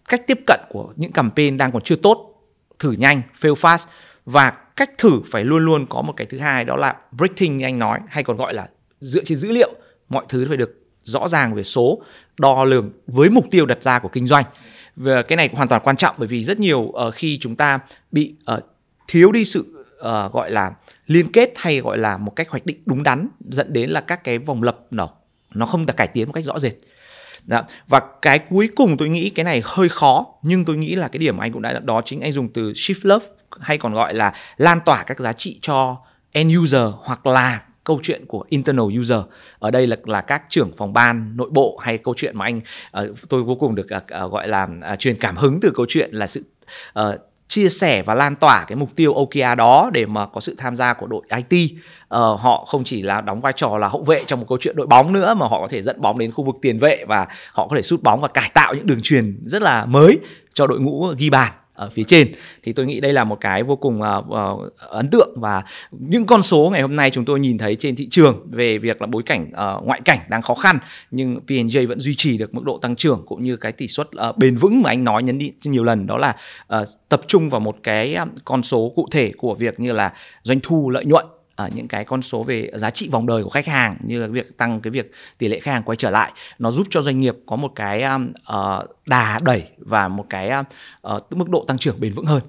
cách 0.10 0.28
tiếp 0.28 0.40
cận 0.48 0.60
của 0.70 0.94
những 0.96 1.12
campaign 1.12 1.58
đang 1.58 1.72
còn 1.72 1.82
chưa 1.82 1.96
tốt 1.96 2.44
thử 2.80 2.92
nhanh 2.92 3.22
fail 3.42 3.54
fast. 3.54 3.86
Và 4.26 4.50
cách 4.76 4.98
thử 4.98 5.22
phải 5.32 5.44
luôn 5.44 5.66
luôn 5.66 5.86
có 5.90 6.02
một 6.02 6.14
cái 6.18 6.28
thứ 6.28 6.40
hai 6.40 6.66
đó 6.66 6.76
là 6.76 6.96
breaking 7.12 7.58
như 7.58 7.66
anh 7.66 7.80
nói 7.80 8.00
hay 8.08 8.24
còn 8.24 8.38
gọi 8.38 8.54
là 8.54 8.70
dựa 9.00 9.24
trên 9.24 9.38
dữ 9.38 9.52
liệu 9.52 9.74
mọi 10.10 10.26
thứ 10.30 10.46
phải 10.48 10.58
được 10.58 10.87
rõ 11.08 11.28
ràng 11.28 11.56
về 11.56 11.64
số 11.64 12.02
đo 12.40 12.64
lường 12.64 12.92
với 13.08 13.30
mục 13.30 13.46
tiêu 13.52 13.66
đặt 13.66 13.84
ra 13.84 14.00
của 14.00 14.10
kinh 14.10 14.26
doanh 14.26 14.46
và 14.96 15.22
cái 15.22 15.36
này 15.36 15.50
hoàn 15.54 15.68
toàn 15.68 15.82
quan 15.86 15.98
trọng 15.98 16.16
bởi 16.18 16.28
vì 16.28 16.44
rất 16.44 16.60
nhiều 16.60 16.80
uh, 16.80 17.14
khi 17.14 17.38
chúng 17.38 17.56
ta 17.56 17.80
bị 18.12 18.36
uh, 18.54 18.64
thiếu 19.08 19.32
đi 19.32 19.46
sự 19.46 19.86
uh, 20.00 20.34
gọi 20.34 20.52
là 20.52 20.72
liên 21.06 21.32
kết 21.32 21.54
hay 21.56 21.80
gọi 21.80 21.98
là 21.98 22.18
một 22.18 22.36
cách 22.36 22.50
hoạch 22.50 22.66
định 22.66 22.78
đúng 22.86 23.04
đắn 23.04 23.28
dẫn 23.50 23.74
đến 23.74 23.90
là 23.90 24.02
các 24.02 24.24
cái 24.24 24.38
vòng 24.38 24.64
lập 24.64 24.80
nó 24.92 25.10
nó 25.54 25.66
không 25.66 25.86
được 25.86 25.98
cải 25.98 26.08
tiến 26.08 26.28
một 26.28 26.34
cách 26.34 26.44
rõ 26.44 26.60
rệt 26.60 26.74
đó. 27.46 27.64
và 27.88 28.02
cái 28.22 28.40
cuối 28.40 28.70
cùng 28.76 28.98
tôi 28.98 29.10
nghĩ 29.10 29.30
cái 29.30 29.44
này 29.44 29.62
hơi 29.66 29.90
khó 29.90 30.26
nhưng 30.44 30.66
tôi 30.66 30.78
nghĩ 30.78 30.96
là 30.96 31.08
cái 31.08 31.20
điểm 31.20 31.38
anh 31.38 31.52
cũng 31.52 31.62
đã 31.62 31.80
đó 31.80 32.02
chính 32.06 32.22
anh 32.22 32.32
dùng 32.32 32.50
từ 32.54 32.72
shift 32.72 33.00
love 33.04 33.26
hay 33.60 33.78
còn 33.78 33.94
gọi 33.94 34.14
là 34.14 34.34
lan 34.58 34.80
tỏa 34.86 35.04
các 35.04 35.20
giá 35.20 35.34
trị 35.34 35.60
cho 35.62 35.98
end 36.32 36.58
user 36.58 36.88
hoặc 37.04 37.26
là 37.26 37.62
câu 37.88 38.00
chuyện 38.04 38.26
của 38.26 38.44
internal 38.50 39.00
user 39.00 39.20
ở 39.60 39.72
đây 39.72 39.88
là 39.88 39.98
là 40.06 40.22
các 40.22 40.44
trưởng 40.50 40.72
phòng 40.78 40.94
ban 40.94 41.38
nội 41.38 41.50
bộ 41.52 41.78
hay 41.82 41.98
câu 41.98 42.14
chuyện 42.18 42.38
mà 42.38 42.46
anh 42.46 42.62
uh, 43.10 43.30
tôi 43.30 43.44
vô 43.44 43.56
cùng 43.56 43.76
được 43.76 43.88
uh, 44.26 44.32
gọi 44.32 44.48
là 44.48 44.68
uh, 44.94 45.00
truyền 45.00 45.16
cảm 45.16 45.38
hứng 45.38 45.60
từ 45.62 45.72
câu 45.76 45.86
chuyện 45.90 46.10
là 46.14 46.28
sự 46.28 46.44
uh, 47.00 47.06
chia 47.48 47.70
sẻ 47.70 48.02
và 48.02 48.14
lan 48.14 48.36
tỏa 48.36 48.66
cái 48.68 48.76
mục 48.76 48.90
tiêu 48.96 49.14
OKR 49.14 49.58
đó 49.58 49.90
để 49.94 50.06
mà 50.06 50.26
có 50.26 50.42
sự 50.42 50.56
tham 50.58 50.76
gia 50.76 50.94
của 50.94 51.08
đội 51.08 51.22
IT. 51.50 51.72
Ờ, 52.08 52.36
họ 52.36 52.66
không 52.68 52.84
chỉ 52.84 53.02
là 53.02 53.22
đóng 53.22 53.42
vai 53.42 53.54
trò 53.56 53.78
là 53.78 53.88
hậu 53.88 54.04
vệ 54.04 54.24
trong 54.26 54.40
một 54.40 54.46
câu 54.50 54.58
chuyện 54.62 54.76
đội 54.76 54.88
bóng 54.88 55.14
nữa 55.14 55.34
mà 55.34 55.48
họ 55.48 55.62
có 55.62 55.68
thể 55.68 55.82
dẫn 55.82 56.02
bóng 56.02 56.18
đến 56.18 56.32
khu 56.32 56.44
vực 56.44 56.56
tiền 56.62 56.80
vệ 56.80 57.06
và 57.08 57.28
họ 57.54 57.68
có 57.68 57.76
thể 57.76 57.82
sút 57.82 58.04
bóng 58.04 58.22
và 58.22 58.28
cải 58.28 58.52
tạo 58.54 58.74
những 58.74 58.88
đường 58.88 59.00
truyền 59.04 59.40
rất 59.46 59.62
là 59.62 59.86
mới 59.86 60.20
cho 60.54 60.68
đội 60.68 60.80
ngũ 60.80 61.08
ghi 61.18 61.30
bàn 61.30 61.54
ở 61.78 61.90
phía 61.90 62.04
trên. 62.04 62.28
Thì 62.64 62.74
tôi 62.74 62.86
nghĩ 62.86 63.00
đây 63.00 63.14
là 63.14 63.24
một 63.24 63.38
cái 63.42 63.64
vô 63.64 63.76
cùng 63.76 64.02
uh, 64.02 64.26
uh, 64.28 64.74
ấn 64.78 65.10
tượng 65.10 65.30
và 65.36 65.64
những 65.92 66.26
con 66.26 66.42
số 66.42 66.70
ngày 66.74 66.82
hôm 66.82 66.96
nay 66.96 67.10
chúng 67.10 67.26
tôi 67.26 67.40
nhìn 67.40 67.58
thấy 67.58 67.76
trên 67.76 67.96
thị 67.96 68.08
trường 68.12 68.48
về 68.52 68.78
việc 68.78 69.02
là 69.02 69.08
bối 69.08 69.24
cảnh 69.24 69.52
uh, 69.52 69.86
ngoại 69.86 70.02
cảnh 70.06 70.20
đang 70.30 70.42
khó 70.42 70.54
khăn 70.54 70.80
nhưng 71.12 71.40
P&J 71.48 71.88
vẫn 71.88 72.00
duy 72.00 72.16
trì 72.16 72.38
được 72.38 72.54
mức 72.54 72.64
độ 72.64 72.78
tăng 72.78 72.96
trưởng 72.96 73.24
cũng 73.26 73.44
như 73.44 73.56
cái 73.58 73.72
tỷ 73.72 73.88
suất 73.88 74.08
uh, 74.30 74.38
bền 74.38 74.56
vững 74.56 74.82
mà 74.82 74.90
anh 74.90 75.04
nói 75.04 75.24
nhấn 75.24 75.38
đi 75.38 75.52
nhiều 75.64 75.84
lần 75.84 76.08
đó 76.08 76.18
là 76.18 76.36
uh, 76.82 76.88
tập 77.10 77.22
trung 77.28 77.50
vào 77.50 77.60
một 77.60 77.78
cái 77.84 78.18
con 78.46 78.64
số 78.64 78.94
cụ 78.96 79.08
thể 79.12 79.32
của 79.38 79.56
việc 79.56 79.80
như 79.80 79.94
là 79.94 80.14
doanh 80.44 80.60
thu 80.64 80.90
lợi 80.90 81.06
nhuận 81.06 81.26
ở 81.58 81.70
những 81.76 81.88
cái 81.88 82.06
con 82.06 82.22
số 82.22 82.44
về 82.44 82.72
giá 82.76 82.90
trị 82.90 83.10
vòng 83.12 83.28
đời 83.28 83.44
của 83.44 83.50
khách 83.50 83.68
hàng, 83.68 83.98
như 84.04 84.22
là 84.22 84.28
việc 84.28 84.58
tăng 84.58 84.82
cái 84.82 84.92
việc 84.92 85.12
tỷ 85.38 85.48
lệ 85.48 85.60
khách 85.60 85.72
hàng 85.72 85.84
quay 85.84 85.96
trở 85.96 86.10
lại. 86.10 86.32
Nó 86.60 86.72
giúp 86.72 86.88
cho 86.90 87.02
doanh 87.02 87.20
nghiệp 87.20 87.36
có 87.46 87.56
một 87.56 87.72
cái 87.76 88.04
um, 88.04 88.32
ờ, 88.44 88.88
đà 89.06 89.40
đẩy 89.46 89.64
và 89.78 90.08
một 90.08 90.26
cái 90.30 90.50
um, 90.50 90.66
ờ, 91.02 91.20
mức 91.30 91.50
độ 91.50 91.66
tăng 91.68 91.78
trưởng 91.78 92.00
bền 92.00 92.14
vững 92.14 92.26
hơn. 92.26 92.42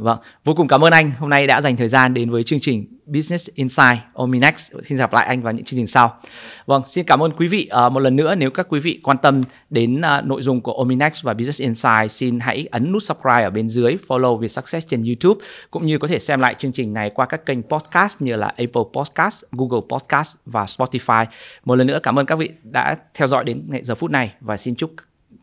Vâng, 0.00 0.18
vô 0.44 0.54
cùng 0.54 0.68
cảm 0.68 0.84
ơn 0.84 0.92
anh 0.92 1.12
hôm 1.18 1.30
nay 1.30 1.46
đã 1.46 1.60
dành 1.60 1.76
thời 1.76 1.88
gian 1.88 2.14
đến 2.14 2.30
với 2.30 2.42
chương 2.42 2.60
trình 2.60 2.86
Business 3.06 3.50
Insight 3.54 3.98
Ominex. 4.14 4.72
Xin 4.84 4.98
gặp 4.98 5.12
lại 5.12 5.26
anh 5.26 5.42
vào 5.42 5.52
những 5.52 5.64
chương 5.64 5.78
trình 5.78 5.86
sau. 5.86 6.20
Vâng, 6.66 6.82
xin 6.86 7.04
cảm 7.04 7.22
ơn 7.22 7.32
quý 7.32 7.48
vị 7.48 7.70
uh, 7.86 7.92
một 7.92 8.00
lần 8.00 8.16
nữa 8.16 8.34
nếu 8.34 8.50
các 8.50 8.66
quý 8.68 8.80
vị 8.80 9.00
quan 9.02 9.18
tâm 9.18 9.42
đến 9.70 10.00
uh, 10.00 10.24
nội 10.24 10.42
dung 10.42 10.60
của 10.60 10.72
Ominex 10.72 11.22
và 11.22 11.34
Business 11.34 11.60
Insight 11.60 12.10
xin 12.10 12.40
hãy 12.40 12.68
ấn 12.70 12.92
nút 12.92 13.02
subscribe 13.02 13.44
ở 13.44 13.50
bên 13.50 13.68
dưới, 13.68 13.96
follow 14.08 14.36
Việt 14.36 14.48
Success 14.48 14.88
trên 14.88 15.04
YouTube 15.04 15.44
cũng 15.70 15.86
như 15.86 15.98
có 15.98 16.08
thể 16.08 16.18
xem 16.18 16.40
lại 16.40 16.54
chương 16.58 16.72
trình 16.72 16.94
này 16.94 17.10
qua 17.10 17.26
các 17.26 17.46
kênh 17.46 17.62
podcast 17.62 18.22
như 18.22 18.36
là 18.36 18.46
Apple 18.46 18.82
Podcast, 18.92 19.44
Google 19.52 19.80
Podcast 19.88 20.36
và 20.46 20.64
Spotify. 20.64 21.26
Một 21.64 21.74
lần 21.74 21.86
nữa 21.86 22.00
cảm 22.02 22.18
ơn 22.18 22.26
các 22.26 22.38
vị 22.38 22.50
đã 22.62 22.96
theo 23.14 23.28
dõi 23.28 23.44
đến 23.44 23.62
giờ 23.82 23.94
phút 23.94 24.10
này 24.10 24.32
và 24.40 24.56
xin 24.56 24.74
chúc 24.74 24.92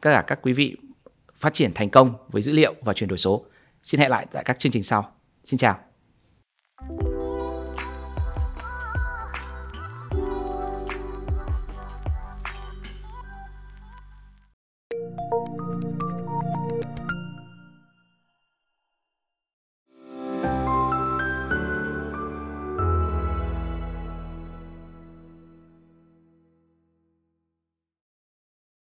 tất 0.02 0.12
cả 0.12 0.24
các 0.28 0.40
quý 0.42 0.54
vị 0.54 0.76
phát 1.40 1.54
triển 1.54 1.72
thành 1.74 1.90
công 1.90 2.14
với 2.32 2.42
dữ 2.42 2.52
liệu 2.52 2.74
và 2.82 2.94
chuyển 2.94 3.10
đổi 3.10 3.18
số. 3.18 3.44
Xin 3.88 4.00
hẹn 4.00 4.12
lại 4.12 4.28
tại 4.32 4.44
các 4.44 4.60
chương 4.60 4.72
trình 4.72 4.84
sau. 4.84 5.12
Xin 5.44 5.58
chào. 5.58 5.87